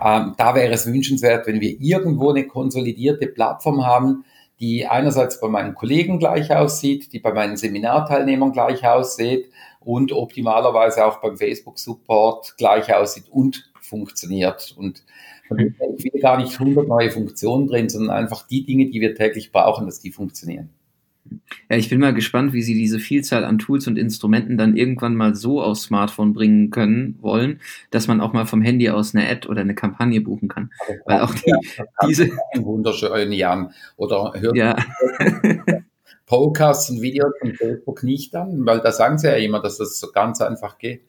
ähm, 0.00 0.34
da 0.36 0.54
wäre 0.54 0.72
es 0.72 0.86
wünschenswert, 0.86 1.48
wenn 1.48 1.60
wir 1.60 1.80
irgendwo 1.80 2.30
eine 2.30 2.46
konsolidierte 2.46 3.26
Plattform 3.26 3.84
haben, 3.84 4.24
die 4.60 4.86
einerseits 4.86 5.40
bei 5.40 5.48
meinen 5.48 5.74
Kollegen 5.74 6.18
gleich 6.18 6.54
aussieht, 6.54 7.12
die 7.12 7.18
bei 7.18 7.32
meinen 7.32 7.56
Seminarteilnehmern 7.56 8.52
gleich 8.52 8.86
aussieht 8.86 9.50
und 9.80 10.12
optimalerweise 10.12 11.04
auch 11.04 11.20
beim 11.20 11.36
Facebook-Support 11.36 12.56
gleich 12.56 12.94
aussieht 12.94 13.26
und 13.30 13.70
funktioniert. 13.80 14.74
Und 14.76 15.04
ich 15.50 16.12
will 16.12 16.20
gar 16.20 16.38
nicht 16.38 16.58
100 16.58 16.88
neue 16.88 17.10
Funktionen 17.10 17.68
drin, 17.68 17.88
sondern 17.88 18.16
einfach 18.16 18.46
die 18.46 18.64
Dinge, 18.64 18.86
die 18.86 19.00
wir 19.00 19.14
täglich 19.14 19.52
brauchen, 19.52 19.86
dass 19.86 20.00
die 20.00 20.10
funktionieren. 20.10 20.70
Ja, 21.70 21.76
ich 21.76 21.88
bin 21.88 22.00
mal 22.00 22.14
gespannt, 22.14 22.52
wie 22.52 22.62
sie 22.62 22.74
diese 22.74 22.98
Vielzahl 22.98 23.44
an 23.44 23.58
Tools 23.58 23.86
und 23.86 23.98
Instrumenten 23.98 24.56
dann 24.56 24.76
irgendwann 24.76 25.14
mal 25.14 25.34
so 25.34 25.62
aufs 25.62 25.82
Smartphone 25.82 26.32
bringen 26.32 26.70
können 26.70 27.16
wollen, 27.20 27.60
dass 27.90 28.08
man 28.08 28.20
auch 28.20 28.32
mal 28.32 28.46
vom 28.46 28.62
Handy 28.62 28.90
aus 28.90 29.14
eine 29.14 29.28
Ad 29.28 29.48
oder 29.48 29.62
eine 29.62 29.74
Kampagne 29.74 30.20
buchen 30.20 30.48
kann. 30.48 30.70
Weil 31.04 31.20
auch 31.20 31.34
die, 31.34 31.50
ja, 31.50 31.84
diese 32.06 32.30
wunderschönen 32.54 33.32
Jahren 33.32 33.70
oder 33.96 34.32
hört 34.36 34.56
ja. 34.56 34.76
Podcasts 36.26 36.90
und 36.90 37.00
Videos 37.02 37.32
von 37.40 37.54
Facebook 37.54 38.02
nicht 38.02 38.34
an, 38.34 38.66
weil 38.66 38.80
da 38.80 38.90
sagen 38.92 39.18
sie 39.18 39.28
ja 39.28 39.34
immer, 39.34 39.60
dass 39.60 39.78
das 39.78 39.98
so 39.98 40.10
ganz 40.12 40.40
einfach 40.40 40.78
geht. 40.78 41.02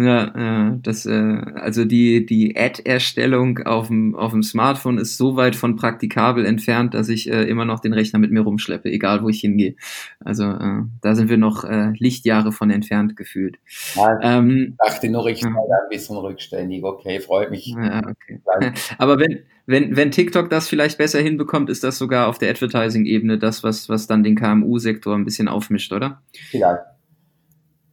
Ja, 0.00 0.32
ja 0.36 0.78
das, 0.82 1.04
äh, 1.04 1.12
also 1.12 1.84
die, 1.84 2.24
die 2.24 2.56
Ad-Erstellung 2.56 3.58
auf 3.58 3.88
dem, 3.88 4.14
auf 4.14 4.32
dem 4.32 4.42
Smartphone 4.42 4.98
ist 4.98 5.18
so 5.18 5.36
weit 5.36 5.56
von 5.56 5.76
praktikabel 5.76 6.46
entfernt, 6.46 6.94
dass 6.94 7.08
ich 7.08 7.30
äh, 7.30 7.42
immer 7.44 7.64
noch 7.64 7.80
den 7.80 7.92
Rechner 7.92 8.18
mit 8.18 8.30
mir 8.30 8.40
rumschleppe, 8.40 8.90
egal 8.90 9.22
wo 9.22 9.28
ich 9.28 9.40
hingehe. 9.40 9.74
Also 10.20 10.44
äh, 10.44 10.82
da 11.02 11.14
sind 11.14 11.28
wir 11.28 11.36
noch 11.36 11.64
äh, 11.64 11.92
Lichtjahre 11.98 12.52
von 12.52 12.70
entfernt 12.70 13.16
gefühlt. 13.16 13.58
Ja, 13.94 14.18
ähm, 14.22 14.76
ich 14.82 14.90
dachte 14.90 15.10
nur, 15.10 15.26
ich 15.26 15.40
sei 15.40 15.48
ein 15.48 15.88
bisschen 15.90 16.16
rückständig. 16.16 16.82
Okay, 16.82 17.20
freut 17.20 17.50
mich. 17.50 17.66
Ja, 17.66 17.98
okay. 17.98 18.40
Aber 18.98 19.18
wenn, 19.18 19.40
wenn, 19.66 19.96
wenn 19.96 20.10
TikTok 20.10 20.48
das 20.48 20.68
vielleicht 20.68 20.98
besser 20.98 21.20
hinbekommt, 21.20 21.68
ist 21.68 21.84
das 21.84 21.98
sogar 21.98 22.28
auf 22.28 22.38
der 22.38 22.50
Advertising-Ebene 22.50 23.38
das, 23.38 23.62
was, 23.62 23.88
was 23.88 24.06
dann 24.06 24.22
den 24.22 24.36
KMU-Sektor 24.36 25.14
ein 25.14 25.24
bisschen 25.24 25.48
aufmischt, 25.48 25.92
oder? 25.92 26.22
Vielleicht. 26.32 26.82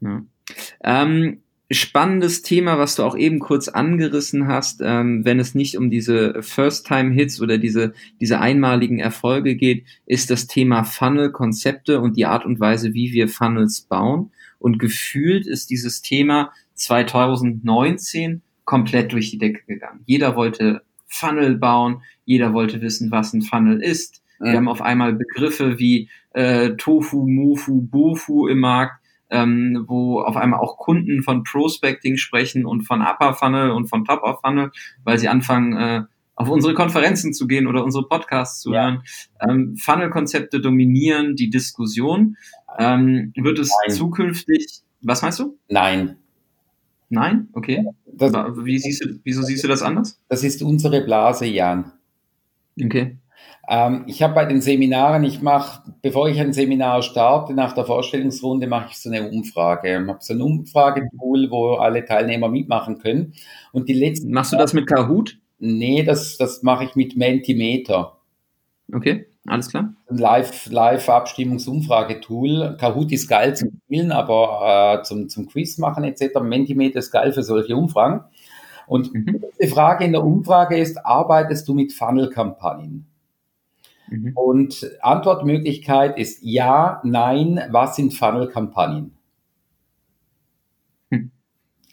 Ja. 0.02 0.22
Ähm, 0.84 1.42
spannendes 1.70 2.44
Thema, 2.44 2.78
was 2.78 2.96
du 2.96 3.04
auch 3.04 3.18
eben 3.18 3.40
kurz 3.40 3.68
angerissen 3.68 4.48
hast, 4.48 4.82
ähm, 4.84 5.26
wenn 5.26 5.40
es 5.40 5.54
nicht 5.54 5.78
um 5.78 5.90
diese 5.90 6.42
First-Time-Hits 6.42 7.42
oder 7.42 7.58
diese, 7.58 7.94
diese 8.22 8.40
einmaligen 8.40 9.00
Erfolge 9.00 9.56
geht, 9.56 9.86
ist 10.06 10.30
das 10.30 10.48
Thema 10.48 10.84
Funnel-Konzepte 10.84 12.00
und 12.00 12.16
die 12.16 12.26
Art 12.26 12.46
und 12.46 12.60
Weise, 12.60 12.94
wie 12.94 13.12
wir 13.12 13.28
Funnels 13.28 13.82
bauen. 13.82 14.32
Und 14.60 14.80
gefühlt 14.80 15.46
ist 15.46 15.70
dieses 15.70 16.02
Thema 16.02 16.52
2019 16.76 18.42
komplett 18.64 19.12
durch 19.12 19.32
die 19.32 19.38
Decke 19.38 19.62
gegangen. 19.68 20.02
Jeder 20.06 20.36
wollte 20.36 20.82
Funnel 21.08 21.58
bauen, 21.58 22.02
jeder 22.26 22.54
wollte 22.54 22.82
wissen, 22.82 23.12
was 23.12 23.34
ein 23.34 23.42
Funnel 23.42 23.82
ist. 23.82 24.22
Wir 24.40 24.54
haben 24.54 24.68
auf 24.68 24.84
einmal 24.84 25.14
Begriffe 25.14 25.80
wie 25.80 26.10
äh, 26.34 26.76
Tofu, 26.76 27.28
Mofu, 27.28 27.82
Bofu 27.82 28.48
im 28.48 28.60
Markt 28.60 28.97
ähm, 29.30 29.86
wo 29.88 30.22
auf 30.22 30.38
einmal 30.38 30.60
auch 30.60 30.78
Kunden 30.78 31.22
von 31.22 31.44
Prospecting 31.44 32.18
sprechen 32.18 32.66
und 32.66 32.84
von 32.84 33.02
Upper 33.02 33.34
Funnel 33.34 33.72
und 33.72 33.88
von 33.88 34.06
Top 34.06 34.24
of 34.24 34.40
Funnel, 34.42 34.72
weil 35.04 35.18
sie 35.18 35.28
anfangen, 35.28 35.78
äh, 35.78 36.04
auf 36.36 36.50
unsere 36.50 36.76
Konferenzen 36.76 37.34
zu 37.34 37.48
gehen 37.48 37.66
oder 37.66 37.84
unsere 37.84 38.08
Podcasts 38.08 38.62
zu 38.62 38.72
ja. 38.72 38.84
hören. 38.84 39.04
Ähm, 39.42 39.76
Funnel-Konzepte 39.76 40.62
dominieren 40.62 41.36
die 41.36 41.50
Diskussion. 41.50 42.38
Ähm, 42.78 43.34
wird 43.36 43.58
es 43.58 43.72
Nein. 43.88 43.96
zukünftig, 43.96 44.82
was 45.02 45.24
meinst 45.24 45.40
du? 45.40 45.58
Nein. 45.68 46.18
Nein? 47.10 47.50
Okay. 47.54 47.86
Das, 48.06 48.32
Wie 48.34 48.78
siehst 48.78 49.04
du, 49.04 49.20
wieso 49.24 49.42
siehst 49.42 49.64
du 49.64 49.68
das 49.68 49.82
anders? 49.82 50.20
Das 50.30 50.44
ist 50.44 50.62
unsere 50.62 51.04
Blase, 51.04 51.46
Jan. 51.48 51.94
Okay. 52.82 53.18
Ähm, 53.70 54.06
ich 54.08 54.24
habe 54.24 54.34
bei 54.34 54.46
den 54.46 54.62
Seminaren, 54.62 55.26
ich 55.26 55.42
mache, 55.42 55.82
bevor 56.02 56.30
ich 56.30 56.40
ein 56.40 56.54
Seminar 56.54 57.02
starte, 57.02 57.54
nach 57.54 57.74
der 57.74 57.84
Vorstellungsrunde 57.84 58.66
mache 58.68 58.92
ich 58.92 58.98
so 58.98 59.10
eine 59.10 59.30
Umfrage. 59.30 60.02
Ich 60.02 60.08
habe 60.08 60.20
so 60.22 60.34
ein 60.34 60.42
Umfragetool, 60.42 61.52
wo 61.52 61.74
alle 61.74 62.06
Teilnehmer 62.06 62.48
mitmachen 62.48 63.00
können. 63.00 63.34
Und 63.74 63.90
die 63.90 63.94
letzten. 63.94 64.32
Machst 64.32 64.54
du 64.54 64.58
das 64.58 64.72
mit 64.74 64.88
Kahoot? 64.88 65.38
Nee, 65.60 66.04
das, 66.04 66.38
das 66.38 66.64
mache 66.64 66.86
ich 66.86 66.96
mit 66.96 67.18
Mentimeter. 67.18 68.14
Okay, 68.94 69.26
alles 69.46 69.70
klar. 69.70 69.94
Ein 70.10 70.18
Live, 70.18 70.68
Live-Abstimmungsumfragetool. 70.68 72.78
Kahoot 72.80 73.12
ist 73.12 73.28
geil 73.28 73.54
zum 73.54 73.82
Spielen, 73.84 74.14
aber 74.14 75.02
äh, 75.02 75.04
zum, 75.04 75.28
zum 75.28 75.48
Quiz 75.48 75.78
machen 75.78 76.06
etc. 76.06 76.40
Mentimeter 76.42 77.00
ist 77.00 77.12
geil 77.12 77.34
für 77.34 77.44
solche 77.44 77.76
Umfragen. 77.76 78.22
Und 78.86 79.14
mhm. 79.14 79.44
die 79.62 79.68
Frage 79.68 80.06
in 80.06 80.14
der 80.14 80.24
Umfrage 80.24 80.78
ist, 80.78 81.06
arbeitest 81.06 81.68
du 81.68 81.74
mit 81.74 81.92
Funnel-Kampagnen? 81.92 83.08
Mhm. 84.10 84.32
Und 84.36 84.92
Antwortmöglichkeit 85.02 86.18
ist 86.18 86.40
ja, 86.42 87.02
nein, 87.04 87.62
was 87.70 87.96
sind 87.96 88.14
Funnel-Kampagnen? 88.14 89.18
Hm. 91.12 91.32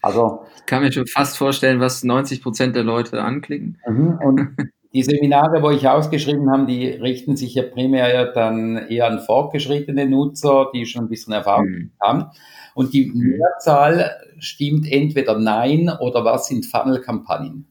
Also, 0.03 0.45
ich 0.57 0.67
kann 0.67 0.83
mir 0.83 0.93
schon 0.93 1.07
fast 1.07 1.37
vorstellen, 1.37 1.81
was 1.81 2.05
90 2.05 2.43
Prozent 2.43 2.77
der 2.77 2.85
Leute 2.85 3.23
anklicken. 3.23 3.79
Mhm. 3.87 4.19
Und 4.23 4.57
die 4.93 5.03
Seminare, 5.03 5.63
wo 5.63 5.71
ich 5.71 5.89
ausgeschrieben 5.89 6.51
habe, 6.51 6.67
die 6.67 6.89
richten 6.89 7.37
sich 7.37 7.55
ja 7.55 7.65
primär 7.65 8.33
dann 8.33 8.77
eher 8.77 9.09
an 9.09 9.21
fortgeschrittene 9.21 10.07
Nutzer, 10.07 10.71
die 10.73 10.87
schon 10.87 11.05
ein 11.05 11.09
bisschen 11.09 11.33
Erfahrung 11.33 11.69
mhm. 11.69 11.91
haben. 12.01 12.27
Und 12.75 12.93
die 12.93 13.07
mhm. 13.07 13.39
Mehrzahl 13.39 14.11
stimmt 14.39 14.91
entweder 14.91 15.39
nein 15.39 15.91
oder 16.01 16.25
was 16.25 16.47
sind 16.47 16.67
Funnel-Kampagnen. 16.67 17.67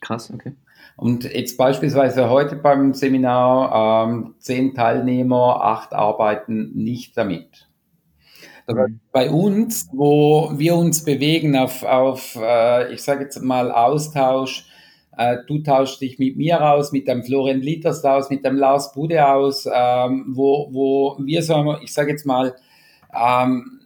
Krass, 0.00 0.32
okay. 0.32 0.52
Und 0.98 1.32
jetzt 1.32 1.56
beispielsweise 1.56 2.28
heute 2.28 2.56
beim 2.56 2.92
Seminar 2.92 4.08
ähm, 4.08 4.34
zehn 4.40 4.74
Teilnehmer, 4.74 5.62
acht 5.62 5.92
arbeiten 5.92 6.72
nicht 6.74 7.16
damit. 7.16 7.68
Mhm. 8.66 8.98
Bei 9.12 9.30
uns, 9.30 9.88
wo 9.92 10.50
wir 10.56 10.74
uns 10.74 11.04
bewegen 11.04 11.56
auf, 11.56 11.84
auf 11.84 12.36
äh, 12.42 12.92
ich 12.92 13.02
sage 13.02 13.22
jetzt 13.22 13.40
mal, 13.40 13.70
Austausch, 13.70 14.66
äh, 15.16 15.36
du 15.46 15.60
tauschst 15.60 16.00
dich 16.00 16.18
mit 16.18 16.36
mir 16.36 16.68
aus, 16.68 16.90
mit 16.90 17.06
dem 17.06 17.22
Florian 17.22 17.60
Litters 17.60 18.04
aus, 18.04 18.28
mit 18.28 18.44
dem 18.44 18.56
Lars 18.56 18.92
Bude 18.92 19.24
aus, 19.24 19.68
ähm, 19.72 20.32
wo, 20.34 20.68
wo 20.72 21.16
wir 21.24 21.44
so, 21.44 21.76
ich 21.80 21.92
sage 21.94 22.10
jetzt 22.10 22.26
mal, 22.26 22.56
ähm, 23.14 23.77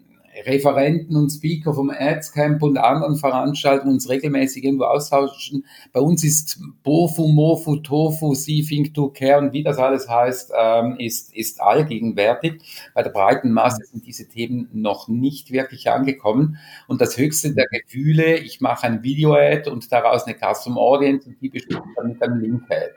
Referenten 0.46 1.16
und 1.16 1.30
Speaker 1.30 1.74
vom 1.74 1.90
Ads 1.90 2.32
Camp 2.32 2.62
und 2.62 2.78
anderen 2.78 3.16
Veranstaltungen 3.16 3.94
uns 3.94 4.08
regelmäßig 4.08 4.64
irgendwo 4.64 4.84
austauschen. 4.84 5.64
Bei 5.92 6.00
uns 6.00 6.24
ist 6.24 6.60
Bofu, 6.82 7.28
Mofu, 7.28 7.76
Tofu, 7.76 8.34
See, 8.34 8.62
Think, 8.62 8.94
Do, 8.94 9.08
Care 9.08 9.38
und 9.38 9.52
wie 9.52 9.62
das 9.62 9.78
alles 9.78 10.08
heißt, 10.08 10.52
ähm, 10.56 10.96
ist, 10.98 11.34
ist 11.34 11.60
allgegenwärtig. 11.60 12.90
Bei 12.94 13.02
der 13.02 13.10
breiten 13.10 13.52
Masse 13.52 13.84
sind 13.84 14.06
diese 14.06 14.28
Themen 14.28 14.68
noch 14.72 15.08
nicht 15.08 15.50
wirklich 15.50 15.90
angekommen. 15.90 16.58
Und 16.86 17.00
das 17.00 17.16
höchste 17.16 17.54
der 17.54 17.66
Gefühle, 17.66 18.38
ich 18.38 18.60
mache 18.60 18.86
ein 18.86 19.02
Video-Ad 19.02 19.70
und 19.70 19.90
daraus 19.92 20.24
eine 20.24 20.36
Custom 20.36 20.78
Audience 20.78 21.28
und 21.28 21.40
die 21.40 21.48
bestimmt 21.48 21.84
dann 21.96 22.08
mit 22.08 22.22
einem 22.22 22.40
Link-Ad. 22.40 22.92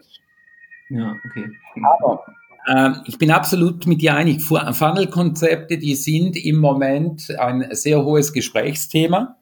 Ja, 0.90 1.16
okay. 1.26 1.50
Aber 1.84 2.24
ich 3.06 3.18
bin 3.18 3.32
absolut 3.32 3.86
mit 3.86 4.02
dir 4.02 4.16
einig. 4.16 4.42
Funnel-Konzepte, 4.42 5.78
die 5.78 5.96
sind 5.96 6.36
im 6.36 6.58
Moment 6.58 7.30
ein 7.38 7.68
sehr 7.72 8.04
hohes 8.04 8.34
Gesprächsthema 8.34 9.38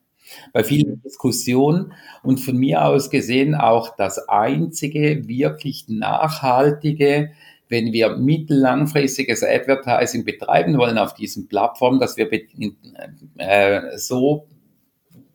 bei 0.52 0.64
vielen 0.64 1.02
Diskussionen 1.02 1.94
und 2.24 2.40
von 2.40 2.58
mir 2.58 2.86
aus 2.86 3.10
gesehen 3.10 3.56
auch 3.56 3.96
das 3.96 4.28
einzige 4.30 5.28
wirklich 5.28 5.86
nachhaltige, 5.88 7.32
wenn 7.70 7.94
wir 7.94 8.18
mittellangfristiges 8.18 9.44
Advertising 9.44 10.26
betreiben 10.26 10.78
wollen 10.78 10.98
auf 10.98 11.14
diesen 11.14 11.48
Plattformen, 11.48 12.00
dass 12.00 12.18
wir 12.18 12.30
äh, 13.38 13.98
so 13.98 14.48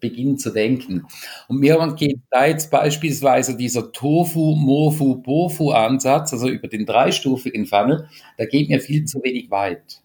beginnen 0.01 0.39
zu 0.39 0.51
denken. 0.51 1.07
Und 1.49 1.61
mir 1.61 1.95
geht 1.97 2.21
da 2.31 2.47
jetzt 2.47 2.71
beispielsweise 2.71 3.57
dieser 3.57 3.93
Tofu, 3.93 4.55
Mofu, 4.57 5.17
Bofu 5.17 5.71
Ansatz, 5.71 6.33
also 6.33 6.49
über 6.49 6.69
den 6.69 6.87
dreistufigen 6.87 7.67
Funnel, 7.67 8.09
da 8.37 8.45
geht 8.45 8.69
mir 8.69 8.81
viel 8.81 9.05
zu 9.05 9.23
wenig 9.23 9.51
weit. 9.51 10.01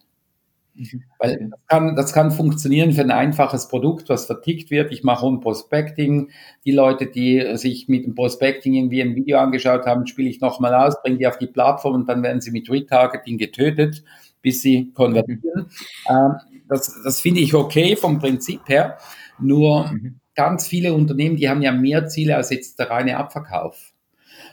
Mhm. 0.74 1.04
Weil 1.18 1.50
das 1.50 1.60
kann, 1.68 1.96
das 1.96 2.12
kann 2.12 2.30
funktionieren 2.30 2.92
für 2.92 3.02
ein 3.02 3.10
einfaches 3.10 3.68
Produkt, 3.68 4.08
was 4.08 4.26
vertickt 4.26 4.70
wird. 4.70 4.92
Ich 4.92 5.04
mache 5.04 5.26
ein 5.26 5.40
Prospecting. 5.40 6.30
Die 6.64 6.72
Leute, 6.72 7.06
die 7.06 7.56
sich 7.56 7.88
mit 7.88 8.04
dem 8.04 8.14
Prospecting 8.14 8.74
irgendwie 8.74 9.02
ein 9.02 9.14
Video 9.14 9.38
angeschaut 9.38 9.86
haben, 9.86 10.06
spiele 10.06 10.28
ich 10.28 10.40
nochmal 10.40 10.74
aus, 10.74 11.00
bringe 11.02 11.18
die 11.18 11.26
auf 11.26 11.38
die 11.38 11.46
Plattform 11.46 11.94
und 11.94 12.08
dann 12.08 12.22
werden 12.22 12.40
sie 12.40 12.50
mit 12.50 12.68
Retargeting 12.68 13.38
getötet, 13.38 14.02
bis 14.42 14.62
sie 14.62 14.90
konvertieren. 14.94 15.40
Mhm. 15.54 15.66
Ähm, 16.08 16.34
das, 16.68 17.00
das 17.04 17.20
finde 17.20 17.40
ich 17.40 17.54
okay 17.54 17.94
vom 17.94 18.18
Prinzip 18.18 18.68
her. 18.68 18.98
Nur 19.38 19.90
mhm. 19.92 20.20
ganz 20.34 20.66
viele 20.66 20.94
Unternehmen, 20.94 21.36
die 21.36 21.48
haben 21.48 21.62
ja 21.62 21.72
mehr 21.72 22.06
Ziele 22.06 22.36
als 22.36 22.50
jetzt 22.50 22.78
der 22.78 22.90
reine 22.90 23.16
Abverkauf. 23.16 23.92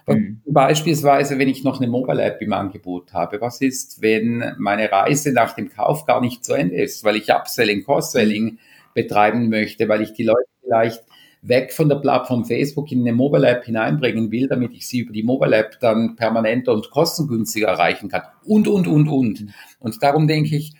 Mhm. 0.08 0.42
Beispielsweise, 0.46 1.38
wenn 1.38 1.50
ich 1.50 1.64
noch 1.64 1.80
eine 1.80 1.90
Mobile 1.90 2.22
App 2.24 2.42
im 2.42 2.54
Angebot 2.54 3.14
habe, 3.14 3.40
was 3.42 3.62
ist, 3.62 4.02
wenn 4.02 4.56
meine 4.58 4.92
Reise 4.92 5.32
nach 5.32 5.54
dem 5.54 5.70
Kauf 5.70 6.06
gar 6.06 6.22
nicht 6.22 6.44
zu 6.44 6.54
Ende 6.54 6.76
ist, 6.76 7.04
weil 7.04 7.16
ich 7.16 7.32
Upselling, 7.32 7.84
Cross-Selling 7.84 8.58
betreiben 8.94 9.50
möchte, 9.50 9.88
weil 9.88 10.02
ich 10.02 10.14
die 10.14 10.24
Leute 10.24 10.50
vielleicht 10.64 11.04
weg 11.44 11.74
von 11.74 11.90
der 11.90 11.96
Plattform 11.96 12.46
Facebook 12.46 12.92
in 12.92 13.02
eine 13.02 13.14
Mobile 13.14 13.48
App 13.48 13.66
hineinbringen 13.66 14.32
will, 14.32 14.48
damit 14.48 14.74
ich 14.74 14.88
sie 14.88 15.00
über 15.00 15.14
die 15.14 15.24
Mobile 15.24 15.56
App 15.56 15.80
dann 15.80 16.16
permanenter 16.16 16.74
und 16.74 16.92
kostengünstiger 16.92 17.68
erreichen 17.68 18.10
kann. 18.10 18.22
Und, 18.44 18.68
und, 18.68 18.88
und, 18.88 19.08
und. 19.08 19.42
Mhm. 19.42 19.50
Und 19.80 20.04
darum 20.04 20.28
denke 20.28 20.56
ich, 20.56 20.74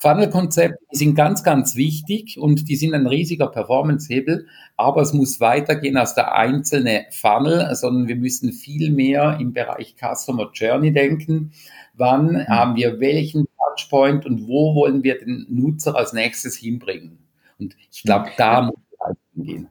Funnel-Konzepte 0.00 0.78
sind 0.92 1.16
ganz, 1.16 1.42
ganz 1.42 1.74
wichtig 1.74 2.38
und 2.38 2.68
die 2.68 2.76
sind 2.76 2.94
ein 2.94 3.06
riesiger 3.06 3.48
Performance-Hebel, 3.48 4.46
aber 4.76 5.02
es 5.02 5.12
muss 5.12 5.40
weitergehen 5.40 5.96
als 5.96 6.14
der 6.14 6.34
einzelne 6.34 7.06
Funnel, 7.10 7.74
sondern 7.74 8.06
wir 8.06 8.14
müssen 8.14 8.52
viel 8.52 8.92
mehr 8.92 9.38
im 9.40 9.52
Bereich 9.52 9.96
Customer 9.96 10.50
Journey 10.52 10.92
denken. 10.92 11.52
Wann 11.94 12.32
mhm. 12.32 12.46
haben 12.46 12.76
wir 12.76 13.00
welchen 13.00 13.48
Touchpoint 13.56 14.24
und 14.24 14.46
wo 14.46 14.76
wollen 14.76 15.02
wir 15.02 15.18
den 15.18 15.46
Nutzer 15.48 15.96
als 15.96 16.12
nächstes 16.12 16.56
hinbringen? 16.56 17.18
Und 17.58 17.76
ich 17.90 18.04
glaube, 18.04 18.30
da 18.36 18.62
muss 18.62 18.76
es 19.10 19.16
hingehen. 19.34 19.68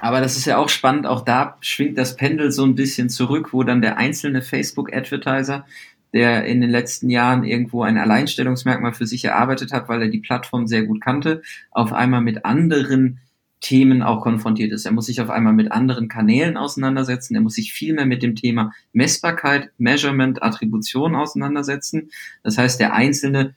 Aber 0.00 0.20
das 0.20 0.36
ist 0.36 0.46
ja 0.46 0.58
auch 0.58 0.68
spannend, 0.68 1.06
auch 1.06 1.22
da 1.22 1.56
schwingt 1.60 1.96
das 1.98 2.16
Pendel 2.16 2.50
so 2.50 2.64
ein 2.64 2.74
bisschen 2.74 3.08
zurück, 3.08 3.52
wo 3.52 3.62
dann 3.62 3.80
der 3.80 3.96
einzelne 3.96 4.42
Facebook-Advertiser 4.42 5.64
der 6.14 6.44
in 6.44 6.60
den 6.60 6.70
letzten 6.70 7.10
Jahren 7.10 7.42
irgendwo 7.44 7.82
ein 7.82 7.98
Alleinstellungsmerkmal 7.98 8.94
für 8.94 9.06
sich 9.06 9.24
erarbeitet 9.24 9.72
hat, 9.72 9.88
weil 9.88 10.00
er 10.00 10.08
die 10.08 10.20
Plattform 10.20 10.68
sehr 10.68 10.84
gut 10.84 11.00
kannte, 11.00 11.42
auf 11.72 11.92
einmal 11.92 12.20
mit 12.20 12.44
anderen 12.44 13.18
Themen 13.60 14.02
auch 14.02 14.20
konfrontiert 14.20 14.72
ist. 14.72 14.84
Er 14.84 14.92
muss 14.92 15.06
sich 15.06 15.20
auf 15.20 15.30
einmal 15.30 15.54
mit 15.54 15.72
anderen 15.72 16.08
Kanälen 16.08 16.56
auseinandersetzen. 16.56 17.34
Er 17.34 17.40
muss 17.40 17.54
sich 17.54 17.72
viel 17.72 17.94
mehr 17.94 18.06
mit 18.06 18.22
dem 18.22 18.36
Thema 18.36 18.72
Messbarkeit, 18.92 19.70
Measurement, 19.78 20.42
Attribution 20.42 21.16
auseinandersetzen. 21.16 22.10
Das 22.44 22.58
heißt, 22.58 22.78
der 22.78 22.92
Einzelne, 22.92 23.54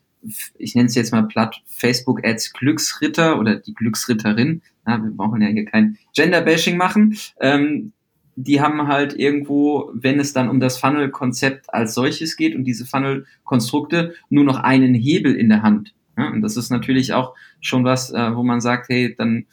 ich 0.57 0.73
nenne 0.73 0.87
es 0.87 0.95
jetzt 0.95 1.11
mal 1.11 1.27
platt, 1.27 1.61
Facebook 1.65 2.25
Ads 2.25 2.53
Glücksritter 2.53 3.37
oder 3.37 3.57
die 3.57 3.75
Glücksritterin, 3.75 4.63
na, 4.85 5.03
wir 5.03 5.11
brauchen 5.11 5.41
ja 5.41 5.49
hier 5.49 5.65
kein 5.65 5.97
Gender-Bashing 6.15 6.77
machen, 6.77 7.17
ähm, 7.39 7.91
die 8.37 8.61
haben 8.61 8.87
halt 8.87 9.17
irgendwo, 9.17 9.89
wenn 9.93 10.19
es 10.19 10.31
dann 10.31 10.47
um 10.47 10.59
das 10.59 10.77
Funnel-Konzept 10.77 11.73
als 11.73 11.95
solches 11.95 12.37
geht 12.37 12.55
und 12.55 12.65
diese 12.65 12.85
Funnel-Konstrukte, 12.85 14.13
nur 14.29 14.43
noch 14.43 14.59
einen 14.59 14.93
Hebel 14.93 15.35
in 15.35 15.49
der 15.49 15.63
Hand. 15.63 15.95
Ja, 16.15 16.29
und 16.29 16.41
das 16.41 16.55
ist 16.55 16.69
natürlich 16.69 17.13
auch 17.13 17.33
schon 17.61 17.83
was, 17.83 18.13
äh, 18.13 18.35
wo 18.35 18.43
man 18.43 18.61
sagt, 18.61 18.89
hey, 18.89 19.15
dann 19.17 19.47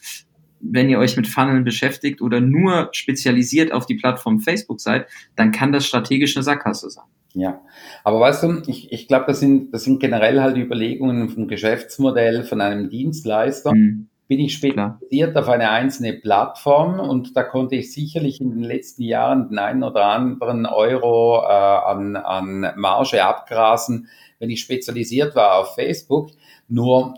wenn 0.66 0.88
ihr 0.88 0.98
euch 0.98 1.16
mit 1.16 1.26
Funneln 1.26 1.62
beschäftigt 1.62 2.22
oder 2.22 2.40
nur 2.40 2.88
spezialisiert 2.92 3.70
auf 3.70 3.84
die 3.84 3.96
Plattform 3.96 4.40
Facebook 4.40 4.80
seid, 4.80 5.08
dann 5.36 5.52
kann 5.52 5.72
das 5.72 5.86
strategisch 5.86 6.36
eine 6.36 6.42
Sackgasse 6.42 6.88
sein. 6.88 7.04
Ja, 7.34 7.60
aber 8.02 8.20
weißt 8.20 8.44
du, 8.44 8.62
ich, 8.66 8.90
ich 8.92 9.06
glaube, 9.08 9.26
das 9.26 9.40
sind, 9.40 9.74
das 9.74 9.84
sind 9.84 10.00
generell 10.00 10.40
halt 10.40 10.56
Überlegungen 10.56 11.28
vom 11.28 11.48
Geschäftsmodell 11.48 12.44
von 12.44 12.62
einem 12.62 12.88
Dienstleister. 12.88 13.74
Mhm. 13.74 14.08
Bin 14.26 14.40
ich 14.40 14.54
spezialisiert 14.54 15.36
auf 15.36 15.48
eine 15.48 15.70
einzelne 15.70 16.14
Plattform 16.14 16.98
und 16.98 17.36
da 17.36 17.42
konnte 17.42 17.76
ich 17.76 17.92
sicherlich 17.92 18.40
in 18.40 18.50
den 18.50 18.62
letzten 18.62 19.02
Jahren 19.02 19.48
den 19.50 19.58
einen 19.58 19.82
oder 19.82 20.06
anderen 20.06 20.64
Euro 20.64 21.42
äh, 21.42 21.46
an, 21.46 22.16
an 22.16 22.72
Marge 22.76 23.22
abgrasen, 23.22 24.08
wenn 24.38 24.50
ich 24.50 24.60
spezialisiert 24.60 25.34
war 25.36 25.58
auf 25.58 25.74
Facebook. 25.74 26.30
Nur 26.68 27.14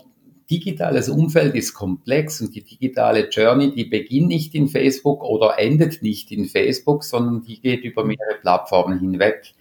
digitales 0.49 1.09
Umfeld 1.09 1.55
ist 1.55 1.73
komplex 1.73 2.41
und 2.41 2.55
die 2.55 2.63
digitale 2.63 3.29
Journey, 3.29 3.73
die 3.73 3.85
beginnt 3.85 4.27
nicht 4.27 4.55
in 4.55 4.67
Facebook 4.67 5.23
oder 5.23 5.59
endet 5.59 6.01
nicht 6.01 6.31
in 6.31 6.45
Facebook, 6.45 7.03
sondern 7.03 7.41
die 7.41 7.59
geht 7.59 7.83
über 7.83 8.03
mehrere 8.03 8.39
Plattformen 8.41 8.99
hinweg. 8.99 9.53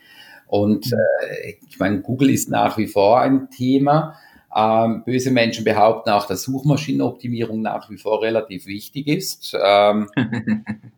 Und 0.47 0.87
mhm. 0.87 0.99
äh, 1.31 1.55
ich 1.69 1.79
meine, 1.79 2.01
Google 2.01 2.31
ist 2.31 2.51
nach 2.51 2.79
wie 2.79 2.87
vor 2.87 3.21
ein 3.21 3.51
Thema. 3.51 4.17
Ähm, 4.55 5.03
böse 5.05 5.31
Menschen 5.31 5.65
behaupten 5.65 6.11
auch, 6.11 6.27
dass 6.27 6.43
Suchmaschinenoptimierung 6.43 7.63
nach 7.63 7.91
wie 7.91 7.99
vor 7.99 8.23
relativ 8.23 8.67
wichtig 8.67 9.07
ist. 9.09 9.57
Ähm, 9.63 10.09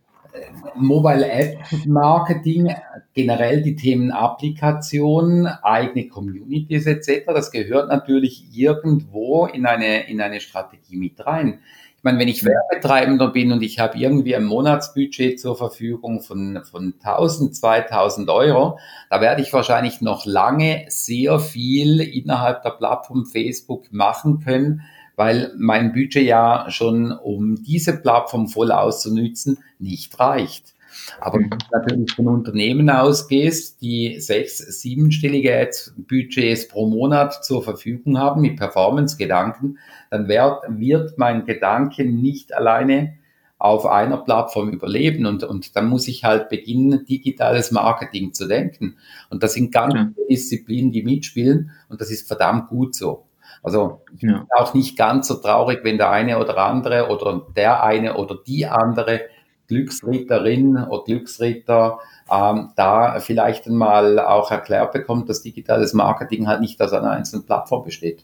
Mobile 0.75 1.29
App 1.29 1.57
Marketing, 1.85 2.73
generell 3.13 3.61
die 3.61 3.75
Themen 3.75 4.11
Applikation, 4.11 5.47
eigene 5.47 6.07
Communities 6.07 6.85
etc., 6.85 7.25
das 7.27 7.51
gehört 7.51 7.89
natürlich 7.89 8.45
irgendwo 8.53 9.47
in 9.47 9.65
eine, 9.65 10.07
in 10.07 10.21
eine 10.21 10.39
Strategie 10.39 10.97
mit 10.97 11.25
rein. 11.25 11.59
Ich 11.99 12.03
meine, 12.05 12.17
wenn 12.17 12.29
ich 12.29 12.45
Werbetreibender 12.45 13.27
bin 13.27 13.51
und 13.51 13.61
ich 13.61 13.77
habe 13.77 13.97
irgendwie 13.97 14.33
ein 14.33 14.45
Monatsbudget 14.45 15.37
zur 15.37 15.57
Verfügung 15.57 16.21
von, 16.21 16.61
von 16.63 16.93
1000, 17.03 17.53
2000 17.53 18.29
Euro, 18.29 18.79
da 19.09 19.19
werde 19.19 19.41
ich 19.41 19.51
wahrscheinlich 19.51 19.99
noch 19.99 20.25
lange 20.25 20.85
sehr 20.87 21.39
viel 21.39 21.99
innerhalb 21.99 22.63
der 22.63 22.69
Plattform 22.69 23.25
Facebook 23.25 23.91
machen 23.91 24.39
können, 24.39 24.83
weil 25.17 25.51
mein 25.57 25.91
Budget 25.91 26.23
ja 26.23 26.67
schon, 26.69 27.11
um 27.11 27.61
diese 27.63 27.97
Plattform 27.97 28.47
voll 28.47 28.71
auszunützen, 28.71 29.57
nicht 29.77 30.17
reicht. 30.21 30.75
Aber 31.19 31.39
wenn 31.39 31.49
du 31.49 31.57
natürlich 31.71 32.11
von 32.13 32.27
Unternehmen 32.27 32.89
ausgehst, 32.89 33.81
die 33.81 34.19
sechs, 34.19 34.57
siebenstellige 34.57 35.69
Budgets 35.97 36.67
pro 36.67 36.87
Monat 36.87 37.43
zur 37.43 37.63
Verfügung 37.63 38.17
haben 38.17 38.41
mit 38.41 38.57
Performance-Gedanken, 38.57 39.77
dann 40.09 40.27
wird, 40.27 40.63
wird 40.69 41.17
mein 41.17 41.45
Gedanke 41.45 42.05
nicht 42.05 42.53
alleine 42.53 43.15
auf 43.59 43.85
einer 43.85 44.17
Plattform 44.17 44.69
überleben. 44.69 45.25
Und, 45.25 45.43
und 45.43 45.75
dann 45.75 45.87
muss 45.87 46.07
ich 46.07 46.23
halt 46.23 46.49
beginnen, 46.49 47.05
digitales 47.05 47.71
Marketing 47.71 48.33
zu 48.33 48.47
denken. 48.47 48.95
Und 49.29 49.43
das 49.43 49.53
sind 49.53 49.71
ganz 49.71 49.93
viele 49.93 50.27
Disziplinen, 50.29 50.91
die 50.91 51.03
mitspielen. 51.03 51.71
Und 51.89 51.99
das 52.01 52.09
ist 52.09 52.27
verdammt 52.27 52.69
gut 52.69 52.95
so. 52.95 53.25
Also 53.61 54.01
ich 54.13 54.21
bin 54.21 54.45
auch 54.55 54.73
nicht 54.73 54.97
ganz 54.97 55.27
so 55.27 55.35
traurig, 55.35 55.81
wenn 55.83 55.97
der 55.97 56.09
eine 56.09 56.39
oder 56.39 56.57
andere 56.57 57.09
oder 57.09 57.45
der 57.55 57.83
eine 57.83 58.15
oder 58.15 58.37
die 58.47 58.65
andere 58.65 59.21
Glücksritterin 59.69 60.75
oder 60.75 61.03
Glücksritter 61.05 61.99
ähm, 62.29 62.71
da 62.75 63.19
vielleicht 63.21 63.67
einmal 63.67 64.19
auch 64.19 64.51
erklärt 64.51 64.91
bekommt, 64.91 65.29
dass 65.29 65.41
digitales 65.41 65.93
Marketing 65.93 66.47
halt 66.47 66.59
nicht 66.59 66.81
aus 66.81 66.91
einer 66.91 67.11
einzelnen 67.11 67.45
Plattform 67.45 67.85
besteht. 67.85 68.23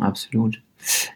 Absolut. 0.00 0.62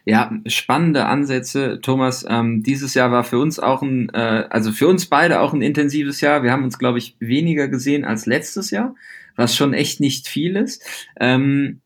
Ja, 0.05 0.31
spannende 0.45 1.05
Ansätze, 1.05 1.79
Thomas. 1.81 2.25
Ähm, 2.27 2.63
dieses 2.63 2.93
Jahr 2.93 3.11
war 3.11 3.23
für 3.23 3.39
uns 3.39 3.59
auch 3.59 3.81
ein, 3.81 4.09
äh, 4.13 4.45
also 4.49 4.71
für 4.71 4.87
uns 4.87 5.07
beide 5.07 5.41
auch 5.41 5.53
ein 5.53 5.61
intensives 5.61 6.21
Jahr. 6.21 6.43
Wir 6.43 6.51
haben 6.51 6.63
uns, 6.63 6.77
glaube 6.77 6.99
ich, 6.99 7.15
weniger 7.19 7.67
gesehen 7.67 8.05
als 8.05 8.25
letztes 8.25 8.71
Jahr, 8.71 8.95
was 9.35 9.55
schon 9.55 9.73
echt 9.73 9.99
nicht 9.99 10.27
viel 10.27 10.55
ist. 10.55 10.83
Ähm, 11.19 11.81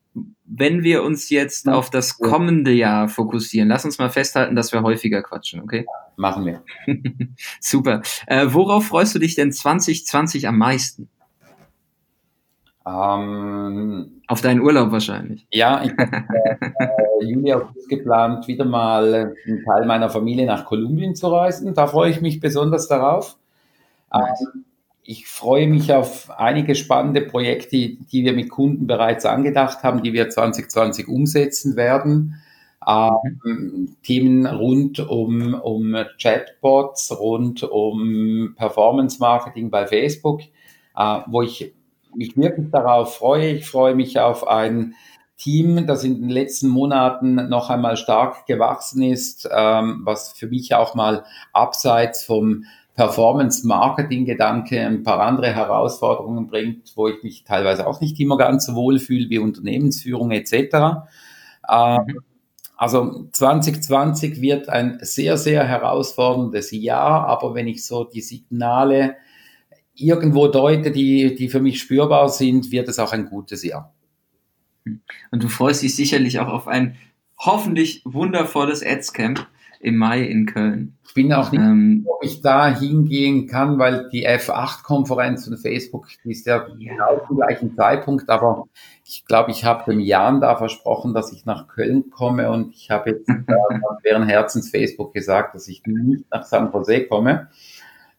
wenn 0.45 0.84
wir 0.84 1.03
uns 1.03 1.30
jetzt 1.30 1.70
auf 1.70 1.89
das 1.89 2.18
kommende 2.18 2.72
Jahr 2.72 3.07
fokussieren, 3.07 3.70
lass 3.70 3.86
uns 3.86 3.97
mal 3.97 4.09
festhalten, 4.09 4.55
dass 4.55 4.74
wir 4.74 4.84
häufiger 4.84 5.24
quatschen, 5.24 5.62
okay? 5.62 5.86
Machen 6.16 6.45
wir. 6.45 6.64
Super. 7.59 8.01
Äh, 8.28 8.47
worauf 8.49 8.88
freust 8.88 9.16
du 9.16 9.20
dich 9.20 9.36
denn 9.36 9.51
2020 9.51 10.47
am 10.47 10.57
meisten? 10.57 11.09
Ähm, 12.86 14.22
auf 14.28 14.41
deinen 14.41 14.62
Urlaub 14.62 14.91
wahrscheinlich. 14.91 15.45
Ja, 15.51 15.84
ich 15.84 15.91
habe 15.91 16.26
äh, 17.22 17.26
Juli 17.26 17.53
August 17.53 17.89
geplant, 17.89 18.47
wieder 18.47 18.66
mal 18.66 19.36
einen 19.45 19.64
Teil 19.64 19.86
meiner 19.86 20.09
Familie 20.09 20.45
nach 20.45 20.66
Kolumbien 20.66 21.16
zu 21.16 21.28
reisen. 21.28 21.74
Da 21.74 21.88
freue 21.88 22.09
ich 22.09 22.22
mich 22.22 22.39
besonders 22.39 22.88
darauf. 22.88 23.38
Nice. 24.12 24.41
Ähm, 24.53 24.66
ich 25.03 25.28
freue 25.28 25.68
mich 25.68 25.91
auf 25.93 26.30
einige 26.30 26.76
spannende 26.76 27.22
Projekte, 27.22 27.76
die 27.76 28.24
wir 28.24 28.34
mit 28.34 28.49
Kunden 28.49 28.88
bereits 28.88 29.26
angedacht 29.26 29.84
haben, 29.84 30.03
die 30.03 30.14
wir 30.14 30.30
2020 30.30 31.07
umsetzen 31.07 31.76
werden. 31.76 32.41
Ähm, 32.88 33.95
Themen 34.03 34.45
rund 34.47 34.99
um, 34.99 35.53
um 35.53 35.95
Chatbots, 36.19 37.17
rund 37.19 37.63
um 37.63 38.55
Performance 38.57 39.19
Marketing 39.19 39.69
bei 39.69 39.86
Facebook, 39.86 40.41
äh, 40.97 41.19
wo 41.27 41.43
ich 41.43 41.73
mich 42.15 42.36
wirklich 42.36 42.71
darauf 42.71 43.15
freue. 43.15 43.51
Ich 43.51 43.67
freue 43.67 43.95
mich 43.95 44.19
auf 44.19 44.47
ein 44.47 44.95
Team, 45.38 45.88
das 45.88 46.03
in 46.03 46.21
den 46.21 46.29
letzten 46.29 46.69
Monaten 46.69 47.49
noch 47.49 47.69
einmal 47.69 47.97
stark 47.97 48.45
gewachsen 48.45 49.01
ist, 49.03 49.49
ähm, 49.51 50.01
was 50.03 50.34
für 50.34 50.47
mich 50.47 50.75
auch 50.75 50.93
mal 50.93 51.23
abseits 51.53 52.23
vom 52.23 52.65
Performance-Marketing-Gedanke 52.95 54.79
ein 54.79 55.03
paar 55.03 55.19
andere 55.21 55.53
Herausforderungen 55.53 56.47
bringt, 56.47 56.91
wo 56.95 57.07
ich 57.07 57.23
mich 57.23 57.43
teilweise 57.43 57.88
auch 57.88 58.01
nicht 58.01 58.19
immer 58.19 58.38
ganz 58.38 58.65
so 58.65 58.75
wohl 58.75 58.99
fühle 58.99 59.29
wie 59.29 59.39
Unternehmensführung 59.39 60.32
etc. 60.32 61.07
Ähm, 61.69 62.21
also 62.82 63.27
2020 63.32 64.41
wird 64.41 64.67
ein 64.67 64.97
sehr, 65.03 65.38
sehr 65.38 65.67
herausforderndes 65.67 66.71
Jahr, 66.71 67.27
aber 67.27 67.53
wenn 67.53 67.67
ich 67.67 67.86
so 67.86 68.05
die 68.05 68.21
Signale 68.21 69.17
irgendwo 69.93 70.47
deute, 70.47 70.89
die, 70.89 71.36
die 71.36 71.47
für 71.47 71.59
mich 71.59 71.79
spürbar 71.79 72.27
sind, 72.29 72.71
wird 72.71 72.89
es 72.89 72.97
auch 72.97 73.13
ein 73.13 73.27
gutes 73.27 73.63
Jahr. 73.63 73.93
Und 74.84 75.43
du 75.43 75.47
freust 75.47 75.84
dich 75.84 75.95
sicherlich 75.95 76.39
auch 76.39 76.47
auf 76.47 76.67
ein 76.67 76.95
hoffentlich 77.38 78.01
wundervolles 78.03 78.84
Ads-Camp 78.84 79.47
im 79.82 79.97
Mai 79.97 80.21
in 80.21 80.45
Köln. 80.45 80.97
Ich 81.07 81.13
bin 81.13 81.34
auch 81.34 81.51
nicht, 81.51 81.61
ähm, 81.61 82.05
ob 82.07 82.23
ich 82.23 82.41
da 82.41 82.67
hingehen 82.67 83.47
kann, 83.47 83.79
weil 83.79 84.09
die 84.09 84.27
F8-Konferenz 84.27 85.45
von 85.45 85.57
Facebook 85.57 86.07
die 86.23 86.32
ist 86.32 86.45
ja 86.45 86.59
genau 86.59 87.25
zum 87.27 87.38
gleichen 87.38 87.75
Zeitpunkt, 87.75 88.29
aber 88.29 88.65
ich 89.05 89.25
glaube, 89.25 89.51
ich 89.51 89.65
habe 89.65 89.91
dem 89.91 89.99
Jan 89.99 90.39
da 90.39 90.55
versprochen, 90.55 91.13
dass 91.13 91.34
ich 91.34 91.45
nach 91.45 91.67
Köln 91.67 92.11
komme 92.11 92.51
und 92.51 92.73
ich 92.75 92.91
habe 92.91 93.11
jetzt 93.11 93.27
äh, 93.29 93.43
während 94.03 94.29
Herzens 94.29 94.69
Facebook 94.69 95.13
gesagt, 95.13 95.55
dass 95.55 95.67
ich 95.67 95.84
nicht 95.86 96.25
nach 96.32 96.43
San 96.43 96.71
Jose 96.71 97.07
komme. 97.07 97.49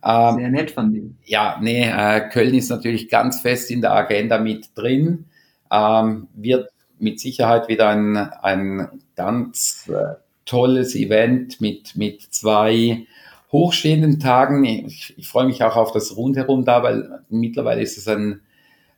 Ähm, 0.04 0.36
Sehr 0.36 0.50
nett 0.50 0.70
von 0.72 0.92
dir. 0.92 1.10
Ja, 1.24 1.58
nee, 1.62 1.84
äh, 1.88 2.28
Köln 2.28 2.54
ist 2.54 2.70
natürlich 2.70 3.08
ganz 3.08 3.40
fest 3.40 3.70
in 3.70 3.80
der 3.80 3.92
Agenda 3.92 4.38
mit 4.38 4.70
drin, 4.74 5.26
ähm, 5.70 6.26
wird 6.34 6.70
mit 6.98 7.20
Sicherheit 7.20 7.68
wieder 7.68 7.88
ein, 7.88 8.16
ein 8.16 8.88
ganz 9.16 9.88
äh, 9.88 10.16
tolles 10.44 10.94
Event 10.94 11.60
mit, 11.60 11.96
mit 11.96 12.22
zwei 12.22 13.06
hochstehenden 13.50 14.18
Tagen. 14.18 14.64
Ich, 14.64 15.14
ich 15.16 15.28
freue 15.28 15.46
mich 15.46 15.62
auch 15.62 15.76
auf 15.76 15.92
das 15.92 16.16
Rundherum 16.16 16.64
da, 16.64 16.82
weil 16.82 17.20
mittlerweile 17.28 17.82
ist 17.82 17.98
es 17.98 18.08
ein 18.08 18.40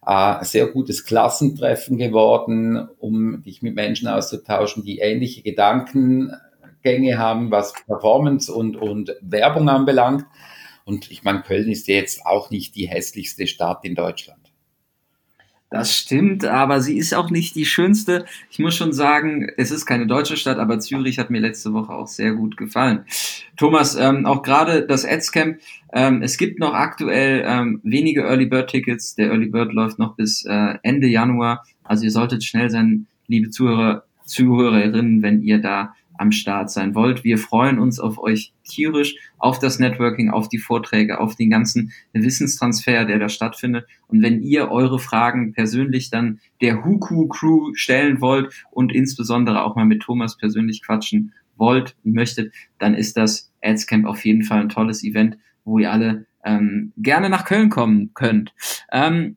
äh, 0.07 0.45
sehr 0.45 0.67
gutes 0.69 1.05
Klassentreffen 1.05 1.99
geworden, 1.99 2.89
um 2.99 3.43
dich 3.43 3.63
mit 3.63 3.75
Menschen 3.75 4.09
auszutauschen, 4.09 4.85
die 4.85 4.99
ähnliche 4.99 5.43
Gedankengänge 5.43 7.19
haben, 7.19 7.51
was 7.51 7.73
Performance 7.87 8.53
und, 8.53 8.77
und 8.77 9.15
Werbung 9.21 9.69
anbelangt. 9.69 10.25
Und 10.85 11.11
ich 11.11 11.25
meine, 11.25 11.43
Köln 11.43 11.71
ist 11.71 11.89
jetzt 11.89 12.25
auch 12.27 12.51
nicht 12.51 12.77
die 12.77 12.87
hässlichste 12.87 13.47
Stadt 13.47 13.85
in 13.85 13.95
Deutschland 13.95 14.44
Das 15.75 15.93
stimmt, 15.93 16.45
aber 16.45 16.81
sie 16.81 16.97
ist 16.97 17.15
auch 17.15 17.31
nicht 17.31 17.57
die 17.57 17.65
schönste. 17.65 18.27
Ich 18.49 18.61
muss 18.61 18.77
schon 18.77 18.93
sagen, 18.93 19.49
es 19.57 19.73
ist 19.73 19.87
keine 19.87 20.07
deutsche 20.07 20.37
Stadt, 20.37 20.59
aber 20.59 20.79
Zürich 20.79 21.19
hat 21.19 21.31
mir 21.31 21.41
letzte 21.41 21.73
Woche 21.73 21.93
auch 21.93 22.07
sehr 22.07 22.31
gut 22.31 22.57
gefallen. 22.57 23.05
Thomas, 23.57 23.97
ähm, 23.97 24.25
auch 24.25 24.45
gerade 24.45 24.87
das 24.87 25.05
Adscamp, 25.05 25.59
ähm, 25.93 26.23
es 26.23 26.39
gibt 26.39 26.61
noch 26.61 26.75
aktuell 26.75 27.43
ähm, 27.45 27.81
wenige 27.83 28.23
Early 28.23 28.47
Bird 28.47 28.71
Tickets. 28.71 29.17
Der 29.17 29.31
Early 29.31 29.47
Bird 29.47 29.73
läuft 29.73 29.99
noch 29.99 30.15
bis 30.15 30.45
äh, 30.45 30.75
Ende 30.85 31.09
Januar. 31.09 31.67
Also 31.83 32.05
ihr 32.05 32.13
solltet 32.13 32.45
schnell 32.45 32.71
sein, 32.71 33.09
liebe 33.27 33.51
Zuhörer, 33.51 34.05
Zuhörerinnen, 34.27 35.23
wenn 35.23 35.43
ihr 35.43 35.59
da 35.59 35.97
am 36.17 36.33
Start 36.33 36.71
sein 36.71 36.95
wollt. 36.95 37.25
Wir 37.25 37.39
freuen 37.39 37.79
uns 37.79 37.99
auf 37.99 38.19
euch 38.19 38.53
tierisch, 38.65 39.17
auf 39.39 39.59
das 39.59 39.79
Networking, 39.79 40.31
auf 40.31 40.49
die 40.49 40.59
Vorträge, 40.59 41.21
auf 41.21 41.37
den 41.37 41.51
ganzen 41.51 41.93
Wissenstransfer, 42.13 43.05
der 43.05 43.19
da 43.19 43.29
stattfindet. 43.29 43.87
Und 44.07 44.23
wenn 44.23 44.43
ihr 44.43 44.71
eure 44.71 44.99
Fragen 44.99 45.53
persönlich 45.53 46.11
dann 46.11 46.41
der 46.61 46.85
Huku 46.85 47.29
Crew 47.29 47.75
stellen 47.75 48.21
wollt 48.21 48.65
und 48.71 48.93
insbesondere 48.93 49.65
auch 49.65 49.77
mal 49.77 49.87
mit 49.87 50.03
Thomas 50.03 50.37
persönlich 50.37 50.83
quatschen 50.83 51.33
wollt 51.57 51.97
und 52.05 52.15
möchtet, 52.15 52.53
dann 52.79 52.95
ist 52.95 53.17
das 53.17 53.53
Adscamp 53.63 54.07
auf 54.07 54.25
jeden 54.25 54.43
Fall 54.43 54.61
ein 54.61 54.69
tolles 54.69 55.05
Event, 55.05 55.39
wo 55.65 55.79
ihr 55.79 55.91
alle 55.91 56.27
ähm, 56.45 56.93
gerne 56.97 57.31
nach 57.31 57.45
Köln 57.45 57.71
kommen 57.71 58.13
könnt. 58.15 58.53
Ähm, 58.93 59.37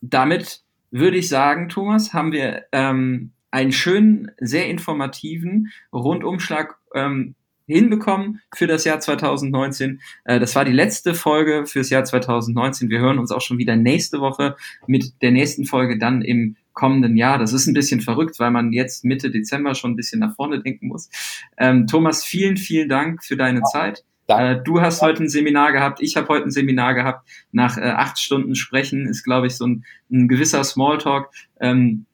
damit 0.00 0.62
würde 0.90 1.16
ich 1.16 1.28
sagen, 1.28 1.68
Thomas, 1.68 2.12
haben 2.12 2.30
wir 2.32 2.66
ähm, 2.70 3.32
einen 3.54 3.70
schönen, 3.70 4.32
sehr 4.38 4.68
informativen 4.68 5.70
Rundumschlag 5.92 6.76
ähm, 6.92 7.36
hinbekommen 7.66 8.40
für 8.52 8.66
das 8.66 8.84
Jahr 8.84 8.98
2019. 8.98 10.00
Äh, 10.24 10.40
das 10.40 10.56
war 10.56 10.64
die 10.64 10.72
letzte 10.72 11.14
Folge 11.14 11.64
fürs 11.64 11.88
Jahr 11.88 12.04
2019. 12.04 12.90
Wir 12.90 12.98
hören 12.98 13.20
uns 13.20 13.30
auch 13.30 13.40
schon 13.40 13.56
wieder 13.56 13.76
nächste 13.76 14.20
Woche 14.20 14.56
mit 14.88 15.22
der 15.22 15.30
nächsten 15.30 15.66
Folge 15.66 15.98
dann 15.98 16.20
im 16.20 16.56
kommenden 16.72 17.16
Jahr. 17.16 17.38
Das 17.38 17.52
ist 17.52 17.68
ein 17.68 17.74
bisschen 17.74 18.00
verrückt, 18.00 18.40
weil 18.40 18.50
man 18.50 18.72
jetzt 18.72 19.04
Mitte 19.04 19.30
Dezember 19.30 19.76
schon 19.76 19.92
ein 19.92 19.96
bisschen 19.96 20.18
nach 20.18 20.34
vorne 20.34 20.60
denken 20.60 20.88
muss. 20.88 21.08
Ähm, 21.56 21.86
Thomas, 21.86 22.24
vielen, 22.24 22.56
vielen 22.56 22.88
Dank 22.88 23.22
für 23.22 23.36
deine 23.36 23.60
ja, 23.60 23.64
Zeit. 23.66 24.04
Äh, 24.26 24.56
du 24.64 24.80
hast 24.80 25.00
heute 25.00 25.22
ein 25.22 25.28
Seminar 25.28 25.70
gehabt, 25.70 26.02
ich 26.02 26.16
habe 26.16 26.26
heute 26.26 26.46
ein 26.46 26.50
Seminar 26.50 26.94
gehabt. 26.94 27.28
Nach 27.52 27.78
äh, 27.78 27.82
acht 27.82 28.18
Stunden 28.18 28.56
Sprechen 28.56 29.06
ist, 29.06 29.22
glaube 29.22 29.46
ich, 29.46 29.56
so 29.56 29.64
ein, 29.64 29.84
ein 30.10 30.26
gewisser 30.26 30.64
Smalltalk. 30.64 31.30
Ähm, 31.60 32.06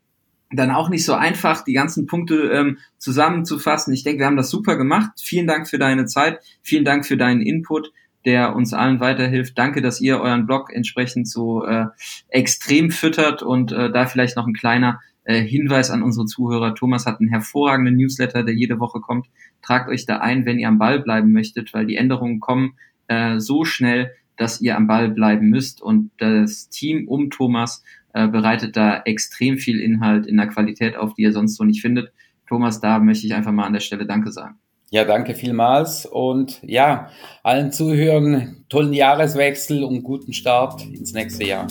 dann 0.52 0.70
auch 0.70 0.88
nicht 0.88 1.04
so 1.04 1.14
einfach, 1.14 1.64
die 1.64 1.72
ganzen 1.72 2.06
Punkte 2.06 2.50
ähm, 2.52 2.78
zusammenzufassen. 2.98 3.94
Ich 3.94 4.02
denke, 4.02 4.20
wir 4.20 4.26
haben 4.26 4.36
das 4.36 4.50
super 4.50 4.76
gemacht. 4.76 5.12
Vielen 5.20 5.46
Dank 5.46 5.68
für 5.68 5.78
deine 5.78 6.06
Zeit. 6.06 6.40
Vielen 6.62 6.84
Dank 6.84 7.06
für 7.06 7.16
deinen 7.16 7.40
Input, 7.40 7.92
der 8.24 8.56
uns 8.56 8.72
allen 8.72 9.00
weiterhilft. 9.00 9.56
Danke, 9.56 9.80
dass 9.80 10.00
ihr 10.00 10.20
euren 10.20 10.46
Blog 10.46 10.72
entsprechend 10.72 11.28
so 11.28 11.64
äh, 11.64 11.86
extrem 12.28 12.90
füttert 12.90 13.42
und 13.42 13.72
äh, 13.72 13.92
da 13.92 14.06
vielleicht 14.06 14.36
noch 14.36 14.46
ein 14.46 14.54
kleiner 14.54 15.00
äh, 15.24 15.40
Hinweis 15.40 15.90
an 15.90 16.02
unsere 16.02 16.26
Zuhörer. 16.26 16.74
Thomas 16.74 17.06
hat 17.06 17.20
einen 17.20 17.28
hervorragenden 17.28 17.96
Newsletter, 17.96 18.42
der 18.42 18.54
jede 18.54 18.80
Woche 18.80 19.00
kommt. 19.00 19.26
Tragt 19.62 19.88
euch 19.88 20.04
da 20.04 20.18
ein, 20.18 20.46
wenn 20.46 20.58
ihr 20.58 20.68
am 20.68 20.78
Ball 20.78 21.00
bleiben 21.00 21.30
möchtet, 21.30 21.72
weil 21.74 21.86
die 21.86 21.96
Änderungen 21.96 22.40
kommen 22.40 22.74
äh, 23.06 23.38
so 23.38 23.64
schnell, 23.64 24.12
dass 24.36 24.60
ihr 24.60 24.76
am 24.76 24.86
Ball 24.86 25.10
bleiben 25.10 25.50
müsst 25.50 25.82
und 25.82 26.10
das 26.18 26.70
Team 26.70 27.06
um 27.06 27.30
Thomas 27.30 27.84
äh, 28.12 28.28
bereitet 28.28 28.76
da 28.76 29.02
extrem 29.04 29.58
viel 29.58 29.80
Inhalt 29.80 30.26
in 30.26 30.36
der 30.36 30.48
Qualität 30.48 30.96
auf, 30.96 31.14
die 31.14 31.22
ihr 31.22 31.32
sonst 31.32 31.56
so 31.56 31.64
nicht 31.64 31.80
findet. 31.80 32.12
Thomas, 32.48 32.80
da 32.80 32.98
möchte 32.98 33.26
ich 33.26 33.34
einfach 33.34 33.52
mal 33.52 33.66
an 33.66 33.72
der 33.72 33.80
Stelle 33.80 34.06
Danke 34.06 34.32
sagen. 34.32 34.58
Ja, 34.92 35.04
danke 35.04 35.34
vielmals 35.36 36.04
und 36.04 36.60
ja, 36.64 37.10
allen 37.44 37.70
Zuhörern 37.70 38.64
tollen 38.68 38.92
Jahreswechsel 38.92 39.84
und 39.84 40.02
guten 40.02 40.32
Start 40.32 40.84
ins 40.84 41.12
nächste 41.12 41.44
Jahr. 41.44 41.68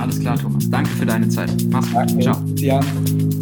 Alles 0.00 0.18
klar, 0.18 0.36
Thomas. 0.36 0.68
Danke 0.68 0.90
für 0.90 1.06
deine 1.06 1.28
Zeit. 1.28 1.52
Mach's 1.70 1.92
gut. 1.92 2.22
Ciao. 2.22 2.42
Jan. 2.56 3.33